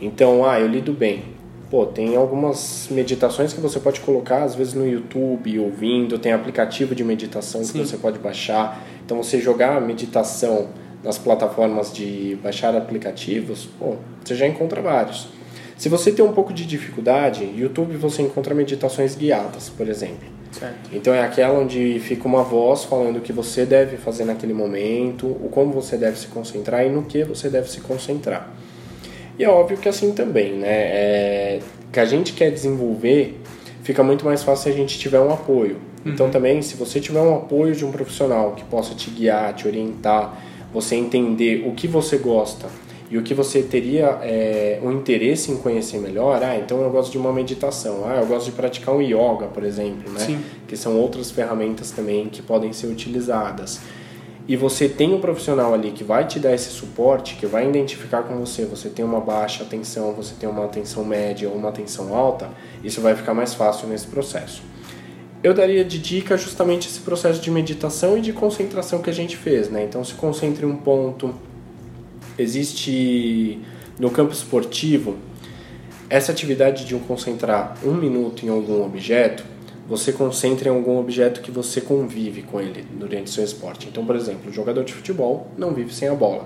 Então, 0.00 0.44
ah, 0.44 0.60
eu 0.60 0.66
lido 0.68 0.92
bem. 0.92 1.22
Pô, 1.70 1.84
tem 1.84 2.14
algumas 2.14 2.88
meditações 2.90 3.52
que 3.52 3.60
você 3.60 3.80
pode 3.80 4.00
colocar, 4.00 4.44
às 4.44 4.54
vezes 4.54 4.74
no 4.74 4.86
YouTube, 4.86 5.58
ouvindo, 5.58 6.18
tem 6.18 6.32
aplicativo 6.32 6.94
de 6.94 7.02
meditação 7.02 7.64
Sim. 7.64 7.72
que 7.72 7.78
você 7.78 7.96
pode 7.96 8.18
baixar. 8.20 8.84
Então, 9.04 9.16
você 9.16 9.40
jogar 9.40 9.80
meditação 9.80 10.68
nas 11.02 11.18
plataformas 11.18 11.92
de 11.92 12.38
baixar 12.42 12.76
aplicativos, 12.76 13.68
pô, 13.78 13.96
você 14.24 14.34
já 14.34 14.46
encontra 14.46 14.80
vários. 14.80 15.28
Se 15.76 15.88
você 15.88 16.10
tem 16.10 16.24
um 16.24 16.32
pouco 16.32 16.52
de 16.52 16.64
dificuldade, 16.64 17.44
YouTube 17.44 17.96
você 17.96 18.22
encontra 18.22 18.54
meditações 18.54 19.14
guiadas, 19.14 19.68
por 19.68 19.88
exemplo. 19.88 20.36
Certo. 20.50 20.90
Então 20.92 21.12
é 21.12 21.22
aquela 21.22 21.58
onde 21.58 22.00
fica 22.00 22.26
uma 22.26 22.42
voz 22.42 22.84
falando 22.84 23.18
o 23.18 23.20
que 23.20 23.32
você 23.32 23.66
deve 23.66 23.98
fazer 23.98 24.24
naquele 24.24 24.54
momento, 24.54 25.26
o 25.26 25.50
como 25.50 25.72
você 25.72 25.98
deve 25.98 26.18
se 26.18 26.28
concentrar 26.28 26.86
e 26.86 26.88
no 26.88 27.02
que 27.02 27.24
você 27.24 27.50
deve 27.50 27.70
se 27.70 27.80
concentrar. 27.80 28.50
E 29.38 29.44
é 29.44 29.48
óbvio 29.48 29.76
que 29.76 29.88
assim 29.88 30.12
também, 30.12 30.52
né? 30.52 30.68
É, 30.68 31.60
que 31.92 32.00
a 32.00 32.04
gente 32.04 32.32
quer 32.32 32.50
desenvolver, 32.50 33.38
fica 33.82 34.02
muito 34.02 34.24
mais 34.24 34.42
fácil 34.42 34.64
se 34.64 34.68
a 34.70 34.72
gente 34.72 34.98
tiver 34.98 35.20
um 35.20 35.32
apoio. 35.32 35.76
Então 36.06 36.30
também, 36.30 36.62
se 36.62 36.76
você 36.76 37.00
tiver 37.00 37.20
um 37.20 37.34
apoio 37.34 37.74
de 37.74 37.84
um 37.84 37.90
profissional 37.90 38.52
que 38.52 38.62
possa 38.64 38.94
te 38.94 39.10
guiar, 39.10 39.52
te 39.54 39.66
orientar, 39.66 40.40
você 40.72 40.94
entender 40.94 41.66
o 41.66 41.72
que 41.72 41.88
você 41.88 42.16
gosta 42.16 42.68
e 43.10 43.18
o 43.18 43.22
que 43.22 43.34
você 43.34 43.62
teria 43.62 44.18
é, 44.22 44.78
um 44.82 44.92
interesse 44.92 45.50
em 45.50 45.56
conhecer 45.56 45.98
melhor, 45.98 46.42
ah, 46.42 46.56
então 46.56 46.80
eu 46.82 46.90
gosto 46.90 47.12
de 47.12 47.18
uma 47.18 47.32
meditação, 47.32 48.04
ah, 48.04 48.18
eu 48.20 48.26
gosto 48.26 48.46
de 48.46 48.52
praticar 48.52 48.94
um 48.94 49.00
yoga, 49.00 49.46
por 49.46 49.64
exemplo, 49.64 50.12
né? 50.12 50.20
Sim. 50.20 50.40
Que 50.66 50.76
são 50.76 50.96
outras 50.96 51.30
ferramentas 51.30 51.90
também 51.90 52.28
que 52.28 52.42
podem 52.42 52.72
ser 52.72 52.86
utilizadas. 52.86 53.80
E 54.48 54.54
você 54.54 54.88
tem 54.88 55.12
um 55.12 55.20
profissional 55.20 55.74
ali 55.74 55.90
que 55.90 56.04
vai 56.04 56.24
te 56.24 56.38
dar 56.38 56.54
esse 56.54 56.70
suporte, 56.70 57.34
que 57.34 57.46
vai 57.46 57.68
identificar 57.68 58.22
com 58.22 58.38
você, 58.38 58.64
você 58.64 58.88
tem 58.88 59.04
uma 59.04 59.20
baixa 59.20 59.64
atenção, 59.64 60.12
você 60.12 60.34
tem 60.38 60.48
uma 60.48 60.64
atenção 60.64 61.04
média 61.04 61.48
ou 61.48 61.56
uma 61.56 61.68
atenção 61.68 62.14
alta, 62.14 62.48
isso 62.84 63.00
vai 63.00 63.16
ficar 63.16 63.34
mais 63.34 63.54
fácil 63.54 63.88
nesse 63.88 64.06
processo. 64.06 64.62
Eu 65.42 65.52
daria 65.52 65.84
de 65.84 65.98
dica 65.98 66.36
justamente 66.36 66.88
esse 66.88 67.00
processo 67.00 67.40
de 67.40 67.50
meditação 67.50 68.16
e 68.16 68.20
de 68.20 68.32
concentração 68.32 69.00
que 69.00 69.10
a 69.10 69.12
gente 69.12 69.36
fez, 69.36 69.68
né? 69.68 69.84
Então 69.84 70.02
se 70.04 70.14
concentre 70.14 70.64
em 70.64 70.68
um 70.68 70.76
ponto. 70.76 71.34
Existe 72.38 73.60
no 73.98 74.10
campo 74.10 74.32
esportivo 74.32 75.16
essa 76.08 76.30
atividade 76.30 76.84
de 76.84 76.94
um 76.94 77.00
concentrar 77.00 77.76
um 77.84 77.94
minuto 77.94 78.46
em 78.46 78.48
algum 78.48 78.84
objeto, 78.84 79.44
você 79.88 80.12
concentra 80.12 80.68
em 80.68 80.72
algum 80.72 80.98
objeto 80.98 81.40
que 81.40 81.50
você 81.50 81.80
convive 81.80 82.42
com 82.42 82.60
ele 82.60 82.84
durante 82.98 83.30
seu 83.30 83.44
esporte. 83.44 83.88
Então, 83.88 84.04
por 84.04 84.16
exemplo, 84.16 84.50
o 84.50 84.52
jogador 84.52 84.84
de 84.84 84.92
futebol 84.92 85.46
não 85.56 85.72
vive 85.72 85.94
sem 85.94 86.08
a 86.08 86.14
bola. 86.14 86.44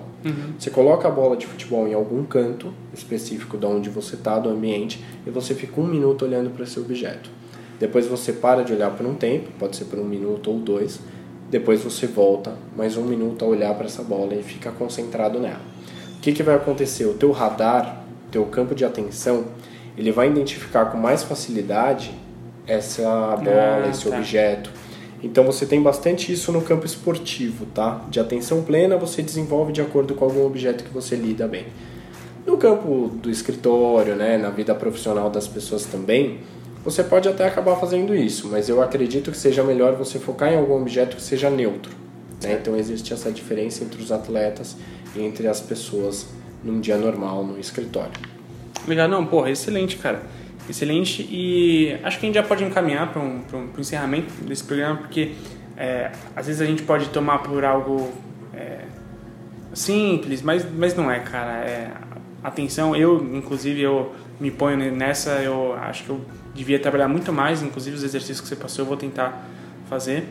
Você 0.58 0.68
coloca 0.68 1.08
a 1.08 1.10
bola 1.10 1.36
de 1.36 1.46
futebol 1.46 1.88
em 1.88 1.94
algum 1.94 2.22
canto 2.24 2.72
específico 2.92 3.56
de 3.56 3.64
onde 3.64 3.88
você 3.88 4.14
está, 4.14 4.38
do 4.38 4.50
ambiente, 4.50 5.02
e 5.26 5.30
você 5.30 5.54
fica 5.54 5.80
um 5.80 5.86
minuto 5.86 6.24
olhando 6.24 6.50
para 6.50 6.64
esse 6.64 6.78
objeto. 6.78 7.30
Depois 7.78 8.06
você 8.06 8.30
para 8.34 8.62
de 8.62 8.74
olhar 8.74 8.90
por 8.90 9.06
um 9.06 9.14
tempo, 9.14 9.48
pode 9.58 9.74
ser 9.74 9.86
por 9.86 9.98
um 9.98 10.04
minuto 10.04 10.50
ou 10.50 10.58
dois. 10.58 11.00
Depois 11.50 11.82
você 11.82 12.06
volta 12.06 12.54
mais 12.76 12.98
um 12.98 13.04
minuto 13.04 13.42
a 13.42 13.48
olhar 13.48 13.74
para 13.74 13.86
essa 13.86 14.02
bola 14.02 14.34
e 14.34 14.42
fica 14.42 14.70
concentrado 14.70 15.40
nela. 15.40 15.62
O 16.18 16.20
que, 16.20 16.32
que 16.32 16.42
vai 16.42 16.56
acontecer? 16.56 17.06
O 17.06 17.14
teu 17.14 17.32
radar, 17.32 18.04
teu 18.30 18.44
campo 18.44 18.74
de 18.74 18.84
atenção, 18.84 19.46
ele 19.96 20.12
vai 20.12 20.28
identificar 20.28 20.86
com 20.86 20.98
mais 20.98 21.22
facilidade 21.22 22.12
essa 22.70 23.02
bola, 23.36 23.84
Ah, 23.84 23.88
esse 23.90 24.08
tá. 24.08 24.16
objeto. 24.16 24.70
Então 25.22 25.44
você 25.44 25.66
tem 25.66 25.82
bastante 25.82 26.32
isso 26.32 26.50
no 26.50 26.62
campo 26.62 26.86
esportivo, 26.86 27.66
tá? 27.66 28.02
De 28.08 28.18
atenção 28.18 28.62
plena 28.62 28.96
você 28.96 29.22
desenvolve 29.22 29.72
de 29.72 29.80
acordo 29.80 30.14
com 30.14 30.24
algum 30.24 30.46
objeto 30.46 30.82
que 30.84 30.90
você 30.90 31.14
lida 31.14 31.46
bem. 31.46 31.66
No 32.46 32.56
campo 32.56 33.10
do 33.22 33.30
escritório, 33.30 34.14
né, 34.14 34.38
na 34.38 34.48
vida 34.48 34.74
profissional 34.74 35.28
das 35.28 35.46
pessoas 35.46 35.84
também, 35.84 36.38
você 36.82 37.04
pode 37.04 37.28
até 37.28 37.46
acabar 37.46 37.76
fazendo 37.76 38.14
isso, 38.14 38.48
mas 38.50 38.68
eu 38.70 38.82
acredito 38.82 39.30
que 39.30 39.36
seja 39.36 39.62
melhor 39.62 39.94
você 39.94 40.18
focar 40.18 40.50
em 40.50 40.56
algum 40.56 40.80
objeto 40.80 41.16
que 41.16 41.22
seja 41.22 41.50
neutro. 41.50 41.92
Né? 42.42 42.58
Então 42.58 42.74
existe 42.74 43.12
essa 43.12 43.30
diferença 43.30 43.84
entre 43.84 44.00
os 44.02 44.10
atletas 44.10 44.74
e 45.14 45.20
entre 45.20 45.46
as 45.46 45.60
pessoas 45.60 46.28
num 46.64 46.80
dia 46.80 46.96
normal 46.96 47.44
no 47.44 47.58
escritório. 47.58 48.12
Legal, 48.88 49.06
não, 49.06 49.26
porra, 49.26 49.50
excelente, 49.50 49.98
cara. 49.98 50.22
Excelente. 50.70 51.26
E 51.28 51.98
acho 52.04 52.20
que 52.20 52.26
a 52.26 52.28
gente 52.28 52.36
já 52.36 52.44
pode 52.44 52.62
encaminhar 52.62 53.12
para 53.12 53.20
um, 53.20 53.42
um, 53.52 53.56
um 53.76 53.80
encerramento 53.80 54.32
desse 54.44 54.62
programa, 54.62 54.98
porque 54.98 55.32
é, 55.76 56.12
às 56.34 56.46
vezes 56.46 56.62
a 56.62 56.64
gente 56.64 56.84
pode 56.84 57.08
tomar 57.08 57.40
por 57.40 57.64
algo 57.64 58.12
é, 58.54 58.84
simples, 59.74 60.42
mas, 60.42 60.64
mas 60.72 60.94
não 60.94 61.10
é, 61.10 61.18
cara. 61.18 61.64
É, 61.64 61.90
atenção, 62.42 62.94
eu, 62.94 63.20
inclusive, 63.34 63.82
eu 63.82 64.14
me 64.38 64.50
ponho 64.50 64.76
nessa, 64.94 65.42
eu 65.42 65.74
acho 65.74 66.04
que 66.04 66.10
eu 66.10 66.20
devia 66.54 66.78
trabalhar 66.78 67.08
muito 67.08 67.32
mais, 67.32 67.62
inclusive 67.62 67.96
os 67.96 68.04
exercícios 68.04 68.40
que 68.40 68.46
você 68.46 68.56
passou 68.56 68.84
eu 68.84 68.88
vou 68.88 68.96
tentar 68.96 69.44
fazer. 69.88 70.24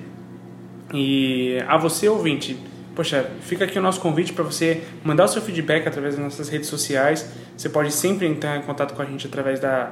E 0.94 1.58
a 1.68 1.78
você, 1.78 2.08
ouvinte, 2.08 2.58
poxa, 2.96 3.30
fica 3.42 3.66
aqui 3.66 3.78
o 3.78 3.82
nosso 3.82 4.00
convite 4.00 4.32
para 4.32 4.44
você 4.44 4.84
mandar 5.04 5.26
o 5.26 5.28
seu 5.28 5.42
feedback 5.42 5.86
através 5.86 6.16
das 6.16 6.24
nossas 6.24 6.48
redes 6.48 6.70
sociais. 6.70 7.30
Você 7.58 7.68
pode 7.68 7.92
sempre 7.92 8.26
entrar 8.26 8.58
em 8.58 8.62
contato 8.62 8.94
com 8.96 9.02
a 9.02 9.06
gente 9.06 9.28
através 9.28 9.60
da, 9.60 9.92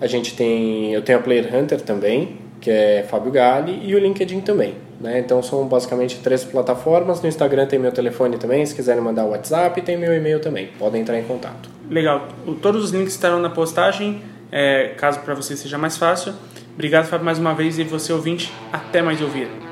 A 0.00 0.06
gente 0.06 0.34
tem, 0.34 0.92
eu 0.92 1.02
tenho 1.02 1.18
a 1.18 1.22
Player 1.22 1.54
Hunter 1.54 1.80
também, 1.80 2.38
que 2.60 2.70
é 2.70 3.06
Fábio 3.08 3.30
Gali, 3.30 3.80
e 3.84 3.94
o 3.94 3.98
LinkedIn 3.98 4.40
também. 4.40 4.74
Né? 5.00 5.18
Então 5.18 5.42
são 5.42 5.66
basicamente 5.66 6.18
três 6.18 6.44
plataformas. 6.44 7.22
No 7.22 7.28
Instagram 7.28 7.66
tem 7.66 7.78
meu 7.78 7.92
telefone 7.92 8.36
também, 8.36 8.64
se 8.66 8.74
quiserem 8.74 9.02
mandar 9.02 9.24
o 9.24 9.30
WhatsApp, 9.30 9.80
tem 9.82 9.96
meu 9.96 10.14
e-mail 10.14 10.40
também. 10.40 10.68
Podem 10.78 11.00
entrar 11.00 11.18
em 11.18 11.24
contato. 11.24 11.70
Legal. 11.88 12.28
Todos 12.60 12.84
os 12.84 12.90
links 12.90 13.14
estarão 13.14 13.40
na 13.40 13.50
postagem, 13.50 14.22
é, 14.52 14.92
caso 14.96 15.20
para 15.20 15.34
você 15.34 15.56
seja 15.56 15.78
mais 15.78 15.96
fácil. 15.96 16.34
Obrigado, 16.74 17.06
Fábio, 17.06 17.24
mais 17.24 17.38
uma 17.38 17.54
vez. 17.54 17.78
E 17.78 17.84
você, 17.84 18.12
ouvinte, 18.12 18.52
até 18.72 19.02
mais 19.02 19.20
ouvir. 19.20 19.69